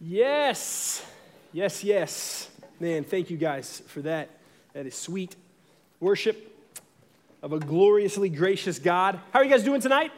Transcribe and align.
Yes, 0.00 1.04
yes, 1.52 1.82
yes. 1.82 2.48
Man, 2.78 3.02
thank 3.02 3.30
you 3.30 3.36
guys 3.36 3.82
for 3.88 4.00
that. 4.02 4.30
That 4.72 4.86
is 4.86 4.94
sweet 4.94 5.34
worship 5.98 6.56
of 7.42 7.52
a 7.52 7.58
gloriously 7.58 8.28
gracious 8.28 8.78
God. 8.78 9.18
How 9.32 9.40
are 9.40 9.44
you 9.44 9.50
guys 9.50 9.64
doing 9.64 9.80
tonight? 9.80 10.12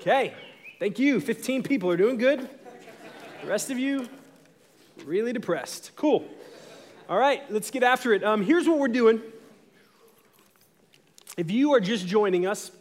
Okay, 0.00 0.34
thank 0.80 0.98
you. 0.98 1.20
15 1.20 1.62
people 1.62 1.88
are 1.90 1.96
doing 1.96 2.16
good. 2.16 2.40
The 3.42 3.46
rest 3.46 3.70
of 3.70 3.78
you, 3.78 4.08
really 5.04 5.32
depressed. 5.32 5.92
Cool. 5.94 6.26
All 7.08 7.18
right, 7.18 7.42
let's 7.52 7.70
get 7.70 7.84
after 7.84 8.12
it. 8.12 8.24
Um, 8.24 8.42
here's 8.42 8.66
what 8.66 8.80
we're 8.80 8.88
doing. 8.88 9.22
If 11.36 11.52
you 11.52 11.72
are 11.72 11.80
just 11.80 12.04
joining 12.04 12.46
us, 12.46 12.72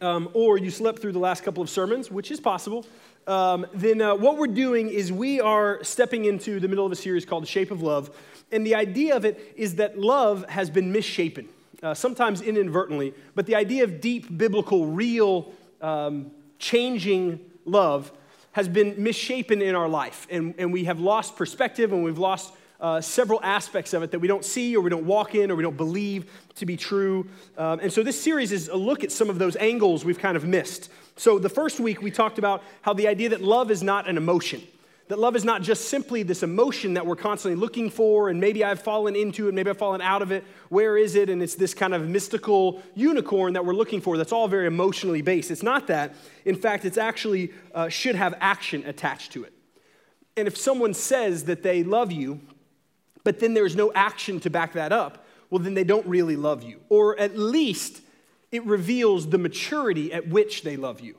um, 0.00 0.30
or 0.32 0.56
you 0.56 0.70
slept 0.70 1.00
through 1.00 1.12
the 1.12 1.18
last 1.18 1.44
couple 1.44 1.62
of 1.62 1.68
sermons, 1.68 2.10
which 2.10 2.30
is 2.30 2.40
possible, 2.40 2.86
um, 3.30 3.64
then 3.72 4.02
uh, 4.02 4.16
what 4.16 4.38
we're 4.38 4.48
doing 4.48 4.88
is 4.88 5.12
we 5.12 5.40
are 5.40 5.82
stepping 5.84 6.24
into 6.24 6.58
the 6.58 6.66
middle 6.66 6.84
of 6.84 6.90
a 6.90 6.96
series 6.96 7.24
called 7.24 7.44
The 7.44 7.48
Shape 7.48 7.70
of 7.70 7.80
Love. 7.80 8.10
And 8.50 8.66
the 8.66 8.74
idea 8.74 9.14
of 9.14 9.24
it 9.24 9.54
is 9.56 9.76
that 9.76 9.96
love 9.96 10.44
has 10.48 10.68
been 10.68 10.90
misshapen, 10.90 11.48
uh, 11.80 11.94
sometimes 11.94 12.42
inadvertently, 12.42 13.14
but 13.36 13.46
the 13.46 13.54
idea 13.54 13.84
of 13.84 14.00
deep, 14.00 14.36
biblical, 14.36 14.86
real, 14.86 15.52
um, 15.80 16.32
changing 16.58 17.38
love 17.64 18.10
has 18.52 18.68
been 18.68 19.00
misshapen 19.00 19.62
in 19.62 19.76
our 19.76 19.88
life. 19.88 20.26
And, 20.28 20.56
and 20.58 20.72
we 20.72 20.84
have 20.84 20.98
lost 20.98 21.36
perspective 21.36 21.92
and 21.92 22.02
we've 22.02 22.18
lost 22.18 22.52
uh, 22.80 23.00
several 23.00 23.40
aspects 23.44 23.92
of 23.92 24.02
it 24.02 24.10
that 24.10 24.18
we 24.18 24.26
don't 24.26 24.44
see 24.44 24.76
or 24.76 24.80
we 24.80 24.90
don't 24.90 25.06
walk 25.06 25.36
in 25.36 25.50
or 25.52 25.54
we 25.54 25.62
don't 25.62 25.76
believe 25.76 26.28
to 26.56 26.66
be 26.66 26.76
true. 26.76 27.28
Um, 27.56 27.78
and 27.78 27.92
so 27.92 28.02
this 28.02 28.20
series 28.20 28.50
is 28.50 28.68
a 28.68 28.76
look 28.76 29.04
at 29.04 29.12
some 29.12 29.30
of 29.30 29.38
those 29.38 29.54
angles 29.56 30.04
we've 30.04 30.18
kind 30.18 30.36
of 30.36 30.44
missed. 30.44 30.90
So 31.20 31.38
the 31.38 31.50
first 31.50 31.78
week 31.78 32.00
we 32.00 32.10
talked 32.10 32.38
about 32.38 32.62
how 32.80 32.94
the 32.94 33.06
idea 33.06 33.28
that 33.28 33.42
love 33.42 33.70
is 33.70 33.82
not 33.82 34.08
an 34.08 34.16
emotion. 34.16 34.62
That 35.08 35.18
love 35.18 35.36
is 35.36 35.44
not 35.44 35.60
just 35.60 35.90
simply 35.90 36.22
this 36.22 36.42
emotion 36.42 36.94
that 36.94 37.04
we're 37.04 37.14
constantly 37.14 37.60
looking 37.60 37.90
for, 37.90 38.30
and 38.30 38.40
maybe 38.40 38.64
I've 38.64 38.80
fallen 38.80 39.14
into 39.14 39.46
it, 39.46 39.52
maybe 39.52 39.68
I've 39.68 39.76
fallen 39.76 40.00
out 40.00 40.22
of 40.22 40.32
it. 40.32 40.44
Where 40.70 40.96
is 40.96 41.16
it? 41.16 41.28
And 41.28 41.42
it's 41.42 41.56
this 41.56 41.74
kind 41.74 41.92
of 41.92 42.08
mystical 42.08 42.80
unicorn 42.94 43.52
that 43.52 43.66
we're 43.66 43.74
looking 43.74 44.00
for 44.00 44.16
that's 44.16 44.32
all 44.32 44.48
very 44.48 44.66
emotionally 44.66 45.20
based. 45.20 45.50
It's 45.50 45.62
not 45.62 45.88
that. 45.88 46.14
In 46.46 46.56
fact, 46.56 46.86
it's 46.86 46.96
actually 46.96 47.52
uh, 47.74 47.90
should 47.90 48.14
have 48.14 48.34
action 48.40 48.82
attached 48.86 49.32
to 49.32 49.44
it. 49.44 49.52
And 50.38 50.48
if 50.48 50.56
someone 50.56 50.94
says 50.94 51.44
that 51.44 51.62
they 51.62 51.82
love 51.82 52.10
you, 52.10 52.40
but 53.24 53.40
then 53.40 53.52
there's 53.52 53.76
no 53.76 53.92
action 53.92 54.40
to 54.40 54.48
back 54.48 54.72
that 54.72 54.90
up, 54.90 55.26
well, 55.50 55.62
then 55.62 55.74
they 55.74 55.84
don't 55.84 56.06
really 56.06 56.36
love 56.36 56.62
you. 56.62 56.80
Or 56.88 57.18
at 57.20 57.36
least 57.36 58.00
it 58.52 58.64
reveals 58.64 59.28
the 59.28 59.38
maturity 59.38 60.12
at 60.12 60.28
which 60.28 60.62
they 60.62 60.76
love 60.76 61.00
you, 61.00 61.16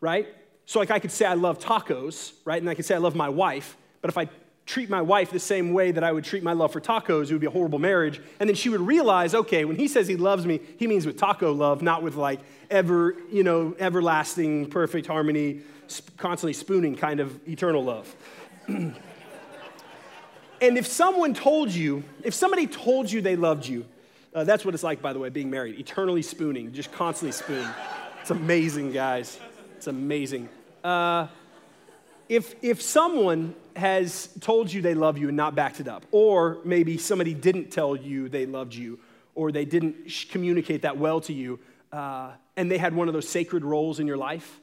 right? 0.00 0.28
So, 0.66 0.78
like, 0.78 0.90
I 0.90 0.98
could 0.98 1.10
say 1.10 1.26
I 1.26 1.34
love 1.34 1.58
tacos, 1.58 2.32
right? 2.44 2.60
And 2.60 2.70
I 2.70 2.74
could 2.74 2.84
say 2.84 2.94
I 2.94 2.98
love 2.98 3.16
my 3.16 3.28
wife, 3.28 3.76
but 4.00 4.08
if 4.08 4.16
I 4.16 4.28
treat 4.66 4.88
my 4.88 5.02
wife 5.02 5.32
the 5.32 5.40
same 5.40 5.72
way 5.72 5.90
that 5.90 6.04
I 6.04 6.12
would 6.12 6.22
treat 6.22 6.44
my 6.44 6.52
love 6.52 6.72
for 6.72 6.80
tacos, 6.80 7.24
it 7.24 7.32
would 7.32 7.40
be 7.40 7.48
a 7.48 7.50
horrible 7.50 7.80
marriage. 7.80 8.20
And 8.38 8.48
then 8.48 8.54
she 8.54 8.68
would 8.68 8.80
realize, 8.80 9.34
okay, 9.34 9.64
when 9.64 9.76
he 9.76 9.88
says 9.88 10.06
he 10.06 10.16
loves 10.16 10.46
me, 10.46 10.60
he 10.78 10.86
means 10.86 11.06
with 11.06 11.18
taco 11.18 11.52
love, 11.52 11.82
not 11.82 12.04
with 12.04 12.14
like 12.14 12.38
ever, 12.70 13.16
you 13.32 13.42
know, 13.42 13.74
everlasting, 13.80 14.70
perfect 14.70 15.08
harmony, 15.08 15.62
constantly 16.18 16.52
spooning 16.52 16.94
kind 16.94 17.18
of 17.18 17.48
eternal 17.48 17.82
love. 17.82 18.14
And 20.60 20.76
if 20.76 20.86
someone 20.86 21.32
told 21.32 21.70
you, 21.70 22.04
if 22.22 22.34
somebody 22.34 22.66
told 22.66 23.10
you 23.10 23.20
they 23.20 23.36
loved 23.36 23.66
you, 23.66 23.86
uh, 24.34 24.44
that's 24.44 24.64
what 24.64 24.74
it's 24.74 24.82
like, 24.82 25.02
by 25.02 25.12
the 25.12 25.18
way, 25.18 25.28
being 25.28 25.50
married, 25.50 25.78
eternally 25.78 26.22
spooning, 26.22 26.72
just 26.72 26.92
constantly 26.92 27.32
spooning. 27.32 27.70
It's 28.20 28.30
amazing, 28.30 28.92
guys. 28.92 29.40
It's 29.76 29.86
amazing. 29.86 30.48
Uh, 30.84 31.26
if, 32.28 32.54
if 32.62 32.80
someone 32.80 33.54
has 33.74 34.28
told 34.40 34.72
you 34.72 34.82
they 34.82 34.94
love 34.94 35.18
you 35.18 35.28
and 35.28 35.36
not 35.36 35.54
backed 35.54 35.80
it 35.80 35.88
up, 35.88 36.06
or 36.12 36.58
maybe 36.64 36.96
somebody 36.96 37.34
didn't 37.34 37.70
tell 37.70 37.96
you 37.96 38.28
they 38.28 38.46
loved 38.46 38.74
you, 38.74 39.00
or 39.34 39.50
they 39.50 39.64
didn't 39.64 40.12
communicate 40.30 40.82
that 40.82 40.96
well 40.96 41.20
to 41.22 41.32
you, 41.32 41.58
uh, 41.92 42.30
and 42.56 42.70
they 42.70 42.78
had 42.78 42.94
one 42.94 43.08
of 43.08 43.14
those 43.14 43.28
sacred 43.28 43.64
roles 43.64 43.98
in 43.98 44.06
your 44.06 44.16
life, 44.16 44.60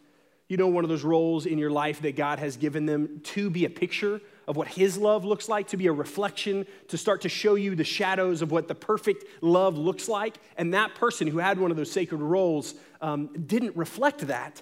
you 0.48 0.56
know, 0.56 0.68
one 0.68 0.86
of 0.86 0.90
those 0.90 1.04
roles 1.04 1.46
in 1.46 1.58
your 1.58 1.72
life 1.72 2.02
that 2.04 2.16
God 2.16 2.40
has 2.40 2.56
given 2.56 2.86
them 2.86 3.20
to 3.24 3.50
be 3.50 3.66
a 3.66 3.70
picture 3.70 4.22
of 4.48 4.56
what 4.56 4.68
His 4.68 4.98
love 4.98 5.26
looks 5.26 5.50
like, 5.50 5.68
to 5.70 5.78
be 5.78 5.88
a 5.88 5.92
reflection, 5.92 6.66
to 6.88 6.98
start 6.98 7.22
to 7.22 7.30
show 7.30 7.56
you 7.56 7.76
the 7.76 7.84
shadows 7.84 8.42
of 8.42 8.52
what 8.52 8.68
the 8.68 8.76
perfect 8.76 9.26
love 9.42 9.78
looks 9.78 10.08
like. 10.08 10.38
And 10.58 10.74
that 10.74 10.96
person 10.96 11.28
who 11.28 11.40
had 11.40 11.60
one 11.60 11.72
of 11.72 11.78
those 11.78 11.92
sacred 11.92 12.22
roles 12.22 12.74
um, 13.02 13.30
didn't 13.46 13.76
reflect 13.76 14.28
that, 14.28 14.62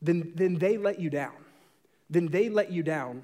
then, 0.00 0.32
then 0.34 0.56
they 0.56 0.76
let 0.76 1.00
you 1.00 1.10
down. 1.10 1.32
Then 2.08 2.28
they 2.28 2.48
let 2.48 2.70
you 2.70 2.82
down. 2.82 3.22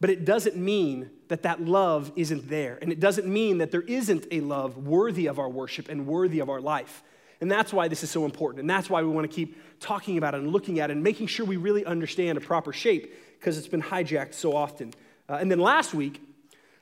But 0.00 0.10
it 0.10 0.24
doesn't 0.24 0.56
mean 0.56 1.10
that 1.26 1.42
that 1.42 1.60
love 1.60 2.12
isn't 2.14 2.48
there. 2.48 2.78
And 2.80 2.92
it 2.92 3.00
doesn't 3.00 3.26
mean 3.26 3.58
that 3.58 3.72
there 3.72 3.82
isn't 3.82 4.26
a 4.30 4.40
love 4.40 4.76
worthy 4.86 5.26
of 5.26 5.40
our 5.40 5.48
worship 5.48 5.88
and 5.88 6.06
worthy 6.06 6.38
of 6.38 6.48
our 6.48 6.60
life. 6.60 7.02
And 7.40 7.50
that's 7.50 7.72
why 7.72 7.88
this 7.88 8.02
is 8.02 8.10
so 8.10 8.24
important. 8.24 8.60
And 8.60 8.68
that's 8.68 8.90
why 8.90 9.02
we 9.02 9.08
want 9.08 9.30
to 9.30 9.34
keep 9.34 9.56
talking 9.80 10.18
about 10.18 10.34
it 10.34 10.40
and 10.40 10.50
looking 10.50 10.80
at 10.80 10.90
it 10.90 10.94
and 10.94 11.02
making 11.02 11.28
sure 11.28 11.46
we 11.46 11.56
really 11.56 11.84
understand 11.84 12.36
a 12.36 12.40
proper 12.40 12.72
shape 12.72 13.14
because 13.38 13.56
it's 13.58 13.68
been 13.68 13.82
hijacked 13.82 14.34
so 14.34 14.56
often. 14.56 14.92
Uh, 15.28 15.34
and 15.34 15.50
then 15.50 15.60
last 15.60 15.94
week, 15.94 16.20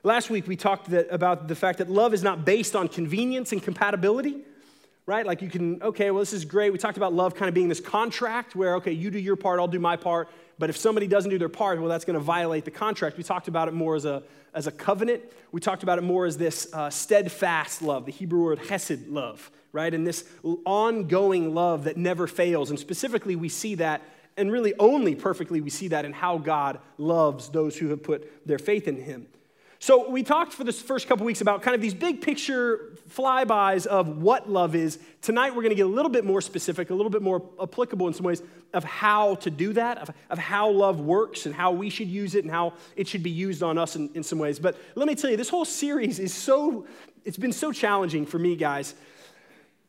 last 0.02 0.30
week 0.30 0.46
we 0.46 0.56
talked 0.56 0.90
that, 0.90 1.08
about 1.10 1.48
the 1.48 1.54
fact 1.54 1.78
that 1.78 1.90
love 1.90 2.14
is 2.14 2.22
not 2.22 2.44
based 2.44 2.74
on 2.74 2.88
convenience 2.88 3.52
and 3.52 3.62
compatibility, 3.62 4.38
right? 5.04 5.26
Like 5.26 5.42
you 5.42 5.50
can, 5.50 5.82
okay, 5.82 6.10
well, 6.10 6.20
this 6.20 6.32
is 6.32 6.46
great. 6.46 6.72
We 6.72 6.78
talked 6.78 6.96
about 6.96 7.12
love 7.12 7.34
kind 7.34 7.48
of 7.48 7.54
being 7.54 7.68
this 7.68 7.80
contract 7.80 8.56
where, 8.56 8.76
okay, 8.76 8.92
you 8.92 9.10
do 9.10 9.18
your 9.18 9.36
part, 9.36 9.60
I'll 9.60 9.68
do 9.68 9.78
my 9.78 9.96
part. 9.96 10.28
But 10.58 10.70
if 10.70 10.76
somebody 10.76 11.06
doesn't 11.06 11.30
do 11.30 11.38
their 11.38 11.48
part, 11.48 11.78
well, 11.78 11.88
that's 11.88 12.04
going 12.04 12.18
to 12.18 12.24
violate 12.24 12.64
the 12.64 12.70
contract. 12.70 13.16
We 13.16 13.22
talked 13.22 13.48
about 13.48 13.68
it 13.68 13.74
more 13.74 13.94
as 13.94 14.04
a, 14.04 14.22
as 14.54 14.66
a 14.66 14.72
covenant. 14.72 15.22
We 15.52 15.60
talked 15.60 15.82
about 15.82 15.98
it 15.98 16.02
more 16.02 16.24
as 16.24 16.38
this 16.38 16.72
uh, 16.72 16.88
steadfast 16.88 17.82
love, 17.82 18.06
the 18.06 18.12
Hebrew 18.12 18.42
word 18.42 18.58
hesed 18.60 19.08
love, 19.08 19.50
right? 19.72 19.92
And 19.92 20.06
this 20.06 20.24
ongoing 20.64 21.54
love 21.54 21.84
that 21.84 21.96
never 21.96 22.26
fails. 22.26 22.70
And 22.70 22.78
specifically, 22.78 23.36
we 23.36 23.48
see 23.48 23.74
that 23.76 24.02
and 24.36 24.52
really 24.52 24.74
only 24.78 25.14
perfectly 25.14 25.60
we 25.60 25.70
see 25.70 25.88
that 25.88 26.04
in 26.04 26.12
how 26.12 26.38
God 26.38 26.78
loves 26.98 27.48
those 27.48 27.76
who 27.76 27.88
have 27.88 28.02
put 28.02 28.46
their 28.46 28.58
faith 28.58 28.86
in 28.86 29.00
him. 29.00 29.26
So 29.78 30.08
we 30.08 30.22
talked 30.22 30.52
for 30.52 30.64
this 30.64 30.80
first 30.80 31.06
couple 31.06 31.26
weeks 31.26 31.40
about 31.40 31.62
kind 31.62 31.74
of 31.74 31.80
these 31.80 31.94
big 31.94 32.22
picture 32.22 32.96
flybys 33.10 33.86
of 33.86 34.22
what 34.22 34.48
love 34.48 34.74
is. 34.74 34.98
Tonight 35.20 35.50
we're 35.50 35.62
going 35.62 35.70
to 35.70 35.76
get 35.76 35.86
a 35.86 35.88
little 35.88 36.10
bit 36.10 36.24
more 36.24 36.40
specific, 36.40 36.90
a 36.90 36.94
little 36.94 37.10
bit 37.10 37.22
more 37.22 37.42
applicable 37.60 38.08
in 38.08 38.14
some 38.14 38.24
ways 38.24 38.42
of 38.72 38.84
how 38.84 39.34
to 39.36 39.50
do 39.50 39.72
that, 39.74 39.98
of, 39.98 40.10
of 40.30 40.38
how 40.38 40.70
love 40.70 41.00
works 41.00 41.46
and 41.46 41.54
how 41.54 41.72
we 41.72 41.90
should 41.90 42.08
use 42.08 42.34
it 42.34 42.44
and 42.44 42.50
how 42.50 42.72
it 42.96 43.06
should 43.06 43.22
be 43.22 43.30
used 43.30 43.62
on 43.62 43.76
us 43.76 43.96
in, 43.96 44.10
in 44.14 44.22
some 44.22 44.38
ways. 44.38 44.58
But 44.58 44.76
let 44.94 45.06
me 45.06 45.14
tell 45.14 45.30
you, 45.30 45.36
this 45.36 45.50
whole 45.50 45.64
series 45.64 46.18
is 46.18 46.32
so, 46.32 46.86
it's 47.24 47.38
been 47.38 47.52
so 47.52 47.70
challenging 47.70 48.24
for 48.24 48.38
me, 48.38 48.56
guys, 48.56 48.94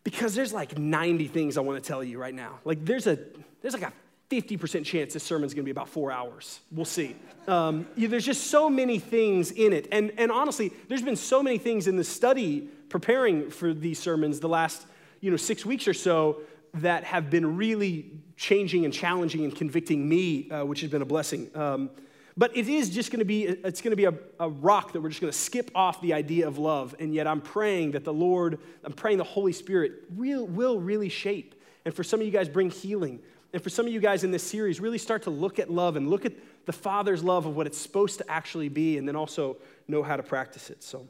because 0.04 0.36
there's 0.36 0.54
like 0.54 0.78
90 0.78 1.28
things 1.28 1.58
I 1.58 1.62
want 1.62 1.82
to 1.82 1.88
tell 1.88 2.04
you 2.04 2.20
right 2.20 2.34
now. 2.34 2.60
Like 2.66 2.84
there's 2.84 3.08
a, 3.08 3.18
there's 3.62 3.74
like 3.74 3.84
a 3.84 3.94
50% 4.30 4.86
chance 4.86 5.14
this 5.14 5.24
sermon's 5.24 5.54
gonna 5.54 5.64
be 5.64 5.72
about 5.72 5.90
four 5.90 6.12
hours. 6.12 6.60
We'll 6.72 6.86
see. 6.86 7.16
Um, 7.48 7.88
there's 7.96 8.26
just 8.26 8.48
so 8.48 8.70
many 8.70 9.00
things 9.00 9.52
in 9.52 9.72
it. 9.72 9.88
And, 9.92 10.12
and 10.18 10.32
honestly, 10.32 10.74
there's 10.90 11.02
been 11.02 11.16
so 11.16 11.42
many 11.42 11.58
things 11.58 11.88
in 11.88 11.96
the 11.96 12.04
study 12.04 12.70
preparing 12.90 13.50
for 13.50 13.74
these 13.74 14.00
sermons 14.00 14.40
the 14.40 14.50
last 14.50 14.86
you 15.22 15.32
know, 15.32 15.38
six 15.38 15.66
weeks 15.66 15.88
or 15.88 15.94
so 15.94 16.42
that 16.76 17.04
have 17.06 17.30
been 17.30 17.58
really 17.58 18.12
changing 18.36 18.86
and 18.86 18.94
challenging 18.94 19.44
and 19.44 19.56
convicting 19.56 20.08
me, 20.08 20.50
uh, 20.52 20.66
which 20.66 20.82
has 20.82 20.92
been 20.92 21.02
a 21.02 21.06
blessing. 21.06 21.50
Um, 21.56 21.90
but 22.38 22.56
it 22.56 22.68
is 22.70 22.92
just 22.92 23.12
going 23.12 23.20
to 23.20 23.26
be 23.26 23.46
it's 23.46 23.82
going 23.82 23.92
to 23.92 23.98
be 23.98 24.06
a, 24.06 24.14
a 24.40 24.48
rock 24.48 24.94
that 24.94 25.02
we're 25.02 25.10
just 25.10 25.22
going 25.22 25.34
to 25.34 25.38
skip 25.38 25.72
off 25.74 26.00
the 26.02 26.14
idea 26.14 26.48
of 26.48 26.60
love 26.60 26.96
and 27.00 27.14
yet 27.14 27.26
i'm 27.26 27.42
praying 27.42 27.92
that 27.92 28.04
the 28.04 28.14
lord 28.14 28.60
i'm 28.84 28.94
praying 28.94 29.18
the 29.18 29.24
holy 29.24 29.52
spirit 29.52 30.04
real, 30.16 30.46
will 30.46 30.80
really 30.80 31.10
shape 31.10 31.60
and 31.84 31.94
for 31.94 32.04
some 32.04 32.20
of 32.20 32.26
you 32.26 32.32
guys 32.32 32.48
bring 32.48 32.70
healing 32.70 33.20
and 33.58 33.64
for 33.64 33.72
some 33.72 33.88
of 33.88 33.92
you 33.92 34.00
guys 34.00 34.24
in 34.24 34.30
this 34.30 34.44
series, 34.44 34.80
really 34.80 35.00
start 35.00 35.24
to 35.24 35.32
look 35.32 35.58
at 35.58 35.68
love 35.68 35.96
and 35.96 36.12
look 36.12 36.28
at 36.28 36.34
the 36.68 36.72
Father's 36.72 37.24
love 37.24 37.48
of 37.48 37.56
what 37.56 37.66
it's 37.66 37.80
supposed 37.80 38.20
to 38.20 38.30
actually 38.30 38.70
be, 38.70 39.00
and 39.00 39.08
then 39.08 39.16
also 39.16 39.58
know 39.88 40.04
how 40.04 40.16
to 40.16 40.22
practice 40.22 40.70
it. 40.70 40.84
So, 40.84 41.08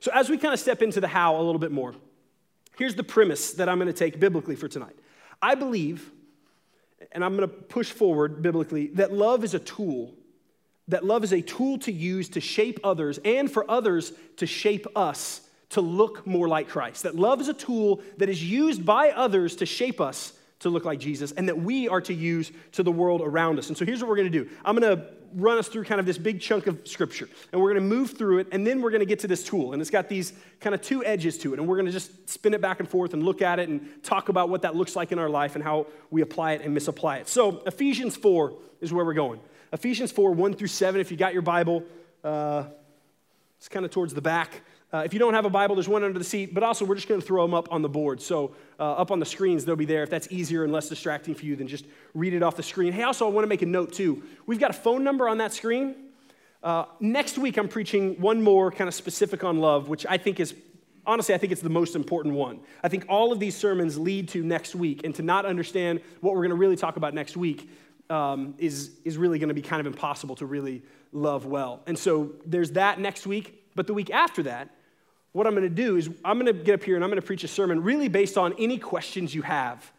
so 0.00 0.10
as 0.14 0.30
we 0.30 0.38
kind 0.38 0.54
of 0.54 0.58
step 0.58 0.80
into 0.80 1.02
the 1.02 1.06
how 1.06 1.36
a 1.36 1.42
little 1.42 1.58
bit 1.58 1.70
more, 1.70 1.94
here's 2.78 2.94
the 2.94 3.04
premise 3.04 3.52
that 3.52 3.68
I'm 3.68 3.76
going 3.76 3.88
to 3.88 3.92
take 3.92 4.18
biblically 4.18 4.56
for 4.56 4.68
tonight. 4.68 4.96
I 5.42 5.54
believe, 5.54 6.10
and 7.12 7.22
I'm 7.22 7.36
going 7.36 7.46
to 7.46 7.54
push 7.54 7.90
forward 7.90 8.40
biblically, 8.40 8.86
that 8.94 9.12
love 9.12 9.44
is 9.44 9.52
a 9.52 9.58
tool. 9.58 10.14
That 10.88 11.04
love 11.04 11.24
is 11.24 11.34
a 11.34 11.42
tool 11.42 11.78
to 11.80 11.92
use 11.92 12.30
to 12.30 12.40
shape 12.40 12.80
others 12.82 13.18
and 13.22 13.52
for 13.52 13.70
others 13.70 14.14
to 14.38 14.46
shape 14.46 14.86
us 14.96 15.42
to 15.68 15.82
look 15.82 16.26
more 16.26 16.48
like 16.48 16.70
Christ. 16.70 17.02
That 17.02 17.16
love 17.16 17.42
is 17.42 17.48
a 17.48 17.54
tool 17.54 18.00
that 18.16 18.30
is 18.30 18.42
used 18.42 18.86
by 18.86 19.10
others 19.10 19.56
to 19.56 19.66
shape 19.66 20.00
us 20.00 20.32
to 20.62 20.70
look 20.70 20.84
like 20.84 20.98
Jesus 20.98 21.32
and 21.32 21.48
that 21.48 21.58
we 21.58 21.88
are 21.88 22.00
to 22.00 22.14
use 22.14 22.50
to 22.72 22.82
the 22.82 22.92
world 22.92 23.20
around 23.20 23.58
us. 23.58 23.68
And 23.68 23.76
so 23.76 23.84
here's 23.84 24.00
what 24.00 24.08
we're 24.08 24.16
going 24.16 24.30
to 24.30 24.44
do 24.44 24.50
I'm 24.64 24.76
going 24.76 24.96
to 24.96 25.04
run 25.34 25.56
us 25.58 25.68
through 25.68 25.84
kind 25.84 25.98
of 25.98 26.06
this 26.06 26.18
big 26.18 26.40
chunk 26.40 26.66
of 26.66 26.86
scripture 26.86 27.28
and 27.52 27.60
we're 27.60 27.72
going 27.72 27.82
to 27.82 27.88
move 27.88 28.10
through 28.10 28.38
it 28.38 28.48
and 28.52 28.66
then 28.66 28.82
we're 28.82 28.90
going 28.90 29.00
to 29.00 29.06
get 29.06 29.20
to 29.20 29.28
this 29.28 29.42
tool. 29.44 29.72
And 29.72 29.80
it's 29.80 29.90
got 29.90 30.08
these 30.08 30.32
kind 30.60 30.74
of 30.74 30.82
two 30.82 31.04
edges 31.04 31.38
to 31.38 31.54
it. 31.54 31.58
And 31.58 31.68
we're 31.68 31.76
going 31.76 31.86
to 31.86 31.92
just 31.92 32.28
spin 32.28 32.54
it 32.54 32.60
back 32.60 32.80
and 32.80 32.88
forth 32.88 33.14
and 33.14 33.22
look 33.22 33.42
at 33.42 33.58
it 33.58 33.68
and 33.68 34.02
talk 34.02 34.28
about 34.28 34.48
what 34.48 34.62
that 34.62 34.74
looks 34.74 34.96
like 34.96 35.12
in 35.12 35.18
our 35.18 35.30
life 35.30 35.54
and 35.54 35.64
how 35.64 35.86
we 36.10 36.22
apply 36.22 36.52
it 36.52 36.62
and 36.62 36.74
misapply 36.74 37.18
it. 37.18 37.28
So 37.28 37.62
Ephesians 37.66 38.16
4 38.16 38.52
is 38.80 38.92
where 38.92 39.04
we're 39.04 39.14
going. 39.14 39.40
Ephesians 39.72 40.12
4 40.12 40.32
1 40.32 40.54
through 40.54 40.68
7, 40.68 41.00
if 41.00 41.10
you 41.10 41.16
got 41.16 41.32
your 41.32 41.42
Bible, 41.42 41.82
uh, 42.22 42.64
it's 43.58 43.68
kind 43.68 43.84
of 43.84 43.90
towards 43.90 44.12
the 44.12 44.20
back. 44.20 44.62
Uh, 44.92 44.98
if 44.98 45.14
you 45.14 45.18
don't 45.18 45.32
have 45.32 45.46
a 45.46 45.50
Bible, 45.50 45.74
there's 45.74 45.88
one 45.88 46.04
under 46.04 46.18
the 46.18 46.24
seat, 46.24 46.52
but 46.52 46.62
also 46.62 46.84
we're 46.84 46.94
just 46.94 47.08
going 47.08 47.18
to 47.18 47.26
throw 47.26 47.42
them 47.42 47.54
up 47.54 47.72
on 47.72 47.80
the 47.80 47.88
board. 47.88 48.20
So, 48.20 48.54
uh, 48.78 48.92
up 48.92 49.10
on 49.10 49.20
the 49.20 49.26
screens, 49.26 49.64
they'll 49.64 49.74
be 49.74 49.86
there. 49.86 50.02
If 50.02 50.10
that's 50.10 50.28
easier 50.30 50.64
and 50.64 50.72
less 50.72 50.90
distracting 50.90 51.34
for 51.34 51.46
you, 51.46 51.56
then 51.56 51.66
just 51.66 51.86
read 52.12 52.34
it 52.34 52.42
off 52.42 52.56
the 52.56 52.62
screen. 52.62 52.92
Hey, 52.92 53.02
also, 53.02 53.26
I 53.26 53.30
want 53.30 53.44
to 53.44 53.48
make 53.48 53.62
a 53.62 53.66
note 53.66 53.94
too. 53.94 54.22
We've 54.44 54.60
got 54.60 54.68
a 54.68 54.74
phone 54.74 55.02
number 55.02 55.30
on 55.30 55.38
that 55.38 55.54
screen. 55.54 55.94
Uh, 56.62 56.84
next 57.00 57.38
week, 57.38 57.56
I'm 57.56 57.68
preaching 57.68 58.20
one 58.20 58.42
more 58.42 58.70
kind 58.70 58.86
of 58.86 58.94
specific 58.94 59.42
on 59.44 59.60
love, 59.60 59.88
which 59.88 60.04
I 60.06 60.18
think 60.18 60.38
is, 60.38 60.54
honestly, 61.06 61.34
I 61.34 61.38
think 61.38 61.52
it's 61.52 61.62
the 61.62 61.70
most 61.70 61.96
important 61.96 62.34
one. 62.34 62.60
I 62.84 62.88
think 62.88 63.06
all 63.08 63.32
of 63.32 63.40
these 63.40 63.56
sermons 63.56 63.98
lead 63.98 64.28
to 64.28 64.44
next 64.44 64.74
week, 64.74 65.04
and 65.04 65.14
to 65.14 65.22
not 65.22 65.46
understand 65.46 66.02
what 66.20 66.34
we're 66.34 66.42
going 66.42 66.50
to 66.50 66.56
really 66.56 66.76
talk 66.76 66.98
about 66.98 67.14
next 67.14 67.34
week 67.34 67.70
um, 68.10 68.54
is, 68.58 68.90
is 69.06 69.16
really 69.16 69.38
going 69.38 69.48
to 69.48 69.54
be 69.54 69.62
kind 69.62 69.80
of 69.80 69.86
impossible 69.86 70.36
to 70.36 70.44
really 70.44 70.82
love 71.12 71.46
well. 71.46 71.82
And 71.86 71.98
so, 71.98 72.32
there's 72.44 72.72
that 72.72 73.00
next 73.00 73.26
week, 73.26 73.70
but 73.74 73.86
the 73.86 73.94
week 73.94 74.10
after 74.10 74.42
that, 74.42 74.68
what 75.32 75.46
I'm 75.46 75.54
going 75.54 75.62
to 75.62 75.68
do 75.68 75.96
is 75.96 76.10
I'm 76.24 76.38
going 76.38 76.46
to 76.46 76.62
get 76.62 76.74
up 76.74 76.84
here 76.84 76.94
and 76.94 77.04
I'm 77.04 77.10
going 77.10 77.20
to 77.20 77.26
preach 77.26 77.44
a 77.44 77.48
sermon 77.48 77.82
really 77.82 78.08
based 78.08 78.36
on 78.36 78.54
any 78.58 78.78
questions 78.78 79.34
you 79.34 79.42
have 79.42 79.90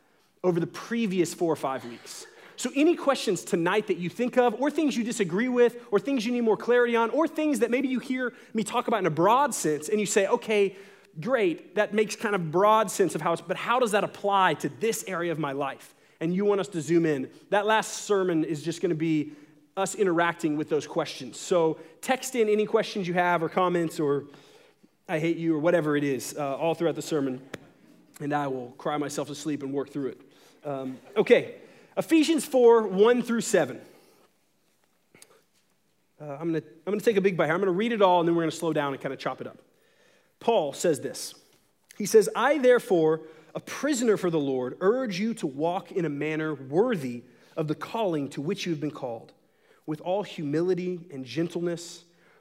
over 0.43 0.59
the 0.59 0.67
previous 0.67 1.33
four 1.33 1.51
or 1.51 1.55
five 1.55 1.83
weeks. 1.85 2.27
So, 2.55 2.69
any 2.75 2.95
questions 2.95 3.43
tonight 3.43 3.87
that 3.87 3.97
you 3.97 4.09
think 4.09 4.37
of, 4.37 4.61
or 4.61 4.69
things 4.69 4.95
you 4.95 5.03
disagree 5.03 5.49
with, 5.49 5.75
or 5.91 5.99
things 5.99 6.25
you 6.25 6.31
need 6.31 6.41
more 6.41 6.55
clarity 6.55 6.95
on, 6.95 7.09
or 7.09 7.27
things 7.27 7.59
that 7.59 7.71
maybe 7.71 7.87
you 7.87 7.99
hear 7.99 8.31
me 8.53 8.63
talk 8.63 8.87
about 8.87 8.99
in 8.99 9.07
a 9.07 9.11
broad 9.11 9.55
sense, 9.55 9.89
and 9.89 9.99
you 9.99 10.05
say, 10.05 10.27
okay, 10.27 10.75
great, 11.19 11.75
that 11.75 11.93
makes 11.93 12.15
kind 12.15 12.35
of 12.35 12.51
broad 12.51 12.91
sense 12.91 13.15
of 13.15 13.21
how 13.21 13.33
it's, 13.33 13.41
but 13.41 13.57
how 13.57 13.79
does 13.79 13.91
that 13.91 14.03
apply 14.03 14.53
to 14.55 14.69
this 14.79 15.03
area 15.07 15.31
of 15.31 15.39
my 15.39 15.51
life? 15.51 15.95
And 16.21 16.33
you 16.33 16.45
want 16.45 16.61
us 16.61 16.67
to 16.69 16.81
zoom 16.81 17.05
in. 17.05 17.29
That 17.49 17.65
last 17.65 18.03
sermon 18.03 18.43
is 18.43 18.61
just 18.61 18.81
going 18.81 18.91
to 18.91 18.95
be 18.95 19.33
us 19.75 19.95
interacting 19.95 20.55
with 20.55 20.69
those 20.69 20.85
questions. 20.85 21.39
So, 21.39 21.79
text 22.01 22.35
in 22.35 22.47
any 22.47 22.67
questions 22.67 23.07
you 23.07 23.15
have, 23.15 23.41
or 23.41 23.49
comments, 23.49 23.99
or 23.99 24.25
I 25.07 25.19
hate 25.19 25.37
you, 25.37 25.55
or 25.55 25.59
whatever 25.59 25.97
it 25.97 26.03
is, 26.03 26.33
uh, 26.37 26.55
all 26.55 26.75
throughout 26.75 26.95
the 26.95 27.01
sermon, 27.01 27.41
and 28.21 28.33
I 28.33 28.47
will 28.47 28.73
cry 28.77 28.95
myself 28.97 29.27
to 29.27 29.35
sleep 29.35 29.61
and 29.61 29.73
work 29.73 29.89
through 29.89 30.09
it. 30.09 30.21
Um, 30.63 30.97
okay, 31.17 31.55
Ephesians 31.97 32.45
4 32.45 32.87
1 32.87 33.21
through 33.21 33.41
7. 33.41 33.81
Uh, 36.21 36.37
I'm 36.39 36.51
going 36.51 36.61
to 36.61 36.67
I'm 36.85 36.91
going 36.93 36.99
to 36.99 37.05
take 37.05 37.17
a 37.17 37.21
big 37.21 37.35
bite 37.35 37.45
here. 37.45 37.53
I'm 37.53 37.59
going 37.59 37.73
to 37.73 37.77
read 37.77 37.91
it 37.91 38.01
all, 38.01 38.21
and 38.21 38.27
then 38.27 38.35
we're 38.35 38.43
going 38.43 38.51
to 38.51 38.55
slow 38.55 38.71
down 38.71 38.93
and 38.93 39.01
kind 39.01 39.13
of 39.13 39.19
chop 39.19 39.41
it 39.41 39.47
up. 39.47 39.57
Paul 40.39 40.71
says 40.71 41.01
this 41.01 41.35
He 41.97 42.05
says, 42.05 42.29
I 42.33 42.57
therefore, 42.57 43.21
a 43.53 43.59
prisoner 43.59 44.15
for 44.15 44.29
the 44.29 44.39
Lord, 44.39 44.77
urge 44.79 45.19
you 45.19 45.33
to 45.35 45.47
walk 45.47 45.91
in 45.91 46.05
a 46.05 46.09
manner 46.09 46.53
worthy 46.53 47.23
of 47.57 47.67
the 47.67 47.75
calling 47.75 48.29
to 48.29 48.41
which 48.41 48.65
you 48.65 48.71
have 48.71 48.79
been 48.79 48.91
called, 48.91 49.33
with 49.85 49.99
all 49.99 50.23
humility 50.23 51.01
and 51.11 51.25
gentleness 51.25 52.05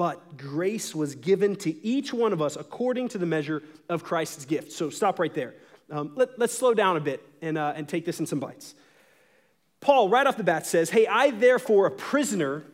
But 0.00 0.38
grace 0.38 0.94
was 0.94 1.14
given 1.14 1.56
to 1.56 1.84
each 1.84 2.10
one 2.10 2.32
of 2.32 2.40
us 2.40 2.56
according 2.56 3.08
to 3.08 3.18
the 3.18 3.26
measure 3.26 3.62
of 3.90 4.02
Christ's 4.02 4.46
gift. 4.46 4.72
So 4.72 4.88
stop 4.88 5.18
right 5.18 5.34
there. 5.34 5.52
Um, 5.90 6.12
let, 6.14 6.40
us 6.40 6.52
slow 6.52 6.72
down 6.72 6.96
a 6.96 7.00
bit 7.00 7.22
and, 7.42 7.58
uh, 7.58 7.74
and 7.76 7.86
take 7.86 8.06
this 8.06 8.18
in 8.18 8.24
some 8.24 8.40
bites. 8.40 8.74
Paul, 9.80 10.08
right 10.08 10.26
off 10.26 10.38
the 10.38 10.42
bat, 10.42 10.64
says, 10.64 10.88
Hey, 10.88 11.06
I 11.06 11.32
therefore, 11.32 11.84
a 11.84 11.90
prisoner, 11.90 12.64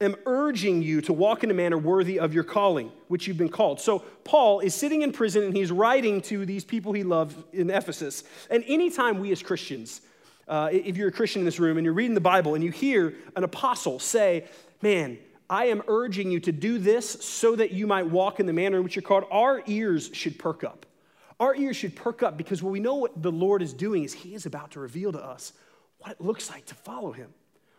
am 0.00 0.16
urging 0.26 0.82
you 0.82 1.00
to 1.02 1.12
walk 1.12 1.44
in 1.44 1.50
a 1.52 1.54
manner 1.54 1.78
worthy 1.78 2.18
of 2.18 2.34
your 2.34 2.42
calling, 2.42 2.90
which 3.06 3.28
you've 3.28 3.38
been 3.38 3.48
called. 3.50 3.80
So, 3.80 4.00
Paul 4.24 4.58
is 4.58 4.74
sitting 4.74 5.02
in 5.02 5.12
prison 5.12 5.44
and 5.44 5.56
he's 5.56 5.70
writing 5.70 6.22
to 6.22 6.44
these 6.44 6.64
people 6.64 6.92
he 6.92 7.04
loved 7.04 7.54
in 7.54 7.70
Ephesus. 7.70 8.24
And 8.50 8.64
anytime 8.66 9.20
we 9.20 9.30
as 9.30 9.44
Christians, 9.44 10.00
uh, 10.48 10.70
if 10.72 10.96
you're 10.96 11.10
a 11.10 11.12
Christian 11.12 11.42
in 11.42 11.46
this 11.46 11.60
room 11.60 11.76
and 11.76 11.84
you're 11.84 11.94
reading 11.94 12.14
the 12.14 12.20
Bible 12.20 12.56
and 12.56 12.64
you 12.64 12.72
hear 12.72 13.14
an 13.36 13.44
apostle 13.44 14.00
say, 14.00 14.46
Man, 14.82 15.18
I 15.48 15.66
am 15.66 15.82
urging 15.88 16.30
you 16.30 16.40
to 16.40 16.52
do 16.52 16.78
this 16.78 17.08
so 17.24 17.54
that 17.56 17.72
you 17.72 17.86
might 17.86 18.06
walk 18.06 18.40
in 18.40 18.46
the 18.46 18.52
manner 18.52 18.78
in 18.78 18.84
which 18.84 18.96
you're 18.96 19.02
called, 19.02 19.24
our 19.30 19.62
ears 19.66 20.10
should 20.12 20.38
perk 20.38 20.64
up. 20.64 20.86
Our 21.40 21.54
ears 21.54 21.76
should 21.76 21.96
perk 21.96 22.22
up 22.22 22.36
because 22.36 22.62
what 22.62 22.70
we 22.70 22.80
know 22.80 22.94
what 22.94 23.20
the 23.20 23.32
Lord 23.32 23.60
is 23.60 23.72
doing 23.72 24.04
is 24.04 24.12
He 24.12 24.34
is 24.34 24.46
about 24.46 24.72
to 24.72 24.80
reveal 24.80 25.12
to 25.12 25.22
us 25.22 25.52
what 25.98 26.12
it 26.12 26.20
looks 26.20 26.48
like 26.48 26.64
to 26.66 26.74
follow 26.74 27.12
Him, 27.12 27.32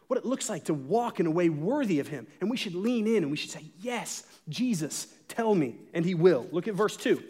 what 0.08 0.18
it 0.18 0.26
looks 0.26 0.50
like 0.50 0.66
to 0.66 0.74
walk 0.74 1.20
in 1.20 1.26
a 1.26 1.32
way 1.32 1.50
worthy 1.50 2.00
of 2.00 2.08
Him. 2.08 2.28
And 2.42 2.50
we 2.50 2.58
should 2.58 2.76
lean 2.76 3.08
in 3.08 3.18
and 3.18 3.32
we 3.32 3.38
should 3.38 3.52
say, 3.52 3.64
Yes, 3.80 4.24
Jesus, 4.50 5.08
tell 5.28 5.56
me. 5.56 5.76
And 5.94 6.06
He 6.06 6.14
will. 6.14 6.48
Look 6.52 6.68
at 6.68 6.76
verse 6.76 6.98
2. 6.98 7.24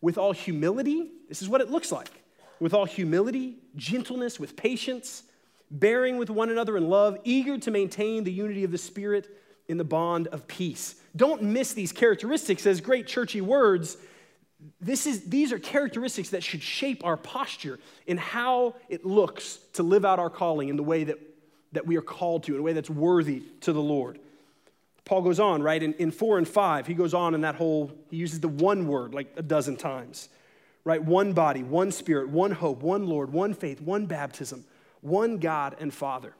With 0.00 0.16
all 0.18 0.32
humility, 0.32 1.10
this 1.28 1.42
is 1.42 1.48
what 1.48 1.60
it 1.60 1.70
looks 1.70 1.92
like. 1.92 2.10
With 2.60 2.72
all 2.72 2.86
humility, 2.86 3.58
gentleness, 3.76 4.40
with 4.40 4.56
patience, 4.56 5.22
bearing 5.70 6.18
with 6.18 6.30
one 6.30 6.50
another 6.50 6.76
in 6.76 6.88
love, 6.88 7.18
eager 7.24 7.58
to 7.58 7.70
maintain 7.70 8.24
the 8.24 8.32
unity 8.32 8.64
of 8.64 8.70
the 8.70 8.78
Spirit 8.78 9.28
in 9.68 9.76
the 9.76 9.84
bond 9.84 10.28
of 10.28 10.46
peace. 10.46 10.94
Don't 11.14 11.42
miss 11.42 11.74
these 11.74 11.92
characteristics 11.92 12.66
as 12.66 12.80
great 12.80 13.06
churchy 13.06 13.40
words 13.40 13.96
this 14.80 15.06
is, 15.06 15.24
these 15.24 15.52
are 15.52 15.58
characteristics 15.58 16.30
that 16.30 16.42
should 16.42 16.62
shape 16.62 17.04
our 17.04 17.16
posture 17.16 17.78
in 18.06 18.16
how 18.16 18.74
it 18.88 19.04
looks 19.04 19.58
to 19.74 19.82
live 19.82 20.04
out 20.04 20.18
our 20.18 20.30
calling 20.30 20.68
in 20.68 20.76
the 20.76 20.82
way 20.82 21.04
that, 21.04 21.18
that 21.72 21.86
we 21.86 21.96
are 21.96 22.02
called 22.02 22.44
to, 22.44 22.54
in 22.54 22.60
a 22.60 22.62
way 22.62 22.72
that's 22.72 22.90
worthy 22.90 23.42
to 23.60 23.72
the 23.72 23.80
Lord. 23.80 24.18
Paul 25.04 25.22
goes 25.22 25.40
on, 25.40 25.62
right? 25.62 25.82
In, 25.82 25.94
in 25.94 26.10
four 26.10 26.38
and 26.38 26.46
five, 26.46 26.86
he 26.86 26.94
goes 26.94 27.14
on 27.14 27.34
in 27.34 27.42
that 27.42 27.54
whole, 27.54 27.92
he 28.10 28.16
uses 28.16 28.40
the 28.40 28.48
one 28.48 28.88
word 28.88 29.14
like 29.14 29.32
a 29.36 29.42
dozen 29.42 29.76
times, 29.76 30.28
right? 30.84 31.02
One 31.02 31.32
body, 31.32 31.62
one 31.62 31.92
spirit, 31.92 32.28
one 32.28 32.50
hope, 32.50 32.82
one 32.82 33.06
Lord, 33.06 33.32
one 33.32 33.54
faith, 33.54 33.80
one 33.80 34.06
baptism, 34.06 34.64
one 35.00 35.38
God 35.38 35.76
and 35.80 35.92
Father. 35.92 36.34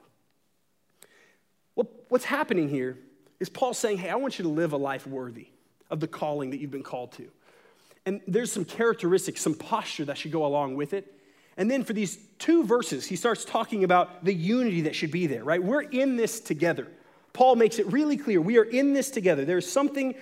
What's 2.08 2.24
happening 2.24 2.68
here 2.68 2.98
is 3.38 3.48
Paul 3.48 3.74
saying, 3.74 3.98
hey, 3.98 4.08
I 4.08 4.16
want 4.16 4.38
you 4.38 4.44
to 4.44 4.48
live 4.48 4.72
a 4.72 4.76
life 4.76 5.06
worthy 5.06 5.48
of 5.90 6.00
the 6.00 6.08
calling 6.08 6.50
that 6.50 6.60
you've 6.60 6.70
been 6.70 6.82
called 6.82 7.12
to. 7.12 7.28
And 8.06 8.20
there's 8.26 8.50
some 8.50 8.64
characteristics, 8.64 9.42
some 9.42 9.54
posture 9.54 10.06
that 10.06 10.16
should 10.16 10.32
go 10.32 10.46
along 10.46 10.76
with 10.76 10.94
it. 10.94 11.14
And 11.58 11.70
then 11.70 11.84
for 11.84 11.92
these 11.92 12.18
two 12.38 12.64
verses, 12.64 13.06
he 13.06 13.16
starts 13.16 13.44
talking 13.44 13.84
about 13.84 14.24
the 14.24 14.32
unity 14.32 14.82
that 14.82 14.94
should 14.94 15.10
be 15.10 15.26
there, 15.26 15.44
right? 15.44 15.62
We're 15.62 15.82
in 15.82 16.16
this 16.16 16.40
together. 16.40 16.88
Paul 17.32 17.56
makes 17.56 17.78
it 17.78 17.86
really 17.86 18.16
clear 18.16 18.40
we 18.40 18.58
are 18.58 18.64
in 18.64 18.94
this 18.94 19.10
together. 19.10 19.44
There's 19.44 19.70
something 19.70 20.14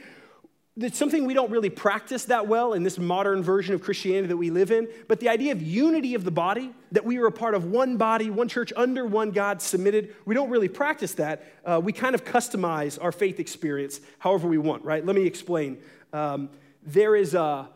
that's 0.78 0.99
something 0.99 1.25
we 1.25 1.33
don't 1.33 1.50
really 1.50 1.71
practice 1.71 2.26
that 2.26 2.47
well 2.47 2.75
in 2.75 2.83
this 2.83 2.99
modern 2.99 3.42
version 3.42 3.75
of 3.75 3.80
Christianity 3.80 4.28
that 4.28 4.37
we 4.37 4.50
live 4.50 4.71
in, 4.71 4.88
but 5.09 5.21
the 5.21 5.30
idea 5.30 5.52
of 5.52 5.62
unity 5.62 6.14
of 6.14 6.25
the 6.25 6.30
body, 6.30 6.71
that 6.92 7.04
we 7.04 7.16
are 7.16 7.26
a 7.26 7.33
part 7.33 7.54
of 7.54 7.64
one 7.64 7.97
body, 7.97 8.28
one 8.28 8.47
church, 8.47 8.75
under 8.76 9.06
one 9.06 9.30
God, 9.30 9.62
submitted, 9.62 10.14
we 10.26 10.35
don't 10.35 10.50
really 10.50 10.68
practice 10.68 11.14
that. 11.14 11.45
Uh, 11.64 11.80
we 11.83 11.92
kind 11.92 12.14
of 12.14 12.25
customize 12.25 13.02
our 13.02 13.11
faith 13.11 13.40
experience 13.40 14.00
however 14.18 14.49
we 14.49 14.59
want, 14.59 14.85
right? 14.85 15.04
Let 15.04 15.16
me 15.16 15.25
explain. 15.25 15.78
Um, 16.12 16.50
there 16.83 17.16
is 17.16 17.35
a 17.35 17.71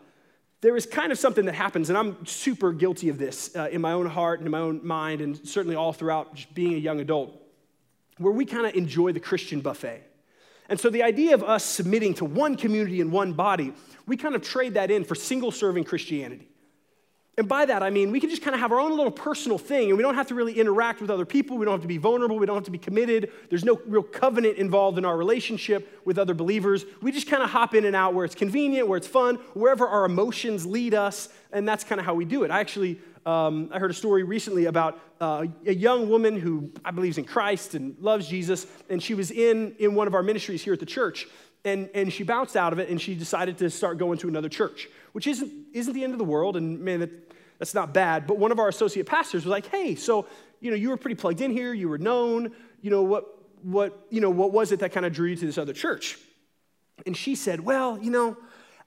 there 0.62 0.76
is 0.76 0.84
kind 0.84 1.10
of 1.10 1.18
something 1.18 1.46
that 1.46 1.54
happens, 1.54 1.88
and 1.88 1.96
I'm 1.96 2.26
super 2.26 2.70
guilty 2.72 3.08
of 3.08 3.16
this 3.16 3.56
uh, 3.56 3.70
in 3.72 3.80
my 3.80 3.92
own 3.92 4.04
heart 4.04 4.40
and 4.40 4.46
in 4.46 4.50
my 4.50 4.58
own 4.58 4.86
mind, 4.86 5.22
and 5.22 5.48
certainly 5.48 5.74
all 5.74 5.94
throughout 5.94 6.34
just 6.34 6.52
being 6.52 6.74
a 6.74 6.78
young 6.78 7.00
adult, 7.00 7.34
where 8.18 8.32
we 8.32 8.44
kind 8.44 8.66
of 8.66 8.74
enjoy 8.74 9.12
the 9.12 9.20
Christian 9.20 9.62
buffet. 9.62 10.09
And 10.70 10.78
so 10.78 10.88
the 10.88 11.02
idea 11.02 11.34
of 11.34 11.42
us 11.42 11.64
submitting 11.64 12.14
to 12.14 12.24
one 12.24 12.56
community 12.56 13.00
and 13.00 13.10
one 13.12 13.32
body, 13.32 13.74
we 14.06 14.16
kind 14.16 14.36
of 14.36 14.42
trade 14.42 14.74
that 14.74 14.90
in 14.90 15.04
for 15.04 15.16
single 15.16 15.50
serving 15.50 15.84
Christianity. 15.84 16.49
And 17.38 17.48
by 17.48 17.64
that, 17.64 17.82
I 17.82 17.90
mean 17.90 18.10
we 18.10 18.20
can 18.20 18.28
just 18.28 18.42
kind 18.42 18.54
of 18.54 18.60
have 18.60 18.72
our 18.72 18.80
own 18.80 18.90
little 18.90 19.10
personal 19.10 19.56
thing, 19.56 19.88
and 19.88 19.96
we 19.96 20.02
don't 20.02 20.14
have 20.14 20.28
to 20.28 20.34
really 20.34 20.58
interact 20.58 21.00
with 21.00 21.10
other 21.10 21.24
people. 21.24 21.56
We 21.56 21.64
don't 21.64 21.74
have 21.74 21.82
to 21.82 21.88
be 21.88 21.96
vulnerable. 21.96 22.38
We 22.38 22.46
don't 22.46 22.56
have 22.56 22.64
to 22.64 22.70
be 22.70 22.78
committed. 22.78 23.30
There's 23.48 23.64
no 23.64 23.80
real 23.86 24.02
covenant 24.02 24.58
involved 24.58 24.98
in 24.98 25.04
our 25.04 25.16
relationship 25.16 26.00
with 26.04 26.18
other 26.18 26.34
believers. 26.34 26.84
We 27.00 27.12
just 27.12 27.28
kind 27.28 27.42
of 27.42 27.50
hop 27.50 27.74
in 27.74 27.84
and 27.84 27.96
out 27.96 28.14
where 28.14 28.24
it's 28.24 28.34
convenient, 28.34 28.88
where 28.88 28.98
it's 28.98 29.06
fun, 29.06 29.36
wherever 29.54 29.86
our 29.86 30.04
emotions 30.04 30.66
lead 30.66 30.92
us, 30.92 31.28
and 31.52 31.66
that's 31.66 31.84
kind 31.84 31.98
of 31.98 32.04
how 32.04 32.14
we 32.14 32.24
do 32.24 32.42
it. 32.42 32.50
I 32.50 32.60
actually 32.60 33.00
um, 33.26 33.68
I 33.72 33.78
heard 33.78 33.90
a 33.90 33.94
story 33.94 34.22
recently 34.22 34.64
about 34.64 34.98
uh, 35.20 35.44
a 35.66 35.74
young 35.74 36.08
woman 36.08 36.38
who 36.38 36.70
I 36.84 36.90
believe 36.90 37.10
is 37.10 37.18
in 37.18 37.24
Christ 37.24 37.74
and 37.74 37.94
loves 38.00 38.26
Jesus, 38.26 38.66
and 38.88 39.02
she 39.02 39.14
was 39.14 39.30
in, 39.30 39.74
in 39.78 39.94
one 39.94 40.06
of 40.06 40.14
our 40.14 40.22
ministries 40.22 40.64
here 40.64 40.72
at 40.72 40.80
the 40.80 40.86
church, 40.86 41.28
and, 41.64 41.90
and 41.94 42.12
she 42.12 42.22
bounced 42.22 42.56
out 42.56 42.72
of 42.72 42.78
it 42.78 42.88
and 42.88 43.00
she 43.00 43.14
decided 43.14 43.58
to 43.58 43.70
start 43.70 43.98
going 43.98 44.18
to 44.18 44.28
another 44.28 44.48
church, 44.48 44.88
which 45.12 45.26
isn't, 45.26 45.52
isn't 45.72 45.92
the 45.92 46.04
end 46.04 46.12
of 46.12 46.18
the 46.18 46.24
world. 46.24 46.56
And 46.56 46.80
man, 46.80 47.00
that, 47.00 47.10
that's 47.58 47.74
not 47.74 47.92
bad. 47.92 48.26
But 48.26 48.38
one 48.38 48.52
of 48.52 48.58
our 48.58 48.68
associate 48.68 49.06
pastors 49.06 49.44
was 49.44 49.50
like, 49.50 49.66
hey, 49.66 49.94
so, 49.94 50.26
you 50.60 50.70
know, 50.70 50.76
you 50.76 50.88
were 50.88 50.96
pretty 50.96 51.16
plugged 51.16 51.40
in 51.40 51.50
here, 51.50 51.72
you 51.72 51.88
were 51.88 51.98
known, 51.98 52.52
you 52.80 52.90
know, 52.90 53.02
what, 53.02 53.26
what, 53.62 54.06
you 54.10 54.20
know, 54.20 54.30
what 54.30 54.52
was 54.52 54.72
it 54.72 54.80
that 54.80 54.92
kind 54.92 55.04
of 55.04 55.12
drew 55.12 55.28
you 55.28 55.36
to 55.36 55.46
this 55.46 55.58
other 55.58 55.72
church? 55.72 56.18
And 57.06 57.16
she 57.16 57.34
said, 57.34 57.60
well, 57.60 57.98
you 57.98 58.10
know, 58.10 58.36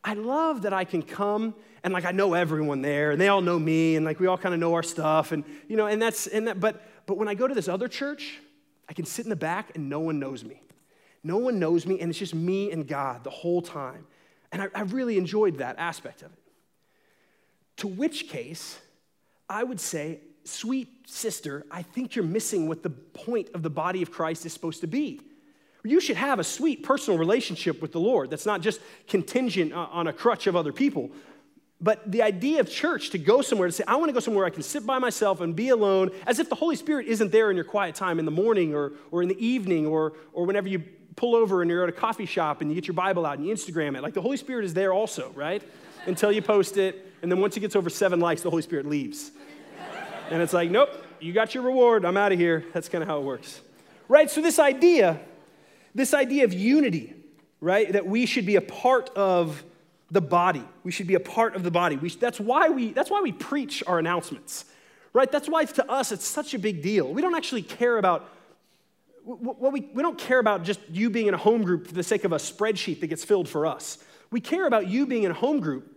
I 0.04 0.16
love 0.16 0.64
that 0.64 0.74
I 0.74 0.84
can 0.84 1.02
come 1.02 1.56
and 1.84 1.94
like 1.94 2.06
I 2.06 2.12
know 2.12 2.34
everyone 2.34 2.82
there 2.82 3.12
and 3.12 3.22
they 3.22 3.28
all 3.28 3.42
know 3.42 3.60
me 3.60 3.96
and 3.96 4.06
like 4.06 4.20
we 4.20 4.28
all 4.28 4.38
kind 4.38 4.54
of 4.54 4.60
know 4.60 4.74
our 4.74 4.84
stuff 4.84 5.32
and 5.32 5.44
you 5.68 5.76
know 5.76 5.88
and 5.88 6.02
that's 6.02 6.28
and 6.28 6.48
that 6.48 6.60
but 6.60 6.82
but 7.06 7.18
when 7.18 7.28
I 7.28 7.34
go 7.34 7.48
to 7.48 7.54
this 7.54 7.68
other 7.68 7.88
church, 7.88 8.40
I 8.88 8.94
can 8.94 9.06
sit 9.06 9.26
in 9.26 9.30
the 9.30 9.36
back 9.36 9.72
and 9.76 9.90
no 9.90 10.00
one 10.00 10.20
knows 10.20 10.44
me. 10.44 10.62
No 11.24 11.38
one 11.38 11.60
knows 11.60 11.86
me 11.86 12.00
and 12.00 12.10
it's 12.10 12.20
just 12.20 12.36
me 12.36 12.72
and 12.72 12.88
God 12.88 13.24
the 13.24 13.30
whole 13.30 13.62
time. 13.62 14.06
And 14.52 14.62
I, 14.62 14.68
I 14.76 14.82
really 14.82 15.18
enjoyed 15.18 15.58
that 15.58 15.80
aspect 15.80 16.22
of 16.22 16.32
it. 16.32 16.40
To 17.78 17.88
which 17.88 18.28
case, 18.28 18.80
I 19.50 19.64
would 19.64 19.80
say, 19.80 20.20
sweet 20.44 20.90
sister, 21.08 21.66
I 21.72 21.82
think 21.82 22.16
you're 22.16 22.26
missing 22.26 22.68
what 22.68 22.84
the 22.84 22.90
point 22.90 23.50
of 23.54 23.64
the 23.64 23.70
body 23.70 24.02
of 24.02 24.12
Christ 24.12 24.46
is 24.46 24.54
supposed 24.54 24.82
to 24.82 24.88
be. 24.88 25.22
You 25.84 26.00
should 26.00 26.16
have 26.16 26.40
a 26.40 26.44
sweet 26.44 26.84
personal 26.84 27.20
relationship 27.20 27.82
with 27.82 27.92
the 27.92 28.00
Lord 28.00 28.30
that's 28.30 28.46
not 28.46 28.62
just 28.62 28.80
contingent 29.08 29.74
on 29.74 30.08
a 30.08 30.14
crutch 30.14 30.48
of 30.48 30.56
other 30.56 30.72
people. 30.72 31.12
But 31.82 32.10
the 32.10 32.22
idea 32.22 32.62
of 32.62 32.70
church 32.70 33.10
to 33.10 33.18
go 33.18 33.42
somewhere 33.42 33.68
to 33.68 33.72
say, 33.74 33.84
I 33.86 33.98
want 33.98 34.08
to 34.08 34.14
go 34.14 34.22
somewhere 34.22 34.46
I 34.46 34.50
can 34.50 34.64
sit 34.64 34.86
by 34.86 35.00
myself 35.00 35.42
and 35.42 35.54
be 35.54 35.70
alone, 35.70 36.12
as 36.26 36.40
if 36.40 36.48
the 36.48 36.56
Holy 36.56 36.78
Spirit 36.78 37.08
isn't 37.08 37.34
there 37.34 37.50
in 37.50 37.58
your 37.58 37.66
quiet 37.66 37.96
time 37.96 38.20
in 38.20 38.26
the 38.26 38.32
morning 38.32 38.74
or, 38.74 38.94
or 39.12 39.22
in 39.22 39.28
the 39.28 39.46
evening 39.46 39.86
or, 39.86 40.14
or 40.32 40.46
whenever 40.46 40.70
you 40.70 40.84
pull 41.16 41.36
over 41.36 41.62
and 41.62 41.70
you're 41.70 41.84
at 41.84 41.90
a 41.90 41.94
coffee 41.94 42.26
shop 42.26 42.62
and 42.62 42.70
you 42.70 42.76
get 42.76 42.88
your 42.88 42.94
Bible 42.94 43.26
out 43.26 43.38
and 43.38 43.48
you 43.48 43.54
Instagram 43.54 43.96
it. 43.96 44.02
Like 44.02 44.14
the 44.14 44.22
Holy 44.22 44.38
Spirit 44.38 44.66
is 44.66 44.74
there 44.74 44.94
also, 44.94 45.32
right? 45.36 45.64
Until 46.06 46.32
you 46.32 46.42
post 46.42 46.78
it. 46.78 47.08
And 47.22 47.32
then 47.32 47.40
once 47.40 47.56
it 47.56 47.62
gets 47.62 47.76
over 47.76 47.90
seven 47.90 48.20
likes, 48.20 48.42
the 48.42 48.50
Holy 48.50 48.62
Spirit 48.62 48.86
leaves. 48.86 49.32
And 50.30 50.42
it's 50.42 50.54
like, 50.54 50.70
nope, 50.72 50.90
you 51.20 51.34
got 51.34 51.54
your 51.54 51.64
reward. 51.64 52.06
I'm 52.06 52.18
out 52.18 52.32
of 52.32 52.40
here. 52.40 52.66
That's 52.74 52.90
kind 52.90 53.02
of 53.02 53.08
how 53.08 53.20
it 53.20 53.24
works. 53.24 53.62
Right? 54.08 54.30
So, 54.30 54.42
this 54.42 54.60
idea, 54.60 55.20
this 55.96 56.14
idea 56.14 56.44
of 56.44 56.54
unity, 56.54 57.14
right? 57.62 57.92
That 57.92 58.06
we 58.06 58.26
should 58.26 58.46
be 58.46 58.58
a 58.58 58.62
part 58.62 59.10
of 59.16 59.64
the 60.12 60.22
body. 60.22 60.64
We 60.84 60.92
should 60.92 61.08
be 61.08 61.16
a 61.16 61.20
part 61.20 61.56
of 61.56 61.64
the 61.64 61.72
body. 61.72 61.98
We, 61.98 62.10
that's, 62.10 62.40
why 62.40 62.70
we, 62.70 62.92
that's 62.92 63.10
why 63.10 63.22
we 63.22 63.32
preach 63.32 63.84
our 63.88 64.00
announcements, 64.00 64.66
right? 65.14 65.32
That's 65.32 65.50
why 65.50 65.66
to 65.66 65.90
us 65.90 66.12
it's 66.12 66.26
such 66.26 66.54
a 66.54 66.60
big 66.60 66.82
deal. 66.82 67.12
We 67.12 67.22
don't 67.22 67.36
actually 67.36 67.64
care 67.64 67.98
about, 67.98 68.30
well, 69.26 69.72
we, 69.72 69.90
we 69.94 70.02
don't 70.04 70.18
care 70.18 70.40
about 70.40 70.64
just 70.64 70.80
you 70.92 71.10
being 71.10 71.28
in 71.28 71.34
a 71.34 71.38
home 71.38 71.64
group 71.64 71.88
for 71.88 71.94
the 71.94 72.04
sake 72.04 72.24
of 72.24 72.32
a 72.32 72.38
spreadsheet 72.38 73.00
that 73.00 73.08
gets 73.08 73.24
filled 73.24 73.48
for 73.48 73.66
us. 73.66 73.98
We 74.32 74.42
care 74.42 74.68
about 74.68 74.88
you 74.88 75.06
being 75.06 75.24
in 75.24 75.32
a 75.32 75.36
home 75.36 75.60
group 75.60 75.90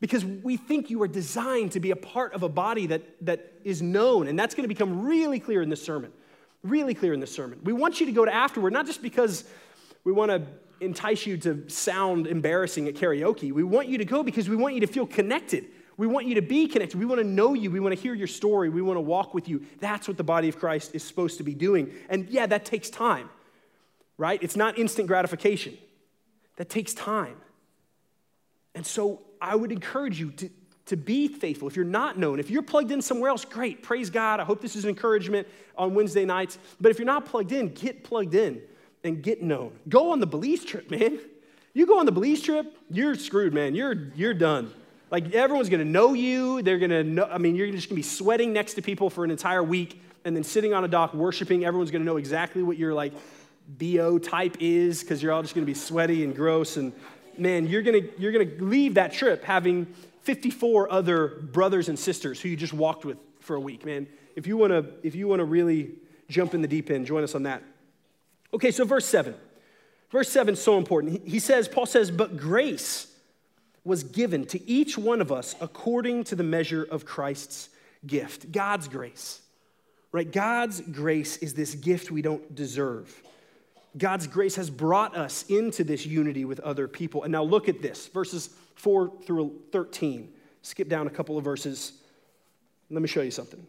because 0.00 0.24
we 0.24 0.56
think 0.56 0.90
you 0.90 1.00
are 1.02 1.08
designed 1.08 1.72
to 1.72 1.80
be 1.80 1.90
a 1.90 1.96
part 1.96 2.34
of 2.34 2.42
a 2.42 2.48
body 2.48 2.86
that, 2.88 3.02
that 3.24 3.52
is 3.64 3.80
known. 3.80 4.26
And 4.26 4.38
that's 4.38 4.54
going 4.54 4.64
to 4.64 4.68
become 4.68 5.06
really 5.06 5.38
clear 5.38 5.62
in 5.62 5.68
this 5.68 5.82
sermon. 5.82 6.12
Really 6.62 6.94
clear 6.94 7.12
in 7.12 7.20
this 7.20 7.32
sermon. 7.32 7.60
We 7.62 7.72
want 7.72 8.00
you 8.00 8.06
to 8.06 8.12
go 8.12 8.24
to 8.24 8.34
afterward, 8.34 8.72
not 8.72 8.86
just 8.86 9.02
because 9.02 9.44
we 10.02 10.12
want 10.12 10.30
to 10.30 10.42
entice 10.80 11.26
you 11.26 11.36
to 11.38 11.68
sound 11.68 12.26
embarrassing 12.26 12.88
at 12.88 12.94
karaoke. 12.94 13.52
We 13.52 13.62
want 13.62 13.88
you 13.88 13.98
to 13.98 14.04
go 14.04 14.22
because 14.22 14.48
we 14.48 14.56
want 14.56 14.74
you 14.74 14.80
to 14.80 14.86
feel 14.86 15.06
connected. 15.06 15.66
We 15.96 16.06
want 16.06 16.26
you 16.26 16.34
to 16.36 16.42
be 16.42 16.66
connected. 16.66 16.98
We 16.98 17.06
want 17.06 17.20
to 17.20 17.26
know 17.26 17.54
you. 17.54 17.70
We 17.70 17.80
want 17.80 17.94
to 17.94 18.00
hear 18.00 18.14
your 18.14 18.26
story. 18.26 18.68
We 18.68 18.82
want 18.82 18.96
to 18.96 19.02
walk 19.02 19.34
with 19.34 19.48
you. 19.48 19.64
That's 19.80 20.08
what 20.08 20.16
the 20.16 20.24
body 20.24 20.48
of 20.48 20.58
Christ 20.58 20.94
is 20.94 21.02
supposed 21.04 21.38
to 21.38 21.44
be 21.44 21.54
doing. 21.54 21.92
And 22.08 22.28
yeah, 22.30 22.46
that 22.46 22.64
takes 22.64 22.90
time, 22.90 23.30
right? 24.18 24.42
It's 24.42 24.56
not 24.56 24.78
instant 24.78 25.08
gratification, 25.08 25.78
that 26.56 26.68
takes 26.68 26.94
time. 26.94 27.36
And 28.74 28.84
so 28.84 29.22
I 29.40 29.54
would 29.54 29.70
encourage 29.70 30.18
you 30.18 30.32
to, 30.32 30.50
to 30.86 30.96
be 30.96 31.28
faithful. 31.28 31.68
If 31.68 31.76
you're 31.76 31.84
not 31.84 32.18
known, 32.18 32.40
if 32.40 32.50
you're 32.50 32.62
plugged 32.62 32.90
in 32.90 33.00
somewhere 33.00 33.30
else, 33.30 33.44
great. 33.44 33.82
Praise 33.82 34.10
God. 34.10 34.40
I 34.40 34.44
hope 34.44 34.60
this 34.60 34.74
is 34.74 34.84
an 34.84 34.90
encouragement 34.90 35.46
on 35.78 35.94
Wednesday 35.94 36.24
nights. 36.24 36.58
But 36.80 36.90
if 36.90 36.98
you're 36.98 37.06
not 37.06 37.24
plugged 37.24 37.52
in, 37.52 37.68
get 37.68 38.02
plugged 38.02 38.34
in 38.34 38.60
and 39.04 39.22
get 39.22 39.42
known. 39.42 39.72
Go 39.88 40.10
on 40.10 40.18
the 40.18 40.26
Belize 40.26 40.64
trip, 40.64 40.90
man. 40.90 41.20
You 41.72 41.86
go 41.86 41.98
on 41.98 42.06
the 42.06 42.12
Belize 42.12 42.40
trip, 42.40 42.76
you're 42.90 43.14
screwed, 43.14 43.52
man. 43.52 43.74
You're, 43.74 44.12
you're 44.14 44.34
done. 44.34 44.72
Like 45.10 45.32
everyone's 45.32 45.68
gonna 45.68 45.84
know 45.84 46.14
you. 46.14 46.62
They're 46.62 46.78
gonna 46.78 47.04
know, 47.04 47.24
I 47.24 47.38
mean, 47.38 47.54
you're 47.54 47.70
just 47.70 47.88
gonna 47.88 47.96
be 47.96 48.02
sweating 48.02 48.52
next 48.52 48.74
to 48.74 48.82
people 48.82 49.10
for 49.10 49.24
an 49.24 49.30
entire 49.30 49.62
week 49.62 50.02
and 50.24 50.34
then 50.34 50.42
sitting 50.42 50.72
on 50.72 50.84
a 50.84 50.88
dock 50.88 51.14
worshiping. 51.14 51.64
Everyone's 51.64 51.90
gonna 51.90 52.04
know 52.04 52.16
exactly 52.16 52.62
what 52.62 52.76
your 52.78 52.94
like 52.94 53.12
BO 53.68 54.18
type 54.18 54.56
is 54.60 55.00
because 55.00 55.22
you're 55.22 55.32
all 55.32 55.42
just 55.42 55.54
gonna 55.54 55.66
be 55.66 55.74
sweaty 55.74 56.24
and 56.24 56.34
gross. 56.34 56.76
And 56.76 56.92
man, 57.38 57.66
you're 57.66 57.82
gonna, 57.82 58.00
you're 58.18 58.32
gonna 58.32 58.50
leave 58.58 58.94
that 58.94 59.12
trip 59.12 59.44
having 59.44 59.86
54 60.22 60.90
other 60.90 61.28
brothers 61.28 61.88
and 61.88 61.98
sisters 61.98 62.40
who 62.40 62.48
you 62.48 62.56
just 62.56 62.72
walked 62.72 63.04
with 63.04 63.18
for 63.40 63.56
a 63.56 63.60
week, 63.60 63.84
man. 63.84 64.06
If 64.36 64.46
you 64.46 64.56
wanna, 64.56 64.86
if 65.02 65.14
you 65.14 65.28
wanna 65.28 65.44
really 65.44 65.92
jump 66.28 66.54
in 66.54 66.62
the 66.62 66.68
deep 66.68 66.90
end, 66.90 67.06
join 67.06 67.22
us 67.22 67.34
on 67.34 67.44
that. 67.44 67.62
Okay, 68.52 68.70
so 68.70 68.84
verse 68.84 69.06
7. 69.06 69.34
Verse 70.10 70.30
7 70.30 70.54
is 70.54 70.62
so 70.62 70.78
important. 70.78 71.26
He 71.26 71.40
says, 71.40 71.66
Paul 71.66 71.86
says, 71.86 72.10
but 72.10 72.36
grace 72.36 73.13
was 73.84 74.02
given 74.02 74.46
to 74.46 74.68
each 74.68 74.96
one 74.96 75.20
of 75.20 75.30
us 75.30 75.54
according 75.60 76.24
to 76.24 76.34
the 76.34 76.42
measure 76.42 76.84
of 76.84 77.04
Christ's 77.04 77.68
gift. 78.06 78.50
God's 78.50 78.88
grace, 78.88 79.40
right? 80.12 80.30
God's 80.30 80.80
grace 80.80 81.36
is 81.38 81.54
this 81.54 81.74
gift 81.74 82.10
we 82.10 82.22
don't 82.22 82.54
deserve. 82.54 83.22
God's 83.96 84.26
grace 84.26 84.56
has 84.56 84.70
brought 84.70 85.16
us 85.16 85.44
into 85.48 85.84
this 85.84 86.04
unity 86.04 86.44
with 86.44 86.60
other 86.60 86.88
people. 86.88 87.22
And 87.22 87.32
now 87.32 87.44
look 87.44 87.68
at 87.68 87.80
this 87.80 88.08
verses 88.08 88.50
4 88.76 89.12
through 89.24 89.60
13. 89.70 90.32
Skip 90.62 90.88
down 90.88 91.06
a 91.06 91.10
couple 91.10 91.38
of 91.38 91.44
verses. 91.44 91.92
Let 92.90 93.02
me 93.02 93.08
show 93.08 93.22
you 93.22 93.30
something. 93.30 93.64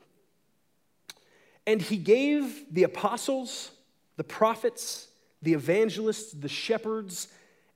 And 1.68 1.82
he 1.82 1.98
gave 1.98 2.66
the 2.72 2.84
apostles, 2.84 3.72
the 4.18 4.24
prophets, 4.24 5.08
the 5.42 5.54
evangelists, 5.54 6.32
the 6.32 6.50
shepherds, 6.50 7.28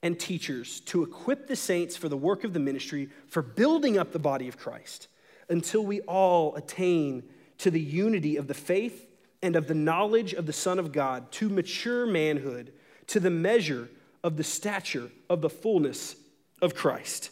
and 0.01 0.19
teachers 0.19 0.79
to 0.81 1.03
equip 1.03 1.47
the 1.47 1.55
saints 1.55 1.97
for 1.97 2.09
the 2.09 2.17
work 2.17 2.43
of 2.43 2.53
the 2.53 2.59
ministry, 2.59 3.09
for 3.27 3.41
building 3.41 3.97
up 3.97 4.11
the 4.11 4.19
body 4.19 4.47
of 4.47 4.57
Christ, 4.57 5.07
until 5.49 5.83
we 5.83 6.01
all 6.01 6.55
attain 6.55 7.23
to 7.59 7.71
the 7.71 7.81
unity 7.81 8.37
of 8.37 8.47
the 8.47 8.53
faith 8.53 9.05
and 9.41 9.55
of 9.55 9.67
the 9.67 9.73
knowledge 9.73 10.33
of 10.33 10.45
the 10.45 10.53
Son 10.53 10.79
of 10.79 10.91
God, 10.91 11.31
to 11.33 11.49
mature 11.49 12.05
manhood, 12.05 12.71
to 13.07 13.19
the 13.19 13.29
measure 13.29 13.89
of 14.23 14.37
the 14.37 14.43
stature 14.43 15.09
of 15.29 15.41
the 15.41 15.49
fullness 15.49 16.15
of 16.61 16.75
Christ. 16.75 17.31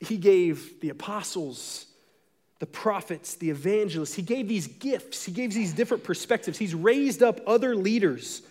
He 0.00 0.16
gave 0.16 0.80
the 0.80 0.90
apostles, 0.90 1.86
the 2.58 2.66
prophets, 2.66 3.34
the 3.34 3.50
evangelists. 3.50 4.14
He 4.14 4.22
gave 4.22 4.48
these 4.48 4.66
gifts, 4.66 5.24
he 5.24 5.32
gave 5.32 5.52
these 5.54 5.72
different 5.72 6.04
perspectives. 6.04 6.58
He's 6.58 6.74
raised 6.74 7.22
up 7.22 7.40
other 7.46 7.74
leaders. 7.74 8.42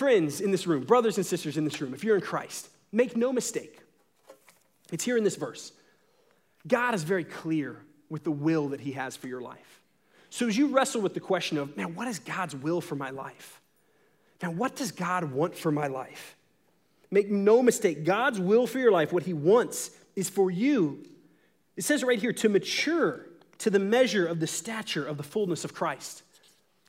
Friends 0.00 0.40
in 0.40 0.50
this 0.50 0.66
room, 0.66 0.84
brothers 0.84 1.18
and 1.18 1.26
sisters 1.26 1.58
in 1.58 1.64
this 1.64 1.78
room, 1.78 1.92
if 1.92 2.02
you're 2.02 2.16
in 2.16 2.22
Christ, 2.22 2.70
make 2.90 3.18
no 3.18 3.34
mistake. 3.34 3.80
It's 4.90 5.04
here 5.04 5.18
in 5.18 5.24
this 5.24 5.36
verse. 5.36 5.72
God 6.66 6.94
is 6.94 7.02
very 7.02 7.22
clear 7.22 7.76
with 8.08 8.24
the 8.24 8.30
will 8.30 8.68
that 8.68 8.80
he 8.80 8.92
has 8.92 9.14
for 9.14 9.28
your 9.28 9.42
life. 9.42 9.82
So 10.30 10.48
as 10.48 10.56
you 10.56 10.68
wrestle 10.68 11.02
with 11.02 11.12
the 11.12 11.20
question 11.20 11.58
of, 11.58 11.76
man, 11.76 11.94
what 11.94 12.08
is 12.08 12.18
God's 12.18 12.56
will 12.56 12.80
for 12.80 12.94
my 12.94 13.10
life? 13.10 13.60
Now, 14.42 14.52
what 14.52 14.74
does 14.74 14.90
God 14.90 15.32
want 15.32 15.54
for 15.54 15.70
my 15.70 15.88
life? 15.88 16.34
Make 17.10 17.30
no 17.30 17.62
mistake, 17.62 18.02
God's 18.02 18.40
will 18.40 18.66
for 18.66 18.78
your 18.78 18.92
life, 18.92 19.12
what 19.12 19.24
he 19.24 19.34
wants 19.34 19.90
is 20.16 20.30
for 20.30 20.50
you 20.50 21.04
it 21.76 21.84
says 21.84 22.02
right 22.02 22.18
here 22.18 22.32
to 22.34 22.48
mature 22.48 23.26
to 23.58 23.70
the 23.70 23.78
measure 23.78 24.26
of 24.26 24.40
the 24.40 24.46
stature 24.46 25.06
of 25.06 25.16
the 25.16 25.22
fullness 25.22 25.64
of 25.64 25.74
Christ. 25.74 26.22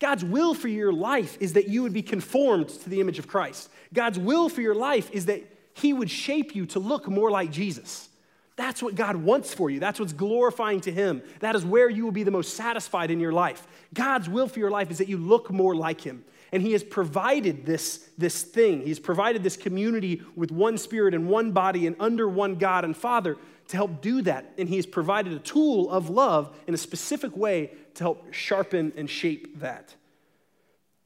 God's 0.01 0.25
will 0.25 0.55
for 0.55 0.67
your 0.67 0.91
life 0.91 1.37
is 1.39 1.53
that 1.53 1.67
you 1.67 1.83
would 1.83 1.93
be 1.93 2.01
conformed 2.01 2.69
to 2.69 2.89
the 2.89 2.99
image 2.99 3.19
of 3.19 3.27
Christ. 3.27 3.69
God's 3.93 4.17
will 4.17 4.49
for 4.49 4.61
your 4.61 4.73
life 4.73 5.11
is 5.11 5.27
that 5.27 5.43
He 5.75 5.93
would 5.93 6.09
shape 6.09 6.55
you 6.55 6.65
to 6.67 6.79
look 6.79 7.07
more 7.07 7.29
like 7.29 7.51
Jesus. 7.51 8.09
That's 8.55 8.81
what 8.81 8.95
God 8.95 9.15
wants 9.15 9.53
for 9.53 9.69
you. 9.69 9.79
That's 9.79 9.99
what's 9.99 10.13
glorifying 10.13 10.81
to 10.81 10.91
Him. 10.91 11.21
That 11.39 11.55
is 11.55 11.63
where 11.63 11.87
you 11.87 12.03
will 12.03 12.11
be 12.11 12.23
the 12.23 12.31
most 12.31 12.55
satisfied 12.55 13.11
in 13.11 13.19
your 13.19 13.31
life. 13.31 13.67
God's 13.93 14.27
will 14.27 14.47
for 14.47 14.57
your 14.57 14.71
life 14.71 14.89
is 14.89 14.97
that 14.97 15.07
you 15.07 15.17
look 15.17 15.51
more 15.51 15.75
like 15.75 16.01
Him. 16.01 16.25
And 16.51 16.63
He 16.63 16.71
has 16.71 16.83
provided 16.83 17.67
this, 17.67 18.09
this 18.17 18.41
thing. 18.41 18.81
He's 18.81 18.99
provided 18.99 19.43
this 19.43 19.55
community 19.55 20.23
with 20.35 20.51
one 20.51 20.79
spirit 20.79 21.13
and 21.13 21.29
one 21.29 21.51
body 21.51 21.85
and 21.85 21.95
under 21.99 22.27
one 22.27 22.55
God 22.55 22.85
and 22.85 22.97
Father 22.97 23.37
to 23.71 23.77
help 23.77 24.01
do 24.01 24.21
that. 24.21 24.53
And 24.57 24.69
He's 24.69 24.85
provided 24.85 25.33
a 25.33 25.39
tool 25.39 25.89
of 25.89 26.09
love 26.09 26.55
in 26.67 26.73
a 26.73 26.77
specific 26.77 27.35
way 27.35 27.71
to 27.95 28.03
help 28.03 28.33
sharpen 28.33 28.93
and 28.95 29.09
shape 29.09 29.59
that. 29.59 29.95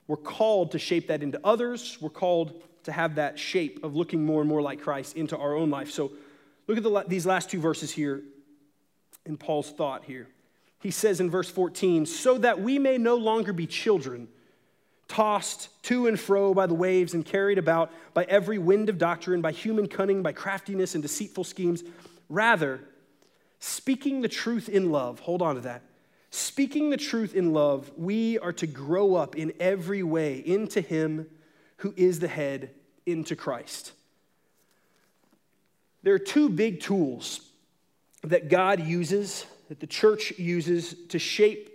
We're 0.07 0.17
called 0.17 0.71
to 0.71 0.79
shape 0.79 1.07
that 1.07 1.23
into 1.23 1.39
others. 1.43 1.97
We're 2.01 2.09
called 2.09 2.61
to 2.83 2.91
have 2.91 3.15
that 3.15 3.39
shape 3.39 3.83
of 3.83 3.95
looking 3.95 4.25
more 4.25 4.41
and 4.41 4.49
more 4.49 4.61
like 4.61 4.81
Christ 4.81 5.15
into 5.15 5.37
our 5.37 5.55
own 5.55 5.69
life. 5.69 5.91
So 5.91 6.11
look 6.67 6.77
at 6.77 6.83
the, 6.83 7.05
these 7.07 7.25
last 7.25 7.49
two 7.49 7.59
verses 7.59 7.91
here 7.91 8.23
in 9.25 9.37
Paul's 9.37 9.71
thought 9.71 10.03
here. 10.03 10.27
He 10.81 10.91
says 10.91 11.19
in 11.19 11.29
verse 11.29 11.49
14, 11.49 12.05
so 12.05 12.37
that 12.39 12.61
we 12.61 12.77
may 12.77 12.97
no 12.97 13.15
longer 13.15 13.53
be 13.53 13.65
children, 13.65 14.27
tossed 15.07 15.69
to 15.83 16.07
and 16.07 16.19
fro 16.19 16.53
by 16.53 16.65
the 16.65 16.73
waves 16.73 17.13
and 17.13 17.23
carried 17.25 17.57
about 17.59 17.91
by 18.15 18.23
every 18.25 18.57
wind 18.57 18.89
of 18.89 18.97
doctrine, 18.97 19.41
by 19.41 19.51
human 19.51 19.87
cunning, 19.87 20.23
by 20.23 20.31
craftiness 20.31 20.95
and 20.95 21.01
deceitful 21.01 21.43
schemes. 21.43 21.83
Rather, 22.29 22.81
speaking 23.59 24.21
the 24.21 24.27
truth 24.27 24.69
in 24.69 24.91
love, 24.91 25.19
hold 25.19 25.41
on 25.41 25.55
to 25.55 25.61
that. 25.61 25.83
Speaking 26.31 26.89
the 26.89 26.97
truth 26.97 27.33
in 27.33 27.53
love, 27.53 27.91
we 27.95 28.37
are 28.39 28.53
to 28.53 28.67
grow 28.67 29.15
up 29.15 29.35
in 29.35 29.53
every 29.59 30.03
way 30.03 30.39
into 30.39 30.81
Him 30.81 31.27
who 31.77 31.93
is 31.95 32.19
the 32.19 32.27
head, 32.27 32.71
into 33.05 33.35
Christ. 33.35 33.93
there 36.03 36.13
are 36.13 36.19
two 36.19 36.49
big 36.49 36.81
tools 36.81 37.41
that 38.23 38.49
God 38.49 38.79
uses, 38.85 39.45
that 39.69 39.79
the 39.79 39.87
church 39.87 40.33
uses 40.37 40.95
to 41.09 41.19
shape 41.19 41.69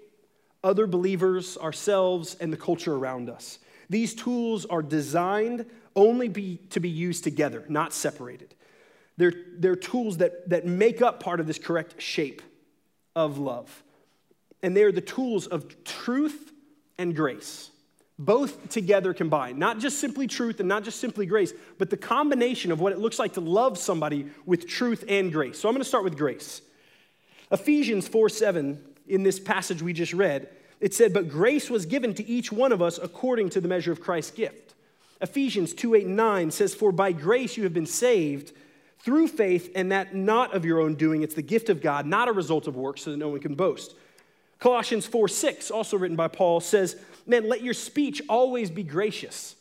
other 0.63 0.87
believers, 0.87 1.57
ourselves, 1.57 2.37
and 2.41 2.53
the 2.53 2.57
culture 2.57 2.95
around 2.95 3.31
us. 3.31 3.59
These 3.89 4.15
tools 4.15 4.67
are 4.67 4.83
designed 4.83 5.67
only 5.97 6.29
be, 6.29 6.59
to 6.71 6.81
be 6.81 6.89
used 6.89 7.25
together, 7.25 7.65
not 7.69 7.93
separated. 7.93 8.55
They're, 9.17 9.35
they're 9.59 9.77
tools 9.77 10.19
that, 10.19 10.49
that 10.49 10.67
make 10.67 11.03
up 11.03 11.21
part 11.21 11.41
of 11.41 11.47
this 11.47 11.59
correct 11.59 12.01
shape 12.01 12.43
of 13.15 13.39
love. 13.39 13.83
And 14.63 14.77
they're 14.77 14.93
the 14.93 15.01
tools 15.01 15.47
of 15.47 15.85
truth 15.85 16.53
and 16.99 17.15
grace, 17.15 17.71
both 18.19 18.69
together 18.69 19.15
combined. 19.15 19.59
Not 19.59 19.79
just 19.79 19.99
simply 19.99 20.27
truth 20.27 20.61
and 20.61 20.69
not 20.69 20.85
just 20.85 21.01
simply 21.01 21.27
grace, 21.27 21.53
but 21.79 21.91
the 21.91 21.97
combination 21.97 22.73
of 22.73 22.81
what 22.81 22.93
it 22.93 22.99
looks 22.99 23.19
like 23.19 23.35
to 23.35 23.41
love 23.41 23.79
somebody 23.79 24.27
with 24.47 24.67
truth 24.67 25.05
and 25.09 25.33
grace. 25.33 25.59
So 25.59 25.69
I'm 25.69 25.75
going 25.75 25.83
to 25.83 25.89
start 25.89 26.05
with 26.05 26.17
grace. 26.17 26.63
Ephesians 27.51 28.07
4 28.07 28.29
7, 28.29 28.83
in 29.09 29.23
this 29.23 29.41
passage 29.41 29.83
we 29.83 29.93
just 29.93 30.13
read, 30.13 30.49
it 30.81 30.95
said, 30.95 31.13
But 31.13 31.29
grace 31.29 31.69
was 31.69 31.87
given 31.87 32.15
to 32.15 32.27
each 32.27 32.53
one 32.53 32.73
of 32.73 32.81
us 32.81 32.99
according 32.99 33.51
to 33.51 33.61
the 33.61 33.69
measure 33.69 33.93
of 33.93 34.01
Christ's 34.01 34.33
gift. 34.33 34.75
Ephesians 35.21 35.75
2 35.75 35.95
8 35.95 36.07
9 36.07 36.51
says, 36.51 36.75
For 36.75 36.93
by 36.93 37.13
grace 37.13 37.57
you 37.57 37.65
have 37.65 37.75
been 37.75 37.87
saved 37.87 38.53
through 39.03 39.29
faith, 39.29 39.73
and 39.75 39.93
that 39.93 40.15
not 40.15 40.55
of 40.55 40.65
your 40.65 40.81
own 40.81 40.95
doing. 40.95 41.23
It's 41.23 41.35
the 41.35 41.43
gift 41.43 41.69
of 41.69 41.81
God, 41.81 42.07
not 42.07 42.29
a 42.29 42.33
result 42.33 42.67
of 42.67 42.77
works, 42.77 43.03
so 43.03 43.11
that 43.11 43.17
no 43.17 43.31
one 43.31 43.41
can 43.41 43.55
boast. 43.55 43.95
Colossians 44.59 45.07
4 45.07 45.27
6, 45.27 45.71
also 45.71 45.97
written 45.97 46.17
by 46.17 46.29
Paul, 46.29 46.61
says, 46.61 46.97
Man, 47.27 47.49
let 47.49 47.63
your 47.63 47.75
speech 47.75 48.21
always 48.29 48.71
be 48.71 48.83
gracious, 48.83 49.57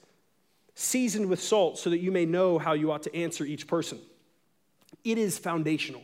seasoned 0.76 1.30
with 1.30 1.42
salt, 1.42 1.78
so 1.78 1.90
that 1.90 2.00
you 2.00 2.12
may 2.12 2.26
know 2.26 2.60
how 2.60 2.74
you 2.74 2.92
ought 2.92 3.04
to 3.04 3.16
answer 3.16 3.46
each 3.46 3.66
person. 3.66 4.00
It 5.04 5.18
is 5.18 5.38
foundational. 5.38 6.04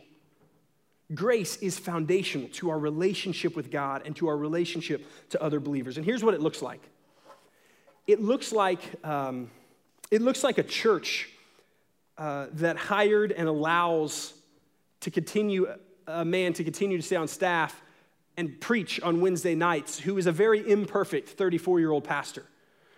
Grace 1.14 1.56
is 1.58 1.78
foundational 1.78 2.48
to 2.48 2.70
our 2.70 2.78
relationship 2.78 3.54
with 3.54 3.70
God 3.70 4.02
and 4.04 4.16
to 4.16 4.26
our 4.28 4.36
relationship 4.36 5.06
to 5.30 5.42
other 5.42 5.60
believers. 5.60 5.98
And 5.98 6.04
here's 6.04 6.24
what 6.24 6.34
it 6.34 6.40
looks 6.40 6.62
like 6.62 6.80
it 8.06 8.22
looks 8.22 8.52
like, 8.52 8.80
um, 9.04 9.50
it 10.10 10.22
looks 10.22 10.42
like 10.42 10.58
a 10.58 10.62
church 10.62 11.28
uh, 12.18 12.46
that 12.52 12.76
hired 12.76 13.32
and 13.32 13.48
allows 13.48 14.34
to 15.00 15.10
continue 15.10 15.68
a 16.06 16.24
man 16.24 16.52
to 16.54 16.64
continue 16.64 16.96
to 16.96 17.02
stay 17.02 17.16
on 17.16 17.28
staff 17.28 17.82
and 18.36 18.60
preach 18.60 19.00
on 19.00 19.20
Wednesday 19.20 19.54
nights 19.54 19.98
who 19.98 20.18
is 20.18 20.26
a 20.26 20.32
very 20.32 20.68
imperfect 20.70 21.30
34 21.30 21.80
year 21.80 21.90
old 21.90 22.04
pastor 22.04 22.44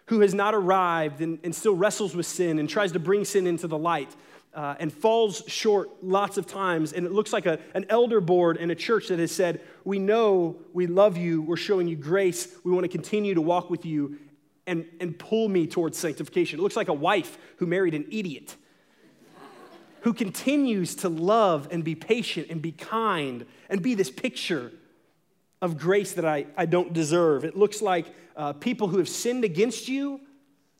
who 0.07 0.21
has 0.21 0.35
not 0.35 0.55
arrived 0.55 1.21
and, 1.21 1.39
and, 1.45 1.55
still 1.55 1.75
wrestles 1.75 2.15
with 2.17 2.25
sin 2.25 2.59
and 2.59 2.69
tries 2.69 2.93
to 2.93 2.99
bring 2.99 3.25
sin 3.25 3.47
into 3.47 3.67
the 3.67 3.77
light 3.77 4.15
uh, 4.55 4.75
and 4.79 4.91
falls 4.93 5.43
short 5.47 6.03
lots 6.03 6.39
of 6.39 6.47
times. 6.47 6.95
And 6.95 7.05
it 7.05 7.13
looks 7.13 7.33
like 7.33 7.45
a, 7.45 7.59
an 7.75 7.85
elder 7.91 8.21
board 8.21 8.57
in 8.57 8.71
a 8.71 8.75
church 8.75 9.09
that 9.09 9.19
has 9.19 9.31
said, 9.31 9.61
We 9.85 9.99
know 9.99 10.57
we 10.73 10.87
love 10.87 11.17
you, 11.17 11.43
we're 11.43 11.57
showing 11.57 11.89
you 11.89 11.97
grace, 11.97 12.49
we 12.65 12.73
want 12.73 12.85
to 12.85 12.89
continue 12.89 13.35
to 13.35 13.43
walk 13.43 13.69
with 13.69 13.85
you 13.85 14.19
and, 14.67 14.87
and 15.01 15.19
pull 15.19 15.49
me 15.49 15.67
towards 15.67 15.99
sanctification. 15.99 16.59
It 16.59 16.63
looks 16.63 16.77
like 16.77 16.89
a 16.89 16.95
wife 16.95 17.37
who 17.57 17.67
married 17.67 17.95
an 17.95 18.07
idiot 18.11 18.57
who 20.02 20.12
continues 20.12 20.95
to 20.97 21.09
love 21.09 21.69
and 21.71 21.85
be 21.85 21.95
patient 21.95 22.49
and 22.50 22.62
be 22.62 22.73
kind 22.73 23.47
and 23.69 23.83
be 23.83 23.95
this 23.95 24.11
picture 24.11 24.73
of 25.61 25.78
grace 25.78 26.12
that 26.12 26.25
I, 26.25 26.47
I 26.57 26.67
don't 26.67 26.93
deserve. 26.93 27.45
It 27.45 27.57
looks 27.57 27.83
like 27.83 28.07
uh, 28.37 28.52
people 28.55 28.88
who 28.88 28.99
have 28.99 29.09
sinned 29.09 29.45
against 29.45 29.88
you 29.88 30.21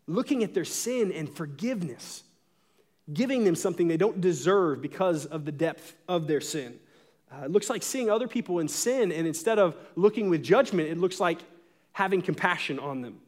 looking 0.07 0.43
at 0.43 0.55
their 0.55 0.65
sin 0.65 1.13
and 1.13 1.29
forgiveness, 1.29 2.23
giving 3.13 3.45
them 3.45 3.55
something 3.55 3.89
they 3.89 3.97
don't 3.97 4.21
deserve 4.21 4.81
because 4.81 5.27
of 5.27 5.45
the 5.45 5.53
depth 5.53 5.95
of 6.09 6.27
their 6.27 6.41
sin. 6.41 6.79
Uh, 7.31 7.45
it 7.45 7.51
looks 7.51 7.69
like 7.69 7.83
seeing 7.83 8.09
other 8.09 8.27
people 8.27 8.59
in 8.59 8.69
sin, 8.69 9.13
and 9.13 9.27
instead 9.27 9.59
of 9.59 9.77
looking 9.97 10.31
with 10.31 10.43
judgment, 10.43 10.89
it 10.89 10.97
looks 10.97 11.21
like 11.21 11.39
having 11.93 12.23
compassion 12.23 12.79
on 12.79 13.03
them. 13.03 13.21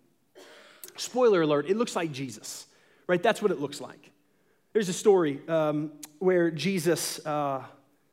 Spoiler 0.96 1.42
alert, 1.42 1.68
it 1.68 1.76
looks 1.76 1.94
like 1.94 2.12
Jesus, 2.12 2.66
right? 3.06 3.22
That's 3.22 3.42
what 3.42 3.50
it 3.50 3.60
looks 3.60 3.80
like. 3.80 4.09
There's 4.72 4.88
a 4.88 4.94
story 4.94 5.40
um, 5.48 5.90
where 6.20 6.50
Jesus 6.50 7.24
uh, 7.26 7.64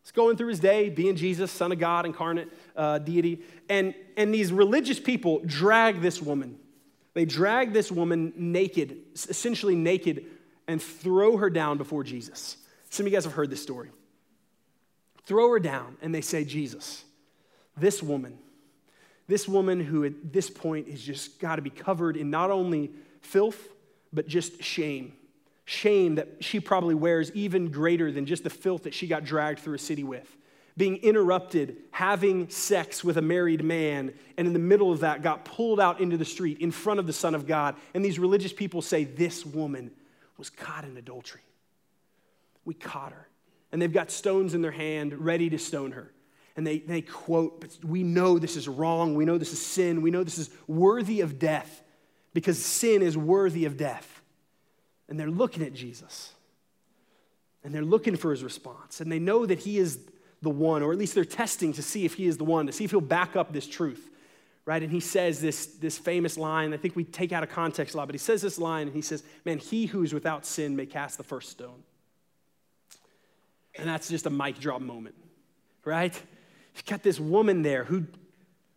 is 0.04 0.12
going 0.12 0.38
through 0.38 0.48
his 0.48 0.60
day, 0.60 0.90
being 0.90 1.16
Jesus, 1.16 1.52
Son 1.52 1.72
of 1.72 1.78
God, 1.78 2.06
incarnate 2.06 2.50
uh, 2.76 2.98
deity, 2.98 3.44
and, 3.70 3.94
and 4.16 4.34
these 4.34 4.52
religious 4.52 5.00
people 5.00 5.42
drag 5.46 6.02
this 6.02 6.20
woman. 6.20 6.58
They 7.14 7.26
drag 7.26 7.74
this 7.74 7.92
woman 7.92 8.34
naked, 8.36 8.98
essentially 9.14 9.76
naked, 9.76 10.26
and 10.68 10.82
throw 10.82 11.38
her 11.38 11.50
down 11.50 11.78
before 11.78 12.04
Jesus. 12.04 12.58
Some 12.90 13.06
of 13.06 13.12
you 13.12 13.16
guys 13.16 13.26
have 13.26 13.34
heard 13.34 13.52
this 13.52 13.62
story. 13.62 13.90
Throw 15.26 15.52
her 15.52 15.60
down, 15.60 15.98
and 16.02 16.14
they 16.14 16.22
say, 16.22 16.44
Jesus, 16.44 17.04
this 17.76 18.02
woman, 18.02 18.40
this 19.28 19.48
woman 19.48 19.80
who 19.80 20.06
at 20.06 20.34
this 20.34 20.50
point 20.50 20.90
has 20.90 21.02
just 21.02 21.40
got 21.40 21.58
to 21.58 21.62
be 21.62 21.70
covered 21.70 22.18
in 22.18 22.32
not 22.32 22.50
only 22.50 22.90
filth, 23.22 23.68
but 24.12 24.28
just 24.28 24.64
shame 24.64 25.14
shame 25.68 26.16
that 26.16 26.30
she 26.40 26.62
probably 26.62 26.96
wears 26.96 27.30
even 27.34 27.70
greater 27.70 28.10
than 28.10 28.26
just 28.26 28.46
the 28.46 28.50
filth 28.50 28.84
that 28.84 28.94
she 28.94 29.06
got 29.06 29.26
dragged 29.26 29.60
through 29.60 29.76
a 29.76 29.80
city 29.80 30.04
with. 30.04 30.26
Being 30.78 30.96
interrupted, 30.98 31.76
having 31.92 32.50
sex 32.50 33.04
with 33.04 33.18
a 33.18 33.22
married 33.22 33.66
man, 33.66 34.14
and 34.38 34.48
in 34.48 34.54
the 34.54 34.60
middle 34.60 34.94
of 34.94 35.02
that, 35.02 35.22
got 35.22 35.44
pulled 35.44 35.82
out 35.82 36.00
into 36.00 36.16
the 36.16 36.24
street 36.24 36.60
in 36.60 36.72
front 36.72 37.02
of 37.02 37.06
the 37.06 37.12
Son 37.12 37.36
of 37.36 37.46
God. 37.46 37.76
And 37.94 38.06
these 38.06 38.18
religious 38.18 38.54
people 38.54 38.82
say, 38.82 39.04
This 39.04 39.46
woman 39.46 39.92
was 40.38 40.50
caught 40.50 40.86
in 40.86 40.96
adultery. 40.96 41.42
We 42.64 42.74
caught 42.74 43.12
her. 43.12 43.28
And 43.74 43.82
they've 43.82 43.92
got 43.92 44.10
stones 44.10 44.54
in 44.54 44.62
their 44.62 44.72
hand, 44.72 45.16
ready 45.16 45.50
to 45.50 45.58
stone 45.58 45.92
her. 45.92 46.14
And 46.56 46.66
they, 46.66 46.80
they 46.80 47.02
quote, 47.02 47.60
But 47.60 47.78
we 47.84 48.04
know 48.04 48.40
this 48.40 48.56
is 48.56 48.70
wrong. 48.70 49.16
We 49.16 49.26
know 49.26 49.38
this 49.38 49.52
is 49.52 49.60
sin. 49.62 50.02
We 50.02 50.12
know 50.12 50.24
this 50.24 50.38
is 50.38 50.50
worthy 50.66 51.20
of 51.20 51.40
death 51.40 51.84
because 52.34 52.58
sin 52.58 53.02
is 53.02 53.18
worthy 53.18 53.66
of 53.66 53.76
death 53.76 54.17
and 55.10 55.20
they're 55.20 55.30
looking 55.30 55.64
at 55.64 55.74
Jesus 55.74 56.34
and 57.64 57.74
they're 57.74 57.82
looking 57.82 58.16
for 58.16 58.32
his 58.32 58.44
response 58.44 59.02
and 59.02 59.12
they 59.12 59.20
know 59.20 59.46
that 59.46 59.60
he 59.60 59.78
is 59.78 60.00
the 60.42 60.50
one, 60.50 60.84
or 60.84 60.92
at 60.92 60.98
least 60.98 61.16
they're 61.16 61.26
testing 61.26 61.74
to 61.74 61.82
see 61.82 62.06
if 62.06 62.14
he 62.14 62.28
is 62.28 62.38
the 62.38 62.44
one, 62.44 62.68
to 62.68 62.72
see 62.72 62.84
if 62.84 62.92
he'll 62.92 63.02
back 63.02 63.36
up 63.36 63.52
this 63.52 63.68
truth, 63.68 64.10
right? 64.66 64.84
And 64.84 64.92
he 64.92 65.00
says 65.00 65.42
this, 65.42 65.66
this 65.66 65.98
famous 65.98 66.38
line, 66.38 66.74
I 66.74 66.78
think 66.78 66.96
we 66.96 67.04
take 67.04 67.32
out 67.32 67.44
of 67.44 67.50
context 67.50 67.96
a 67.96 67.98
lot, 67.98 68.08
but 68.08 68.14
he 68.14 68.20
says 68.20 68.42
this 68.42 68.60
line 68.60 68.88
and 68.88 68.96
he 68.96 69.02
says, 69.02 69.24
Man, 69.46 69.58
he 69.58 69.88
who 69.88 70.04
is 70.04 70.14
without 70.14 70.46
sin 70.46 70.76
may 70.76 70.86
cast 70.86 71.18
the 71.18 71.24
first 71.24 71.50
stone. 71.50 71.84
And 73.76 73.88
that's 73.88 74.10
just 74.10 74.26
a 74.26 74.30
mic 74.30 74.60
drop 74.60 74.82
moment, 74.82 75.16
right? 75.86 76.14
You've 76.76 76.86
got 76.86 77.04
this 77.04 77.20
woman 77.20 77.62
there 77.64 77.84
who, 77.84 78.06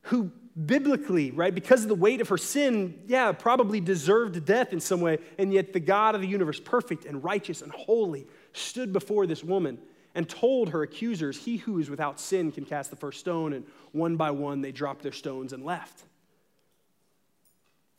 who 0.02 0.30
biblically, 0.66 1.30
right, 1.30 1.54
because 1.54 1.82
of 1.82 1.88
the 1.88 1.94
weight 1.94 2.20
of 2.20 2.28
her 2.28 2.38
sin, 2.38 3.02
yeah, 3.06 3.32
probably 3.32 3.80
deserved 3.80 4.44
death 4.44 4.72
in 4.72 4.80
some 4.80 5.00
way. 5.00 5.18
And 5.38 5.52
yet 5.52 5.72
the 5.72 5.80
God 5.80 6.14
of 6.14 6.20
the 6.20 6.26
universe, 6.26 6.60
perfect 6.60 7.04
and 7.04 7.22
righteous 7.22 7.62
and 7.62 7.72
holy, 7.72 8.26
stood 8.52 8.92
before 8.92 9.26
this 9.26 9.44
woman 9.44 9.78
and 10.14 10.28
told 10.28 10.70
her 10.70 10.82
accusers, 10.82 11.38
He 11.38 11.58
who 11.58 11.78
is 11.78 11.88
without 11.88 12.18
sin 12.18 12.50
can 12.50 12.64
cast 12.64 12.90
the 12.90 12.96
first 12.96 13.20
stone. 13.20 13.52
And 13.52 13.64
one 13.92 14.16
by 14.16 14.32
one, 14.32 14.60
they 14.60 14.72
dropped 14.72 15.02
their 15.02 15.12
stones 15.12 15.52
and 15.52 15.64
left. 15.64 16.02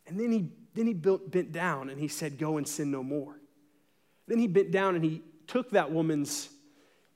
And 0.06 0.20
then 0.20 0.30
he, 0.30 0.48
then 0.74 0.86
he 0.86 0.94
built, 0.94 1.30
bent 1.30 1.52
down 1.52 1.88
and 1.88 1.98
he 1.98 2.08
said, 2.08 2.38
Go 2.38 2.58
and 2.58 2.68
sin 2.68 2.90
no 2.90 3.02
more. 3.02 3.36
Then 4.26 4.38
he 4.38 4.46
bent 4.46 4.70
down 4.70 4.94
and 4.94 5.04
he 5.04 5.22
took 5.46 5.70
that 5.70 5.90
woman's 5.90 6.48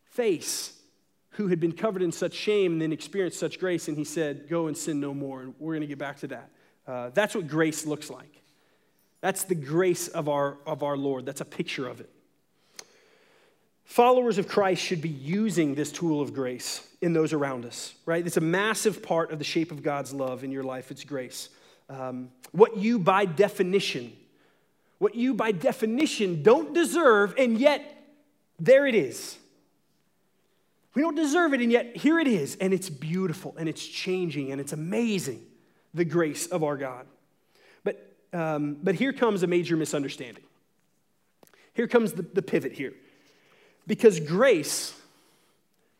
face 0.07 0.76
who 1.37 1.49
had 1.49 1.61
been 1.61 1.72
covered 1.72 2.03
in 2.03 2.12
such 2.12 2.33
shame 2.33 2.72
and 2.72 2.83
then 2.83 2.92
experienced 2.92 3.38
such 3.38 3.61
grace, 3.61 3.88
and 3.88 3.96
he 3.96 4.05
said, 4.05 4.49
Go 4.49 4.68
and 4.68 4.77
sin 4.77 5.01
no 5.01 5.12
more. 5.12 5.42
And 5.42 5.55
we're 5.59 5.75
going 5.75 5.83
to 5.83 5.87
get 5.87 5.99
back 5.99 6.18
to 6.20 6.27
that. 6.29 6.51
Uh, 6.87 7.11
that's 7.11 7.35
what 7.35 7.46
grace 7.46 7.85
looks 7.85 8.11
like. 8.11 8.42
That's 9.20 9.44
the 9.44 9.55
grace 9.55 10.09
of 10.09 10.29
our, 10.29 10.57
of 10.66 10.83
our 10.83 10.96
Lord. 10.96 11.27
That's 11.27 11.40
a 11.40 11.46
picture 11.46 11.87
of 11.87 12.01
it. 12.01 12.11
Followers 13.85 14.38
of 14.38 14.49
Christ 14.49 14.83
should 14.83 15.03
be 15.03 15.09
using 15.09 15.75
this 15.75 15.92
tool 15.92 16.20
of 16.20 16.33
grace 16.33 16.87
in 17.01 17.12
those 17.12 17.33
around 17.33 17.64
us, 17.64 17.94
right? 18.05 18.27
It's 18.27 18.37
a 18.37 18.42
massive 18.42 19.03
part 19.03 19.31
of 19.31 19.38
the 19.38 19.44
shape 19.44 19.70
of 19.70 19.83
God's 19.83 20.12
love 20.12 20.42
in 20.42 20.51
your 20.51 20.64
life. 20.64 20.90
It's 20.90 21.05
grace. 21.05 21.51
Um, 21.88 22.31
what 22.53 22.77
you, 22.79 22.99
by 22.99 23.27
definition, 23.27 24.12
what 24.99 25.14
you, 25.14 25.35
by 25.35 25.53
definition, 25.53 26.42
don't 26.42 26.72
deserve, 26.72 27.35
and 27.38 27.59
yet 27.59 27.83
there 28.59 28.87
it 28.87 28.94
is. 28.94 29.38
We 30.96 31.02
don't 31.02 31.14
deserve 31.14 31.52
it, 31.52 31.61
and 31.61 31.70
yet 31.70 31.94
here 31.94 32.18
it 32.18 32.26
is, 32.26 32.56
and 32.59 32.72
it's 32.72 32.88
beautiful, 32.88 33.54
and 33.59 33.68
it's 33.68 33.87
changing, 33.87 34.50
and 34.50 34.59
it's 34.59 34.72
amazing 34.72 35.44
the 35.92 36.06
grace 36.06 36.46
of 36.46 36.64
our 36.64 36.78
God. 36.78 37.06
But, 37.85 38.16
um, 38.32 38.78
but 38.82 38.94
here 38.94 39.12
comes 39.12 39.42
a 39.42 39.46
major 39.46 39.76
misunderstanding. 39.76 40.42
Here 41.74 41.87
comes 41.87 42.14
the, 42.14 42.22
the 42.22 42.40
pivot 42.40 42.72
here. 42.72 42.94
Because 43.87 44.20
grace, 44.20 44.98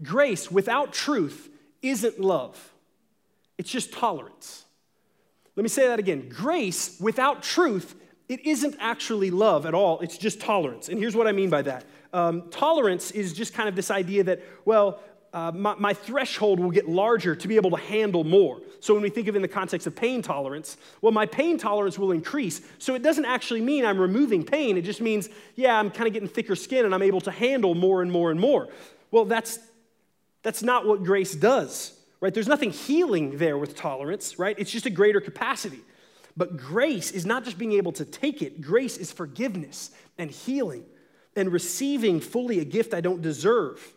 grace 0.03 0.51
without 0.51 0.95
truth 0.95 1.51
isn't 1.83 2.19
love, 2.19 2.73
it's 3.59 3.71
just 3.71 3.93
tolerance. 3.93 4.65
Let 5.57 5.63
me 5.63 5.69
say 5.69 5.89
that 5.89 5.99
again. 5.99 6.31
Grace 6.31 6.99
without 6.99 7.43
truth 7.43 7.95
it 8.29 8.45
isn't 8.45 8.77
actually 8.81 9.31
love 9.31 9.67
at 9.67 9.75
all, 9.75 10.01
it's 10.01 10.19
just 10.19 10.41
tolerance. 10.41 10.89
And 10.89 10.99
here's 10.99 11.15
what 11.15 11.27
I 11.27 11.33
mean 11.33 11.51
by 11.51 11.63
that 11.63 11.85
um, 12.17 12.45
tolerance 12.51 13.11
is 13.11 13.35
just 13.35 13.53
kind 13.53 13.69
of 13.69 13.77
this 13.77 13.91
idea 13.91 14.25
that, 14.25 14.41
well, 14.65 15.01
uh, 15.35 15.53
my, 15.53 15.75
my, 15.75 15.93
threshold 15.93 16.59
will 16.59 16.71
get 16.71 16.89
larger 16.89 17.37
to 17.37 17.47
be 17.47 17.57
able 17.57 17.69
to 17.69 17.77
handle 17.77 18.25
more. 18.25 18.59
So 18.81 18.95
when 18.95 19.03
we 19.03 19.11
think 19.11 19.29
of 19.29 19.35
it 19.35 19.37
in 19.37 19.43
the 19.43 19.49
context 19.49 19.87
of 19.87 19.95
pain 19.95 20.23
tolerance, 20.23 20.79
well, 21.03 21.13
my 21.13 21.27
pain 21.27 21.59
tolerance 21.59 21.99
will 21.99 22.13
increase. 22.13 22.63
So 22.79 22.95
it 22.95 23.03
doesn't 23.03 23.27
actually 23.27 23.61
mean 23.61 23.85
I'm 23.85 23.99
removing 23.99 24.45
pain. 24.45 24.79
It 24.79 24.83
just 24.83 25.03
means, 25.03 25.29
yeah, 25.57 25.79
I'm 25.79 25.91
kind 25.91 26.07
of 26.07 26.15
getting 26.15 26.29
thicker 26.29 26.57
skin 26.57 26.87
and 26.87 26.95
I'm 26.95 27.03
able 27.03 27.21
to 27.21 27.31
handle 27.31 27.75
more 27.75 28.01
and 28.01 28.11
more 28.11 28.31
and 28.31 28.41
more. 28.41 28.69
Well, 29.11 29.27
that's 29.27 29.59
that's 30.43 30.63
not 30.63 30.87
what 30.87 31.05
grace 31.05 31.35
does, 31.35 31.93
right? 32.21 32.33
There's 32.33 32.49
nothing 32.49 32.71
healing 32.71 33.37
there 33.37 33.59
with 33.59 33.77
tolerance, 33.77 34.39
right? 34.39 34.59
It's 34.59 34.71
just 34.71 34.87
a 34.87 34.91
greater 34.91 35.21
capacity. 35.21 35.81
But 36.35 36.57
grace 36.57 37.11
is 37.11 37.27
not 37.27 37.45
just 37.45 37.59
being 37.59 37.73
able 37.73 37.93
to 37.93 38.07
take 38.07 38.41
it, 38.41 38.63
grace 38.63 38.97
is 38.97 39.13
forgiveness 39.13 39.91
and 40.17 40.31
healing 40.31 40.87
and 41.37 41.53
receiving 41.53 42.21
fully 42.21 42.59
a 42.59 42.65
gift 42.65 42.95
I 42.95 43.01
don't 43.01 43.23
deserve. 43.23 43.95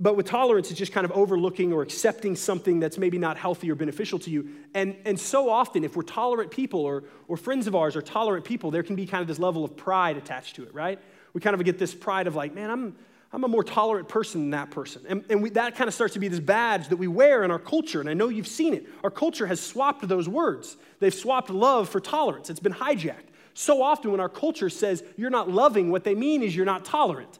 But 0.00 0.16
with 0.16 0.26
tolerance, 0.26 0.70
it's 0.70 0.78
just 0.78 0.92
kind 0.92 1.04
of 1.04 1.12
overlooking 1.12 1.72
or 1.72 1.82
accepting 1.82 2.34
something 2.34 2.80
that's 2.80 2.98
maybe 2.98 3.16
not 3.16 3.36
healthy 3.36 3.70
or 3.70 3.74
beneficial 3.74 4.18
to 4.20 4.30
you. 4.30 4.48
And, 4.74 4.96
and 5.04 5.18
so 5.18 5.48
often, 5.48 5.84
if 5.84 5.96
we're 5.96 6.02
tolerant 6.02 6.50
people 6.50 6.80
or, 6.80 7.04
or 7.28 7.36
friends 7.36 7.66
of 7.66 7.76
ours 7.76 7.94
are 7.94 8.02
tolerant 8.02 8.44
people, 8.44 8.70
there 8.70 8.82
can 8.82 8.96
be 8.96 9.06
kind 9.06 9.22
of 9.22 9.28
this 9.28 9.38
level 9.38 9.64
of 9.64 9.76
pride 9.76 10.16
attached 10.16 10.56
to 10.56 10.64
it, 10.64 10.74
right? 10.74 10.98
We 11.32 11.40
kind 11.40 11.54
of 11.54 11.64
get 11.64 11.78
this 11.78 11.94
pride 11.94 12.26
of 12.26 12.34
like, 12.34 12.54
man, 12.54 12.70
I'm, 12.70 12.96
I'm 13.32 13.44
a 13.44 13.48
more 13.48 13.62
tolerant 13.62 14.08
person 14.08 14.42
than 14.42 14.50
that 14.50 14.72
person. 14.72 15.02
And, 15.08 15.24
and 15.30 15.42
we, 15.42 15.50
that 15.50 15.76
kind 15.76 15.86
of 15.86 15.94
starts 15.94 16.14
to 16.14 16.20
be 16.20 16.28
this 16.28 16.40
badge 16.40 16.88
that 16.88 16.96
we 16.96 17.06
wear 17.06 17.44
in 17.44 17.52
our 17.52 17.58
culture. 17.60 18.00
And 18.00 18.10
I 18.10 18.14
know 18.14 18.28
you've 18.28 18.48
seen 18.48 18.74
it. 18.74 18.86
Our 19.04 19.10
culture 19.10 19.46
has 19.46 19.60
swapped 19.60 20.06
those 20.08 20.28
words, 20.28 20.76
they've 20.98 21.14
swapped 21.14 21.50
love 21.50 21.88
for 21.88 22.00
tolerance. 22.00 22.50
It's 22.50 22.60
been 22.60 22.74
hijacked. 22.74 23.30
So 23.54 23.82
often, 23.82 24.10
when 24.10 24.20
our 24.20 24.28
culture 24.28 24.68
says 24.68 25.02
you're 25.16 25.30
not 25.30 25.48
loving, 25.48 25.90
what 25.90 26.04
they 26.04 26.14
mean 26.14 26.42
is 26.42 26.54
you're 26.54 26.66
not 26.66 26.84
tolerant. 26.84 27.38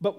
But 0.00 0.16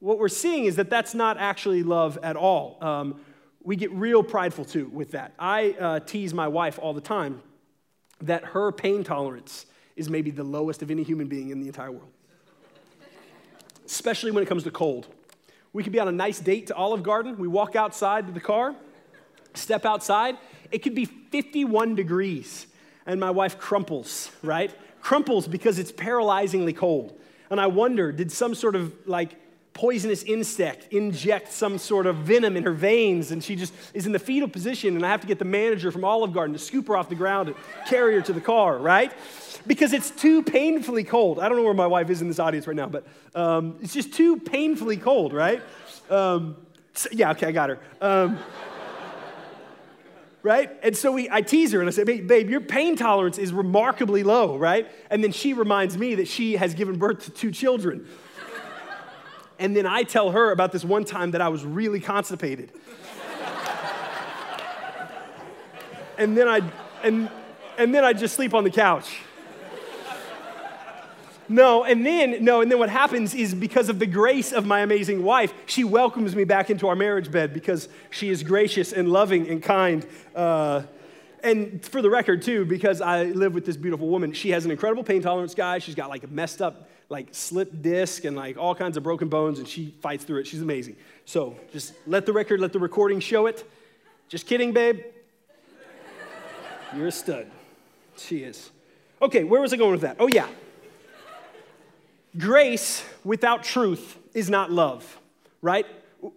what 0.00 0.18
we're 0.18 0.28
seeing 0.28 0.66
is 0.66 0.76
that 0.76 0.90
that's 0.90 1.14
not 1.14 1.38
actually 1.38 1.82
love 1.82 2.18
at 2.22 2.36
all. 2.36 2.76
Um, 2.80 3.20
we 3.62 3.76
get 3.76 3.90
real 3.92 4.22
prideful 4.22 4.64
too 4.64 4.88
with 4.92 5.12
that. 5.12 5.32
I 5.38 5.70
uh, 5.70 6.00
tease 6.00 6.34
my 6.34 6.48
wife 6.48 6.78
all 6.80 6.92
the 6.92 7.00
time 7.00 7.40
that 8.20 8.44
her 8.44 8.70
pain 8.72 9.04
tolerance 9.04 9.66
is 9.96 10.08
maybe 10.10 10.30
the 10.30 10.44
lowest 10.44 10.82
of 10.82 10.90
any 10.90 11.02
human 11.02 11.28
being 11.28 11.50
in 11.50 11.60
the 11.60 11.66
entire 11.66 11.90
world, 11.90 12.10
especially 13.86 14.30
when 14.30 14.42
it 14.42 14.46
comes 14.46 14.64
to 14.64 14.70
cold. 14.70 15.08
We 15.72 15.82
could 15.82 15.92
be 15.92 16.00
on 16.00 16.08
a 16.08 16.12
nice 16.12 16.38
date 16.38 16.66
to 16.68 16.74
Olive 16.74 17.02
Garden. 17.02 17.38
We 17.38 17.48
walk 17.48 17.76
outside 17.76 18.26
to 18.26 18.32
the 18.32 18.40
car, 18.40 18.74
step 19.54 19.86
outside. 19.86 20.36
It 20.70 20.78
could 20.78 20.94
be 20.94 21.04
51 21.04 21.94
degrees, 21.94 22.66
and 23.06 23.20
my 23.20 23.30
wife 23.30 23.58
crumples, 23.58 24.30
right? 24.42 24.70
Crumples 25.00 25.48
because 25.48 25.78
it's 25.78 25.92
paralyzingly 25.92 26.76
cold. 26.76 27.18
And 27.50 27.60
I 27.60 27.66
wonder, 27.66 28.12
did 28.12 28.32
some 28.32 28.54
sort 28.54 28.76
of 28.76 28.94
like 29.06 29.36
poisonous 29.74 30.22
insect 30.24 30.92
inject 30.92 31.50
some 31.50 31.78
sort 31.78 32.06
of 32.06 32.16
venom 32.16 32.56
in 32.56 32.62
her 32.62 32.72
veins 32.72 33.30
and 33.30 33.42
she 33.42 33.56
just 33.56 33.72
is 33.94 34.04
in 34.04 34.12
the 34.12 34.18
fetal 34.18 34.48
position 34.48 34.96
and 34.96 35.06
i 35.06 35.08
have 35.08 35.22
to 35.22 35.26
get 35.26 35.38
the 35.38 35.44
manager 35.44 35.90
from 35.90 36.04
olive 36.04 36.32
garden 36.32 36.52
to 36.52 36.58
scoop 36.58 36.86
her 36.86 36.96
off 36.96 37.08
the 37.08 37.14
ground 37.14 37.48
and 37.48 37.56
carry 37.88 38.14
her 38.14 38.20
to 38.20 38.34
the 38.34 38.40
car 38.40 38.76
right 38.76 39.12
because 39.66 39.94
it's 39.94 40.10
too 40.10 40.42
painfully 40.42 41.04
cold 41.04 41.38
i 41.38 41.48
don't 41.48 41.56
know 41.56 41.64
where 41.64 41.72
my 41.72 41.86
wife 41.86 42.10
is 42.10 42.20
in 42.20 42.28
this 42.28 42.38
audience 42.38 42.66
right 42.66 42.76
now 42.76 42.86
but 42.86 43.06
um, 43.34 43.78
it's 43.80 43.94
just 43.94 44.12
too 44.12 44.38
painfully 44.38 44.98
cold 44.98 45.32
right 45.32 45.62
um, 46.10 46.54
so, 46.92 47.08
yeah 47.12 47.30
okay 47.30 47.46
i 47.46 47.52
got 47.52 47.70
her 47.70 47.78
um, 48.02 48.38
right? 50.42 50.70
And 50.82 50.96
so 50.96 51.12
we, 51.12 51.28
I 51.30 51.40
tease 51.40 51.72
her 51.72 51.80
and 51.80 51.88
I 51.88 51.92
say, 51.92 52.04
babe, 52.04 52.26
babe, 52.26 52.50
your 52.50 52.60
pain 52.60 52.96
tolerance 52.96 53.38
is 53.38 53.52
remarkably 53.52 54.22
low, 54.22 54.56
right? 54.56 54.90
And 55.10 55.22
then 55.22 55.32
she 55.32 55.52
reminds 55.52 55.96
me 55.96 56.16
that 56.16 56.28
she 56.28 56.56
has 56.56 56.74
given 56.74 56.98
birth 56.98 57.24
to 57.24 57.30
two 57.30 57.50
children. 57.50 58.06
And 59.58 59.76
then 59.76 59.86
I 59.86 60.02
tell 60.02 60.32
her 60.32 60.50
about 60.50 60.72
this 60.72 60.84
one 60.84 61.04
time 61.04 61.32
that 61.32 61.40
I 61.40 61.48
was 61.48 61.64
really 61.64 62.00
constipated. 62.00 62.72
and 66.18 66.36
then 66.36 66.48
I 66.48 66.60
and 67.04 67.30
and 67.78 67.94
then 67.94 68.04
I 68.04 68.12
just 68.12 68.34
sleep 68.34 68.54
on 68.54 68.64
the 68.64 68.70
couch. 68.70 69.18
No, 71.48 71.84
and 71.84 72.06
then 72.06 72.44
no, 72.44 72.60
and 72.60 72.70
then 72.70 72.78
what 72.78 72.88
happens 72.88 73.34
is 73.34 73.54
because 73.54 73.88
of 73.88 73.98
the 73.98 74.06
grace 74.06 74.52
of 74.52 74.64
my 74.64 74.80
amazing 74.80 75.22
wife, 75.22 75.52
she 75.66 75.84
welcomes 75.84 76.36
me 76.36 76.44
back 76.44 76.70
into 76.70 76.88
our 76.88 76.96
marriage 76.96 77.30
bed 77.30 77.52
because 77.52 77.88
she 78.10 78.28
is 78.28 78.42
gracious 78.42 78.92
and 78.92 79.08
loving 79.08 79.48
and 79.48 79.62
kind. 79.62 80.06
Uh, 80.34 80.82
and 81.42 81.84
for 81.84 82.00
the 82.00 82.10
record, 82.10 82.42
too, 82.42 82.64
because 82.64 83.00
I 83.00 83.24
live 83.24 83.52
with 83.52 83.66
this 83.66 83.76
beautiful 83.76 84.08
woman, 84.08 84.32
she 84.32 84.50
has 84.50 84.64
an 84.64 84.70
incredible 84.70 85.02
pain 85.02 85.22
tolerance, 85.22 85.54
guy. 85.54 85.78
She's 85.78 85.96
got 85.96 86.08
like 86.08 86.22
a 86.22 86.28
messed 86.28 86.62
up 86.62 86.88
like 87.08 87.28
slipped 87.32 87.82
disc 87.82 88.24
and 88.24 88.34
like 88.34 88.56
all 88.56 88.74
kinds 88.74 88.96
of 88.96 89.02
broken 89.02 89.28
bones, 89.28 89.58
and 89.58 89.68
she 89.68 89.94
fights 90.00 90.24
through 90.24 90.40
it. 90.40 90.46
She's 90.46 90.62
amazing. 90.62 90.96
So 91.26 91.56
just 91.72 91.92
let 92.06 92.24
the 92.26 92.32
record, 92.32 92.58
let 92.60 92.72
the 92.72 92.78
recording 92.78 93.20
show 93.20 93.46
it. 93.46 93.68
Just 94.28 94.46
kidding, 94.46 94.72
babe. 94.72 95.00
You're 96.96 97.08
a 97.08 97.12
stud. 97.12 97.50
She 98.16 98.38
is. 98.38 98.70
Okay, 99.20 99.44
where 99.44 99.60
was 99.60 99.72
I 99.72 99.76
going 99.76 99.92
with 99.92 100.00
that? 100.00 100.16
Oh, 100.18 100.26
yeah. 100.26 100.48
Grace 102.38 103.04
without 103.24 103.62
truth 103.62 104.18
is 104.32 104.48
not 104.48 104.70
love, 104.70 105.18
right? 105.60 105.86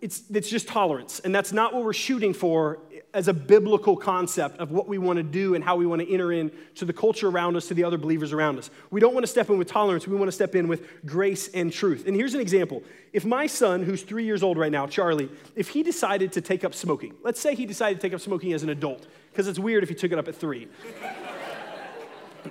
It's, 0.02 0.24
it's 0.34 0.50
just 0.50 0.68
tolerance. 0.68 1.20
And 1.20 1.34
that's 1.34 1.54
not 1.54 1.74
what 1.74 1.84
we're 1.84 1.94
shooting 1.94 2.34
for 2.34 2.80
as 3.14 3.30
a 3.30 3.34
biblical 3.34 3.96
concept 3.96 4.60
of 4.60 4.72
what 4.72 4.88
we 4.90 4.98
want 4.98 5.18
to 5.18 5.24
do 5.24 5.56
and 5.56 5.64
how 5.64 5.78
we 5.78 5.86
want 5.86 6.02
to 6.02 6.12
enter 6.12 6.34
in 6.34 6.52
to 6.76 6.84
the 6.84 6.92
culture 6.92 7.30
around 7.30 7.56
us, 7.56 7.68
to 7.68 7.74
the 7.74 7.84
other 7.84 7.98
believers 7.98 8.34
around 8.34 8.58
us. 8.58 8.70
We 8.92 9.00
don't 9.00 9.14
want 9.14 9.24
to 9.24 9.32
step 9.32 9.50
in 9.50 9.58
with 9.58 9.70
tolerance, 9.70 10.06
we 10.06 10.18
want 10.18 10.28
to 10.28 10.34
step 10.34 10.54
in 10.54 10.68
with 10.68 11.06
grace 11.06 11.48
and 11.50 11.72
truth. 11.72 12.08
And 12.08 12.16
here's 12.16 12.34
an 12.34 12.42
example. 12.42 12.84
If 13.14 13.24
my 13.24 13.48
son, 13.48 13.84
who's 13.84 14.04
three 14.04 14.26
years 14.26 14.44
old 14.44 14.58
right 14.58 14.72
now, 14.72 14.88
Charlie, 14.88 15.30
if 15.56 15.70
he 15.70 15.82
decided 15.82 16.34
to 16.34 16.42
take 16.42 16.66
up 16.66 16.74
smoking, 16.74 17.14
let's 17.24 17.40
say 17.40 17.56
he 17.56 17.66
decided 17.66 18.02
to 18.02 18.02
take 18.02 18.14
up 18.14 18.20
smoking 18.20 18.52
as 18.52 18.64
an 18.64 18.70
adult, 18.70 19.08
because 19.32 19.48
it's 19.48 19.60
weird 19.60 19.84
if 19.84 19.90
he 19.90 19.96
took 19.96 20.12
it 20.12 20.20
up 20.20 20.28
at 20.28 20.36
three. 20.36 20.68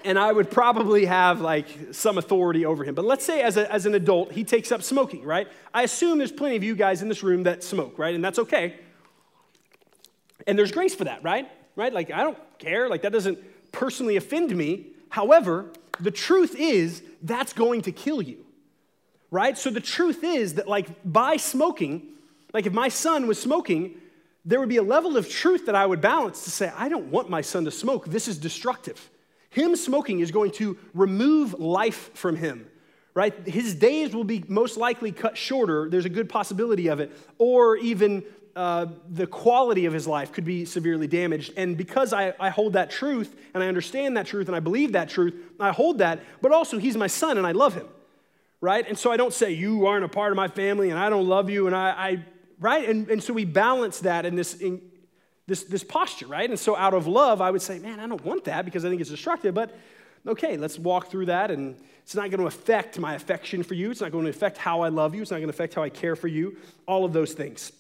And 0.04 0.18
I 0.18 0.32
would 0.32 0.50
probably 0.50 1.04
have 1.04 1.40
like 1.40 1.66
some 1.92 2.18
authority 2.18 2.64
over 2.66 2.84
him. 2.84 2.94
But 2.94 3.04
let's 3.04 3.24
say 3.24 3.42
as, 3.42 3.56
a, 3.56 3.70
as 3.72 3.86
an 3.86 3.94
adult, 3.94 4.32
he 4.32 4.44
takes 4.44 4.72
up 4.72 4.82
smoking, 4.82 5.22
right? 5.22 5.48
I 5.72 5.82
assume 5.82 6.18
there's 6.18 6.32
plenty 6.32 6.56
of 6.56 6.64
you 6.64 6.74
guys 6.74 7.02
in 7.02 7.08
this 7.08 7.22
room 7.22 7.44
that 7.44 7.62
smoke, 7.62 7.98
right? 7.98 8.14
And 8.14 8.24
that's 8.24 8.38
okay. 8.38 8.74
And 10.46 10.58
there's 10.58 10.72
grace 10.72 10.94
for 10.94 11.04
that, 11.04 11.22
right? 11.22 11.48
Right? 11.76 11.92
Like, 11.92 12.10
I 12.10 12.22
don't 12.22 12.38
care. 12.58 12.88
Like, 12.88 13.02
that 13.02 13.12
doesn't 13.12 13.38
personally 13.72 14.16
offend 14.16 14.54
me. 14.54 14.86
However, 15.08 15.70
the 16.00 16.10
truth 16.10 16.54
is 16.58 17.02
that's 17.22 17.52
going 17.52 17.82
to 17.82 17.92
kill 17.92 18.20
you, 18.20 18.44
right? 19.30 19.56
So 19.56 19.70
the 19.70 19.80
truth 19.80 20.24
is 20.24 20.54
that, 20.54 20.68
like, 20.68 20.88
by 21.04 21.36
smoking, 21.36 22.08
like, 22.52 22.66
if 22.66 22.72
my 22.72 22.88
son 22.88 23.26
was 23.26 23.40
smoking, 23.40 24.00
there 24.44 24.60
would 24.60 24.68
be 24.68 24.76
a 24.76 24.82
level 24.82 25.16
of 25.16 25.28
truth 25.28 25.66
that 25.66 25.74
I 25.74 25.86
would 25.86 26.00
balance 26.00 26.44
to 26.44 26.50
say, 26.50 26.70
I 26.76 26.88
don't 26.88 27.10
want 27.10 27.30
my 27.30 27.40
son 27.40 27.64
to 27.64 27.70
smoke. 27.70 28.06
This 28.06 28.28
is 28.28 28.38
destructive. 28.38 29.10
Him 29.54 29.76
smoking 29.76 30.18
is 30.18 30.32
going 30.32 30.50
to 30.52 30.76
remove 30.94 31.54
life 31.60 32.10
from 32.14 32.34
him, 32.34 32.66
right? 33.14 33.32
His 33.46 33.72
days 33.72 34.12
will 34.12 34.24
be 34.24 34.44
most 34.48 34.76
likely 34.76 35.12
cut 35.12 35.38
shorter. 35.38 35.88
There's 35.88 36.06
a 36.06 36.08
good 36.08 36.28
possibility 36.28 36.88
of 36.88 36.98
it. 36.98 37.16
Or 37.38 37.76
even 37.76 38.24
uh, 38.56 38.86
the 39.08 39.28
quality 39.28 39.86
of 39.86 39.92
his 39.92 40.08
life 40.08 40.32
could 40.32 40.44
be 40.44 40.64
severely 40.64 41.06
damaged. 41.06 41.52
And 41.56 41.76
because 41.76 42.12
I, 42.12 42.34
I 42.40 42.50
hold 42.50 42.72
that 42.72 42.90
truth 42.90 43.36
and 43.54 43.62
I 43.62 43.68
understand 43.68 44.16
that 44.16 44.26
truth 44.26 44.48
and 44.48 44.56
I 44.56 44.60
believe 44.60 44.90
that 44.92 45.08
truth, 45.08 45.34
I 45.60 45.70
hold 45.70 45.98
that, 45.98 46.18
but 46.42 46.50
also 46.50 46.76
he's 46.76 46.96
my 46.96 47.06
son 47.06 47.38
and 47.38 47.46
I 47.46 47.52
love 47.52 47.74
him, 47.74 47.86
right? 48.60 48.84
And 48.88 48.98
so 48.98 49.12
I 49.12 49.16
don't 49.16 49.32
say, 49.32 49.52
You 49.52 49.86
aren't 49.86 50.04
a 50.04 50.08
part 50.08 50.32
of 50.32 50.36
my 50.36 50.48
family 50.48 50.90
and 50.90 50.98
I 50.98 51.10
don't 51.10 51.28
love 51.28 51.48
you. 51.48 51.68
And 51.68 51.76
I, 51.76 51.90
I 51.90 52.24
right? 52.58 52.88
And, 52.88 53.08
and 53.08 53.22
so 53.22 53.32
we 53.32 53.44
balance 53.44 54.00
that 54.00 54.26
in 54.26 54.34
this, 54.34 54.54
in 54.54 54.82
this, 55.46 55.64
this 55.64 55.84
posture, 55.84 56.26
right? 56.26 56.48
And 56.48 56.58
so 56.58 56.76
out 56.76 56.94
of 56.94 57.06
love, 57.06 57.40
I 57.40 57.50
would 57.50 57.62
say, 57.62 57.78
Man, 57.78 58.00
I 58.00 58.06
don't 58.06 58.24
want 58.24 58.44
that 58.44 58.64
because 58.64 58.84
I 58.84 58.88
think 58.88 59.00
it's 59.00 59.10
destructive, 59.10 59.54
but 59.54 59.76
okay, 60.26 60.56
let's 60.56 60.78
walk 60.78 61.10
through 61.10 61.26
that. 61.26 61.50
And 61.50 61.76
it's 62.02 62.14
not 62.14 62.30
going 62.30 62.40
to 62.40 62.46
affect 62.46 62.98
my 62.98 63.14
affection 63.14 63.62
for 63.62 63.74
you. 63.74 63.90
It's 63.90 64.00
not 64.00 64.12
going 64.12 64.24
to 64.24 64.30
affect 64.30 64.58
how 64.58 64.82
I 64.82 64.88
love 64.88 65.14
you. 65.14 65.22
It's 65.22 65.30
not 65.30 65.38
going 65.38 65.48
to 65.48 65.54
affect 65.54 65.74
how 65.74 65.82
I 65.82 65.88
care 65.88 66.16
for 66.16 66.28
you. 66.28 66.56
All 66.86 67.04
of 67.04 67.12
those 67.12 67.32
things. 67.32 67.72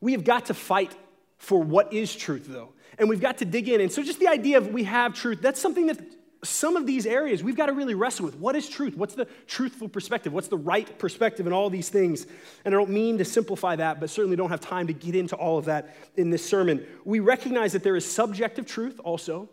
We 0.00 0.12
have 0.12 0.24
got 0.24 0.46
to 0.46 0.54
fight 0.54 0.94
for 1.38 1.62
what 1.62 1.92
is 1.92 2.14
truth, 2.14 2.46
though. 2.48 2.72
And 2.98 3.08
we've 3.08 3.20
got 3.20 3.38
to 3.38 3.44
dig 3.44 3.68
in. 3.68 3.80
And 3.80 3.90
so, 3.90 4.02
just 4.02 4.20
the 4.20 4.28
idea 4.28 4.58
of 4.58 4.68
we 4.68 4.84
have 4.84 5.14
truth, 5.14 5.40
that's 5.42 5.60
something 5.60 5.86
that 5.86 5.98
some 6.44 6.76
of 6.76 6.86
these 6.86 7.06
areas 7.06 7.42
we've 7.42 7.56
got 7.56 7.66
to 7.66 7.72
really 7.72 7.94
wrestle 7.94 8.26
with. 8.26 8.36
What 8.36 8.56
is 8.56 8.68
truth? 8.68 8.96
What's 8.96 9.14
the 9.14 9.26
truthful 9.46 9.88
perspective? 9.88 10.32
What's 10.32 10.48
the 10.48 10.56
right 10.56 10.98
perspective 10.98 11.46
in 11.46 11.52
all 11.52 11.70
these 11.70 11.88
things? 11.88 12.26
And 12.64 12.74
I 12.74 12.78
don't 12.78 12.90
mean 12.90 13.18
to 13.18 13.24
simplify 13.24 13.76
that, 13.76 14.00
but 14.00 14.10
certainly 14.10 14.36
don't 14.36 14.50
have 14.50 14.60
time 14.60 14.86
to 14.86 14.92
get 14.92 15.14
into 15.14 15.36
all 15.36 15.58
of 15.58 15.66
that 15.66 15.94
in 16.16 16.30
this 16.30 16.44
sermon. 16.44 16.86
We 17.04 17.20
recognize 17.20 17.72
that 17.72 17.82
there 17.82 17.96
is 17.96 18.10
subjective 18.10 18.66
truth 18.66 19.00
also, 19.02 19.48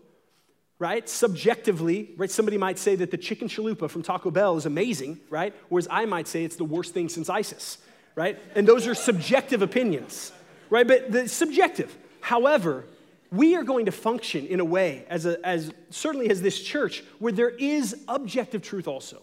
right? 0.79 1.07
Subjectively, 1.07 2.11
right? 2.17 2.31
Somebody 2.31 2.57
might 2.57 2.79
say 2.79 2.95
that 2.95 3.11
the 3.11 3.17
chicken 3.17 3.47
chalupa 3.47 3.89
from 3.89 4.01
Taco 4.01 4.31
Bell 4.31 4.57
is 4.57 4.65
amazing, 4.65 5.19
right? 5.29 5.53
Whereas 5.69 5.87
I 5.91 6.05
might 6.05 6.27
say 6.27 6.43
it's 6.43 6.55
the 6.55 6.65
worst 6.65 6.93
thing 6.93 7.09
since 7.09 7.29
ISIS, 7.29 7.77
right? 8.15 8.39
And 8.55 8.67
those 8.67 8.87
are 8.87 8.95
subjective 8.95 9.61
opinions, 9.61 10.31
right? 10.69 10.87
But 10.87 11.11
the 11.11 11.27
subjective. 11.27 11.95
However, 12.19 12.85
we 13.31 13.55
are 13.55 13.63
going 13.63 13.85
to 13.85 13.91
function 13.91 14.45
in 14.45 14.59
a 14.59 14.65
way, 14.65 15.05
as, 15.09 15.25
a, 15.25 15.43
as 15.45 15.71
certainly 15.89 16.29
as 16.29 16.41
this 16.41 16.61
church, 16.61 17.03
where 17.19 17.31
there 17.31 17.49
is 17.49 18.03
objective 18.07 18.61
truth 18.61 18.87
also. 18.87 19.21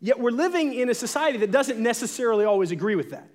Yet 0.00 0.18
we're 0.18 0.30
living 0.30 0.74
in 0.74 0.88
a 0.88 0.94
society 0.94 1.38
that 1.38 1.50
doesn't 1.50 1.78
necessarily 1.78 2.44
always 2.44 2.70
agree 2.70 2.94
with 2.94 3.10
that. 3.10 3.28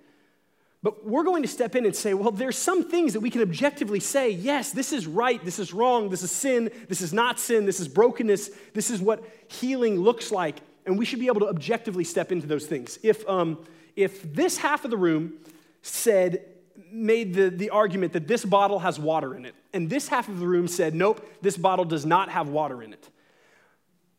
But 0.84 1.06
we're 1.06 1.24
going 1.24 1.42
to 1.42 1.48
step 1.48 1.76
in 1.76 1.86
and 1.86 1.96
say, 1.96 2.14
well, 2.14 2.32
there's 2.32 2.58
some 2.58 2.90
things 2.90 3.14
that 3.14 3.20
we 3.20 3.30
can 3.30 3.42
objectively 3.42 4.00
say, 4.00 4.30
yes, 4.30 4.72
this 4.72 4.94
is 4.94 5.08
right, 5.08 5.44
this 5.44 5.60
is 5.60 5.74
wrong, 5.74 6.10
this 6.10 6.24
is 6.24 6.32
sin, 6.32 6.70
this 6.88 7.02
is 7.02 7.14
not 7.14 7.40
sin, 7.40 7.66
this 7.66 7.80
is 7.80 7.88
brokenness, 7.88 8.52
this 8.74 8.90
is 8.90 9.02
what 9.02 9.24
healing 9.48 10.00
looks 10.00 10.32
like. 10.32 10.58
And 10.86 10.98
we 10.98 11.04
should 11.04 11.20
be 11.20 11.28
able 11.28 11.42
to 11.42 11.48
objectively 11.48 12.04
step 12.04 12.32
into 12.32 12.48
those 12.48 12.66
things. 12.66 13.00
If, 13.04 13.28
um, 13.28 13.66
if 13.96 14.34
this 14.34 14.58
half 14.58 14.86
of 14.86 14.92
the 14.92 14.98
room 14.98 15.34
said, 15.82 16.46
made 16.92 17.34
the, 17.34 17.50
the 17.50 17.70
argument 17.70 18.14
that 18.14 18.28
this 18.28 18.46
bottle 18.46 18.80
has 18.80 19.00
water 19.00 19.36
in 19.36 19.46
it, 19.46 19.56
and 19.74 19.90
this 19.90 20.08
half 20.08 20.30
of 20.30 20.40
the 20.40 20.48
room 20.48 20.68
said, 20.68 20.96
nope, 20.96 21.28
this 21.42 21.58
bottle 21.58 21.86
does 21.86 22.06
not 22.06 22.30
have 22.30 22.50
water 22.50 22.82
in 22.82 22.94
it, 22.94 23.10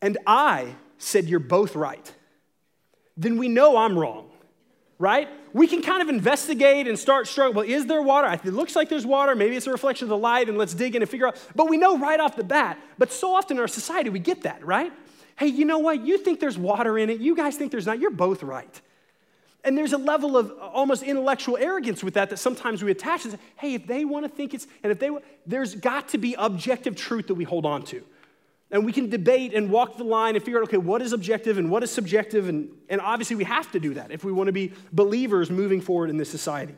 and 0.01 0.17
I 0.25 0.75
said, 0.97 1.25
you're 1.25 1.39
both 1.39 1.75
right, 1.75 2.13
then 3.17 3.37
we 3.37 3.47
know 3.47 3.77
I'm 3.77 3.97
wrong, 3.97 4.29
right? 4.97 5.27
We 5.51 5.65
can 5.65 5.81
kind 5.81 6.01
of 6.01 6.09
investigate 6.09 6.87
and 6.87 6.99
start 6.99 7.27
struggling. 7.27 7.55
Well, 7.55 7.65
is 7.65 7.87
there 7.87 8.01
water? 8.01 8.39
It 8.43 8.53
looks 8.53 8.75
like 8.75 8.87
there's 8.87 9.05
water. 9.05 9.33
Maybe 9.33 9.55
it's 9.55 9.65
a 9.65 9.71
reflection 9.71 10.05
of 10.05 10.09
the 10.09 10.17
light, 10.17 10.47
and 10.47 10.57
let's 10.59 10.75
dig 10.75 10.95
in 10.95 11.01
and 11.01 11.09
figure 11.09 11.27
out. 11.27 11.37
But 11.55 11.69
we 11.69 11.77
know 11.77 11.97
right 11.97 12.19
off 12.19 12.35
the 12.35 12.43
bat. 12.43 12.77
But 12.99 13.11
so 13.11 13.33
often 13.33 13.57
in 13.57 13.61
our 13.61 13.67
society, 13.67 14.09
we 14.11 14.19
get 14.19 14.43
that, 14.43 14.63
right? 14.63 14.93
Hey, 15.37 15.47
you 15.47 15.65
know 15.65 15.79
what? 15.79 16.05
You 16.05 16.19
think 16.19 16.39
there's 16.39 16.57
water 16.57 16.99
in 16.99 17.09
it. 17.09 17.19
You 17.19 17.35
guys 17.35 17.55
think 17.55 17.71
there's 17.71 17.87
not. 17.87 17.99
You're 17.99 18.11
both 18.11 18.43
right. 18.43 18.81
And 19.63 19.77
there's 19.77 19.93
a 19.93 19.97
level 19.97 20.37
of 20.37 20.53
almost 20.59 21.03
intellectual 21.03 21.57
arrogance 21.57 22.03
with 22.03 22.13
that 22.13 22.29
that 22.29 22.37
sometimes 22.37 22.81
we 22.81 22.91
attach 22.91 23.25
and 23.25 23.33
say, 23.33 23.39
hey, 23.57 23.73
if 23.73 23.87
they 23.87 24.05
want 24.05 24.25
to 24.25 24.29
think 24.29 24.53
it's, 24.53 24.67
and 24.83 24.91
if 24.91 24.99
they, 24.99 25.09
there's 25.45 25.75
got 25.75 26.09
to 26.09 26.17
be 26.17 26.33
objective 26.37 26.95
truth 26.95 27.27
that 27.27 27.35
we 27.35 27.43
hold 27.43 27.65
on 27.65 27.83
to. 27.83 28.01
And 28.71 28.85
we 28.85 28.93
can 28.93 29.09
debate 29.09 29.53
and 29.53 29.69
walk 29.69 29.97
the 29.97 30.03
line 30.03 30.35
and 30.35 30.43
figure 30.43 30.59
out, 30.59 30.65
okay, 30.65 30.77
what 30.77 31.01
is 31.01 31.11
objective 31.11 31.57
and 31.57 31.71
what 31.71 31.83
is 31.83 31.91
subjective? 31.91 32.47
And, 32.47 32.69
and 32.87 33.01
obviously, 33.01 33.35
we 33.35 33.43
have 33.43 33.71
to 33.71 33.79
do 33.79 33.95
that 33.95 34.11
if 34.11 34.23
we 34.23 34.31
want 34.31 34.47
to 34.47 34.53
be 34.53 34.73
believers 34.93 35.49
moving 35.49 35.81
forward 35.81 36.09
in 36.09 36.17
this 36.17 36.29
society. 36.29 36.75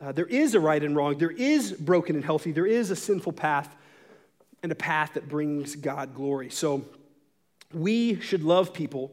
Uh, 0.00 0.12
there 0.12 0.26
is 0.26 0.54
a 0.54 0.60
right 0.60 0.82
and 0.82 0.94
wrong, 0.94 1.18
there 1.18 1.30
is 1.30 1.72
broken 1.72 2.14
and 2.14 2.24
healthy, 2.24 2.52
there 2.52 2.66
is 2.66 2.90
a 2.90 2.96
sinful 2.96 3.32
path 3.32 3.74
and 4.62 4.70
a 4.70 4.74
path 4.74 5.14
that 5.14 5.28
brings 5.28 5.76
God 5.76 6.14
glory. 6.14 6.50
So 6.50 6.84
we 7.72 8.20
should 8.20 8.42
love 8.42 8.72
people 8.72 9.12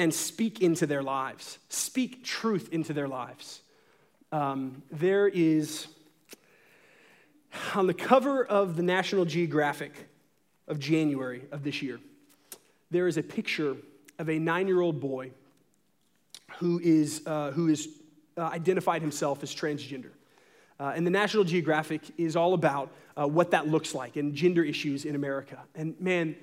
and 0.00 0.14
speak 0.14 0.62
into 0.62 0.86
their 0.86 1.02
lives, 1.02 1.58
speak 1.68 2.24
truth 2.24 2.70
into 2.72 2.94
their 2.94 3.06
lives. 3.06 3.60
Um, 4.32 4.82
there 4.90 5.28
is, 5.28 5.88
on 7.74 7.86
the 7.86 7.92
cover 7.92 8.42
of 8.42 8.76
the 8.76 8.82
National 8.82 9.26
Geographic 9.26 9.92
of 10.66 10.78
January 10.78 11.42
of 11.52 11.64
this 11.64 11.82
year, 11.82 12.00
there 12.90 13.08
is 13.08 13.18
a 13.18 13.22
picture 13.22 13.76
of 14.18 14.30
a 14.30 14.38
nine 14.38 14.66
year 14.66 14.80
old 14.80 15.00
boy 15.00 15.32
who 16.60 16.80
is, 16.82 17.20
uh, 17.26 17.50
who 17.50 17.68
is 17.68 17.86
uh, 18.38 18.44
identified 18.44 19.02
himself 19.02 19.42
as 19.42 19.54
transgender. 19.54 20.12
Uh, 20.78 20.94
and 20.96 21.06
the 21.06 21.10
National 21.10 21.44
Geographic 21.44 22.00
is 22.16 22.36
all 22.36 22.54
about 22.54 22.90
uh, 23.18 23.28
what 23.28 23.50
that 23.50 23.68
looks 23.68 23.94
like 23.94 24.16
and 24.16 24.34
gender 24.34 24.64
issues 24.64 25.04
in 25.04 25.14
America. 25.14 25.58
And 25.74 25.94
man, 26.00 26.36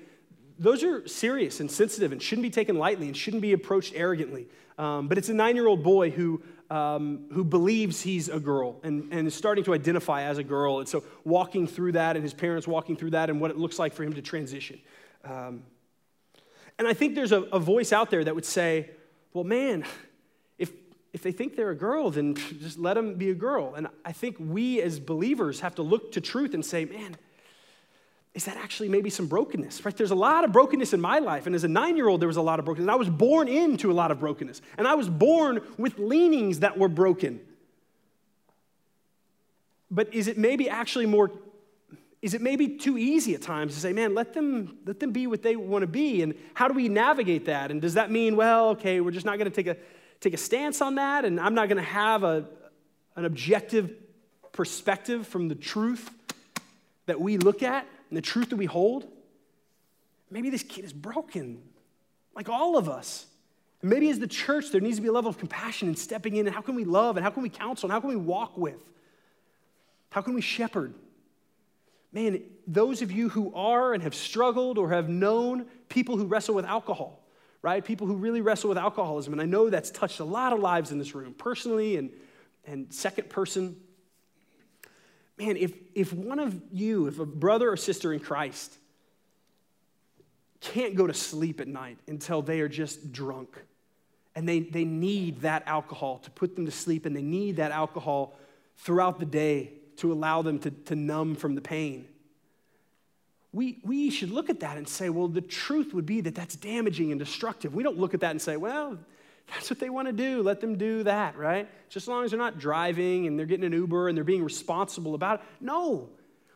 those 0.58 0.82
are 0.82 1.06
serious 1.06 1.60
and 1.60 1.70
sensitive 1.70 2.12
and 2.12 2.20
shouldn't 2.20 2.42
be 2.42 2.50
taken 2.50 2.76
lightly 2.76 3.06
and 3.06 3.16
shouldn't 3.16 3.42
be 3.42 3.52
approached 3.52 3.92
arrogantly. 3.94 4.48
Um, 4.76 5.08
but 5.08 5.18
it's 5.18 5.28
a 5.28 5.34
nine 5.34 5.56
year 5.56 5.66
old 5.66 5.82
boy 5.82 6.10
who, 6.10 6.42
um, 6.70 7.26
who 7.32 7.44
believes 7.44 8.00
he's 8.00 8.28
a 8.28 8.40
girl 8.40 8.80
and, 8.82 9.12
and 9.12 9.26
is 9.26 9.34
starting 9.34 9.64
to 9.64 9.74
identify 9.74 10.22
as 10.22 10.38
a 10.38 10.44
girl. 10.44 10.80
And 10.80 10.88
so 10.88 11.04
walking 11.24 11.66
through 11.66 11.92
that 11.92 12.16
and 12.16 12.22
his 12.22 12.34
parents 12.34 12.66
walking 12.66 12.96
through 12.96 13.10
that 13.10 13.30
and 13.30 13.40
what 13.40 13.50
it 13.50 13.56
looks 13.56 13.78
like 13.78 13.92
for 13.92 14.02
him 14.02 14.12
to 14.14 14.22
transition. 14.22 14.80
Um, 15.24 15.62
and 16.78 16.86
I 16.86 16.92
think 16.92 17.14
there's 17.14 17.32
a, 17.32 17.42
a 17.42 17.58
voice 17.58 17.92
out 17.92 18.10
there 18.10 18.22
that 18.22 18.34
would 18.34 18.44
say, 18.44 18.90
well, 19.32 19.44
man, 19.44 19.84
if, 20.58 20.72
if 21.12 21.22
they 21.22 21.32
think 21.32 21.56
they're 21.56 21.70
a 21.70 21.76
girl, 21.76 22.10
then 22.10 22.34
just 22.34 22.78
let 22.78 22.94
them 22.94 23.14
be 23.14 23.30
a 23.30 23.34
girl. 23.34 23.74
And 23.74 23.88
I 24.04 24.12
think 24.12 24.36
we 24.38 24.80
as 24.80 25.00
believers 25.00 25.60
have 25.60 25.74
to 25.76 25.82
look 25.82 26.12
to 26.12 26.20
truth 26.20 26.54
and 26.54 26.64
say, 26.64 26.84
man, 26.84 27.16
is 28.38 28.44
that 28.44 28.56
actually 28.56 28.88
maybe 28.88 29.10
some 29.10 29.26
brokenness, 29.26 29.84
right? 29.84 29.96
There's 29.96 30.12
a 30.12 30.14
lot 30.14 30.44
of 30.44 30.52
brokenness 30.52 30.92
in 30.92 31.00
my 31.00 31.18
life. 31.18 31.46
And 31.46 31.56
as 31.56 31.64
a 31.64 31.68
nine 31.68 31.96
year 31.96 32.06
old, 32.06 32.20
there 32.20 32.28
was 32.28 32.36
a 32.36 32.40
lot 32.40 32.60
of 32.60 32.64
brokenness. 32.64 32.84
And 32.84 32.90
I 32.92 32.94
was 32.94 33.10
born 33.10 33.48
into 33.48 33.90
a 33.90 33.94
lot 33.94 34.12
of 34.12 34.20
brokenness. 34.20 34.62
And 34.76 34.86
I 34.86 34.94
was 34.94 35.08
born 35.08 35.60
with 35.76 35.98
leanings 35.98 36.60
that 36.60 36.78
were 36.78 36.86
broken. 36.86 37.40
But 39.90 40.14
is 40.14 40.28
it 40.28 40.38
maybe 40.38 40.68
actually 40.68 41.06
more, 41.06 41.32
is 42.22 42.32
it 42.32 42.40
maybe 42.40 42.78
too 42.78 42.96
easy 42.96 43.34
at 43.34 43.42
times 43.42 43.74
to 43.74 43.80
say, 43.80 43.92
man, 43.92 44.14
let 44.14 44.34
them, 44.34 44.78
let 44.86 45.00
them 45.00 45.10
be 45.10 45.26
what 45.26 45.42
they 45.42 45.56
want 45.56 45.82
to 45.82 45.88
be? 45.88 46.22
And 46.22 46.36
how 46.54 46.68
do 46.68 46.74
we 46.74 46.88
navigate 46.88 47.46
that? 47.46 47.72
And 47.72 47.82
does 47.82 47.94
that 47.94 48.08
mean, 48.08 48.36
well, 48.36 48.68
okay, 48.68 49.00
we're 49.00 49.10
just 49.10 49.26
not 49.26 49.38
going 49.38 49.50
to 49.50 49.56
take 49.56 49.66
a, 49.66 49.76
take 50.20 50.34
a 50.34 50.38
stance 50.38 50.80
on 50.80 50.94
that? 50.94 51.24
And 51.24 51.40
I'm 51.40 51.54
not 51.54 51.68
going 51.68 51.82
to 51.82 51.90
have 51.90 52.22
a, 52.22 52.44
an 53.16 53.24
objective 53.24 53.92
perspective 54.52 55.26
from 55.26 55.48
the 55.48 55.56
truth 55.56 56.08
that 57.06 57.20
we 57.20 57.36
look 57.36 57.64
at? 57.64 57.84
And 58.08 58.16
the 58.16 58.22
truth 58.22 58.50
that 58.50 58.56
we 58.56 58.66
hold, 58.66 59.06
maybe 60.30 60.50
this 60.50 60.62
kid 60.62 60.84
is 60.84 60.92
broken, 60.92 61.62
like 62.34 62.48
all 62.48 62.76
of 62.76 62.88
us. 62.88 63.26
And 63.82 63.90
maybe 63.90 64.10
as 64.10 64.18
the 64.18 64.26
church, 64.26 64.70
there 64.70 64.80
needs 64.80 64.96
to 64.96 65.02
be 65.02 65.08
a 65.08 65.12
level 65.12 65.30
of 65.30 65.38
compassion 65.38 65.88
and 65.88 65.98
stepping 65.98 66.36
in. 66.36 66.46
And 66.46 66.54
how 66.54 66.62
can 66.62 66.74
we 66.74 66.84
love? 66.84 67.16
And 67.16 67.24
how 67.24 67.30
can 67.30 67.42
we 67.42 67.48
counsel? 67.48 67.86
And 67.86 67.92
how 67.92 68.00
can 68.00 68.08
we 68.08 68.16
walk 68.16 68.56
with? 68.56 68.80
How 70.10 70.20
can 70.20 70.34
we 70.34 70.40
shepherd? 70.40 70.94
Man, 72.12 72.42
those 72.66 73.02
of 73.02 73.12
you 73.12 73.28
who 73.28 73.54
are 73.54 73.92
and 73.92 74.02
have 74.02 74.14
struggled 74.14 74.78
or 74.78 74.90
have 74.90 75.08
known 75.08 75.66
people 75.88 76.16
who 76.16 76.26
wrestle 76.26 76.54
with 76.54 76.64
alcohol, 76.64 77.22
right? 77.60 77.84
People 77.84 78.06
who 78.06 78.14
really 78.14 78.40
wrestle 78.40 78.70
with 78.70 78.78
alcoholism. 78.78 79.34
And 79.34 79.42
I 79.42 79.44
know 79.44 79.68
that's 79.68 79.90
touched 79.90 80.20
a 80.20 80.24
lot 80.24 80.54
of 80.54 80.60
lives 80.60 80.90
in 80.90 80.98
this 80.98 81.14
room, 81.14 81.34
personally 81.34 81.96
and, 81.96 82.10
and 82.66 82.92
second 82.92 83.28
person 83.28 83.76
man, 85.38 85.56
if, 85.56 85.72
if 85.94 86.12
one 86.12 86.38
of 86.38 86.60
you, 86.72 87.06
if 87.06 87.18
a 87.18 87.26
brother 87.26 87.70
or 87.70 87.76
sister 87.76 88.12
in 88.12 88.20
Christ 88.20 88.74
can't 90.60 90.96
go 90.96 91.06
to 91.06 91.14
sleep 91.14 91.60
at 91.60 91.68
night 91.68 91.98
until 92.08 92.42
they 92.42 92.60
are 92.60 92.68
just 92.68 93.12
drunk, 93.12 93.56
and 94.34 94.48
they, 94.48 94.60
they 94.60 94.84
need 94.84 95.40
that 95.40 95.62
alcohol 95.66 96.18
to 96.18 96.30
put 96.30 96.54
them 96.54 96.66
to 96.66 96.72
sleep, 96.72 97.06
and 97.06 97.16
they 97.16 97.22
need 97.22 97.56
that 97.56 97.72
alcohol 97.72 98.36
throughout 98.76 99.18
the 99.18 99.26
day 99.26 99.72
to 99.96 100.12
allow 100.12 100.42
them 100.42 100.58
to, 100.60 100.70
to 100.70 100.94
numb 100.94 101.34
from 101.34 101.54
the 101.54 101.60
pain. 101.60 102.06
We, 103.52 103.78
we 103.82 104.10
should 104.10 104.30
look 104.30 104.50
at 104.50 104.60
that 104.60 104.76
and 104.76 104.88
say, 104.88 105.08
well, 105.08 105.26
the 105.26 105.40
truth 105.40 105.94
would 105.94 106.06
be 106.06 106.20
that 106.20 106.34
that's 106.34 106.54
damaging 106.54 107.10
and 107.10 107.18
destructive. 107.18 107.74
We 107.74 107.82
don't 107.82 107.98
look 107.98 108.14
at 108.14 108.20
that 108.20 108.30
and 108.30 108.40
say, 108.40 108.56
well, 108.56 108.98
that's 109.50 109.70
what 109.70 109.78
they 109.78 109.90
want 109.90 110.08
to 110.08 110.12
do. 110.12 110.42
Let 110.42 110.60
them 110.60 110.76
do 110.76 111.02
that, 111.04 111.36
right? 111.36 111.68
Just 111.88 112.04
as 112.04 112.08
long 112.08 112.24
as 112.24 112.30
they're 112.30 112.38
not 112.38 112.58
driving 112.58 113.26
and 113.26 113.38
they're 113.38 113.46
getting 113.46 113.64
an 113.64 113.72
Uber 113.72 114.08
and 114.08 114.16
they're 114.16 114.24
being 114.24 114.44
responsible 114.44 115.14
about 115.14 115.40
it. 115.40 115.46
No. 115.60 116.10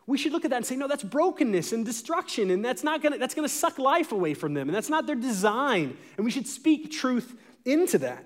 We 0.05 0.17
should 0.17 0.31
look 0.31 0.43
at 0.43 0.51
that 0.51 0.57
and 0.57 0.65
say, 0.65 0.75
no, 0.75 0.87
that's 0.87 1.03
brokenness 1.03 1.71
and 1.71 1.85
destruction, 1.85 2.51
and 2.51 2.63
that's 2.63 2.83
not 2.83 3.01
gonna, 3.01 3.17
that's 3.17 3.33
gonna 3.33 3.47
suck 3.47 3.79
life 3.79 4.11
away 4.11 4.33
from 4.33 4.53
them, 4.53 4.67
and 4.67 4.75
that's 4.75 4.89
not 4.89 5.07
their 5.07 5.15
design. 5.15 5.97
And 6.17 6.25
we 6.25 6.31
should 6.31 6.45
speak 6.45 6.91
truth 6.91 7.33
into 7.63 7.97
that. 7.99 8.25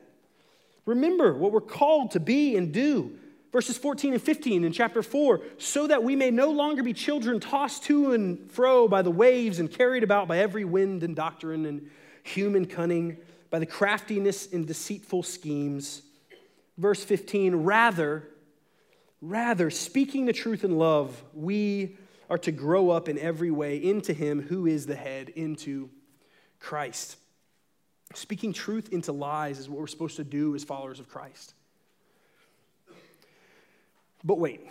Remember 0.85 1.33
what 1.33 1.51
we're 1.51 1.61
called 1.61 2.11
to 2.11 2.19
be 2.19 2.55
and 2.55 2.73
do. 2.73 3.17
Verses 3.51 3.77
14 3.77 4.13
and 4.13 4.21
15 4.21 4.63
in 4.63 4.71
chapter 4.71 5.01
4 5.01 5.41
so 5.57 5.87
that 5.87 6.03
we 6.03 6.15
may 6.15 6.31
no 6.31 6.51
longer 6.51 6.83
be 6.83 6.93
children 6.93 7.39
tossed 7.39 7.83
to 7.83 8.11
and 8.11 8.51
fro 8.51 8.87
by 8.87 9.01
the 9.01 9.11
waves 9.11 9.59
and 9.59 9.71
carried 9.71 10.03
about 10.03 10.27
by 10.27 10.39
every 10.39 10.65
wind 10.65 11.01
and 11.01 11.15
doctrine 11.15 11.65
and 11.65 11.89
human 12.23 12.65
cunning 12.65 13.17
by 13.49 13.59
the 13.59 13.65
craftiness 13.65 14.51
and 14.51 14.67
deceitful 14.67 15.23
schemes. 15.23 16.01
Verse 16.77 17.03
15, 17.03 17.55
rather, 17.55 18.27
rather, 19.21 19.69
speaking 19.69 20.25
the 20.25 20.33
truth 20.33 20.63
in 20.63 20.77
love, 20.77 21.23
we 21.33 21.97
are 22.29 22.37
to 22.37 22.51
grow 22.51 22.89
up 22.89 23.07
in 23.07 23.17
every 23.17 23.51
way 23.51 23.77
into 23.77 24.13
Him 24.13 24.41
who 24.41 24.65
is 24.65 24.85
the 24.85 24.95
head, 24.95 25.29
into 25.29 25.89
Christ. 26.59 27.17
Speaking 28.13 28.53
truth 28.53 28.89
into 28.91 29.11
lies 29.11 29.59
is 29.59 29.69
what 29.69 29.79
we're 29.79 29.87
supposed 29.87 30.17
to 30.17 30.23
do 30.23 30.55
as 30.55 30.63
followers 30.63 30.99
of 30.99 31.09
Christ. 31.09 31.53
But 34.23 34.39
wait, 34.39 34.67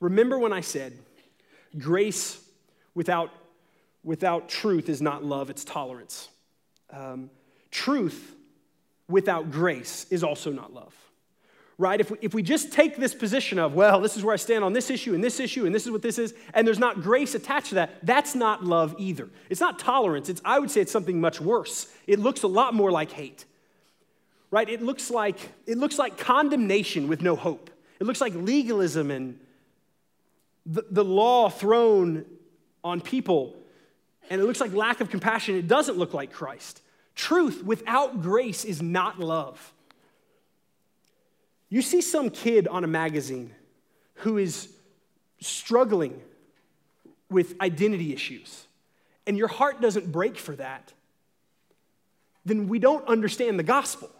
remember 0.00 0.38
when 0.38 0.52
I 0.52 0.60
said 0.60 0.98
grace 1.78 2.40
without, 2.94 3.30
without 4.04 4.48
truth 4.48 4.88
is 4.88 5.00
not 5.00 5.24
love, 5.24 5.50
it's 5.50 5.64
tolerance. 5.64 6.28
Um, 6.90 7.30
truth 7.72 8.36
without 9.08 9.50
grace 9.50 10.06
is 10.10 10.22
also 10.22 10.52
not 10.52 10.72
love. 10.72 10.94
Right? 11.78 12.00
If 12.00 12.10
we, 12.10 12.18
if 12.20 12.34
we 12.34 12.42
just 12.44 12.70
take 12.70 12.96
this 12.96 13.14
position 13.14 13.58
of, 13.58 13.74
well, 13.74 14.00
this 14.00 14.16
is 14.16 14.22
where 14.22 14.34
I 14.34 14.36
stand 14.36 14.62
on 14.62 14.72
this 14.72 14.88
issue 14.90 15.14
and 15.14 15.24
this 15.24 15.40
issue 15.40 15.66
and 15.66 15.74
this 15.74 15.84
is 15.84 15.90
what 15.90 16.02
this 16.02 16.18
is, 16.18 16.32
and 16.54 16.64
there's 16.64 16.78
not 16.78 17.02
grace 17.02 17.34
attached 17.34 17.70
to 17.70 17.74
that, 17.76 18.06
that's 18.06 18.36
not 18.36 18.62
love 18.62 18.94
either. 18.98 19.28
It's 19.50 19.60
not 19.60 19.80
tolerance. 19.80 20.28
It's, 20.28 20.40
I 20.44 20.60
would 20.60 20.70
say 20.70 20.82
it's 20.82 20.92
something 20.92 21.20
much 21.20 21.40
worse. 21.40 21.92
It 22.06 22.20
looks 22.20 22.44
a 22.44 22.46
lot 22.46 22.74
more 22.74 22.92
like 22.92 23.10
hate. 23.10 23.46
Right? 24.52 24.68
It 24.68 24.82
looks 24.82 25.10
like, 25.10 25.38
it 25.66 25.78
looks 25.78 25.98
like 25.98 26.18
condemnation 26.18 27.08
with 27.08 27.22
no 27.22 27.34
hope. 27.34 27.70
It 27.98 28.04
looks 28.04 28.20
like 28.20 28.34
legalism 28.34 29.10
and 29.10 29.40
the, 30.66 30.84
the 30.90 31.04
law 31.04 31.48
thrown 31.48 32.24
on 32.84 33.00
people, 33.00 33.56
and 34.30 34.40
it 34.40 34.44
looks 34.44 34.60
like 34.60 34.72
lack 34.72 35.00
of 35.00 35.10
compassion, 35.10 35.56
it 35.56 35.66
doesn't 35.66 35.96
look 35.96 36.14
like 36.14 36.32
Christ. 36.32 36.80
Truth 37.14 37.62
without 37.64 38.22
grace 38.22 38.64
is 38.64 38.80
not 38.80 39.18
love. 39.18 39.72
You 41.68 41.82
see 41.82 42.00
some 42.00 42.30
kid 42.30 42.68
on 42.68 42.84
a 42.84 42.86
magazine 42.86 43.54
who 44.16 44.38
is 44.38 44.68
struggling 45.40 46.20
with 47.30 47.60
identity 47.60 48.12
issues, 48.12 48.66
and 49.26 49.38
your 49.38 49.48
heart 49.48 49.80
doesn't 49.80 50.12
break 50.12 50.36
for 50.36 50.54
that, 50.56 50.92
then 52.44 52.68
we 52.68 52.78
don't 52.78 53.06
understand 53.08 53.58
the 53.58 53.62
gospel. 53.62 54.10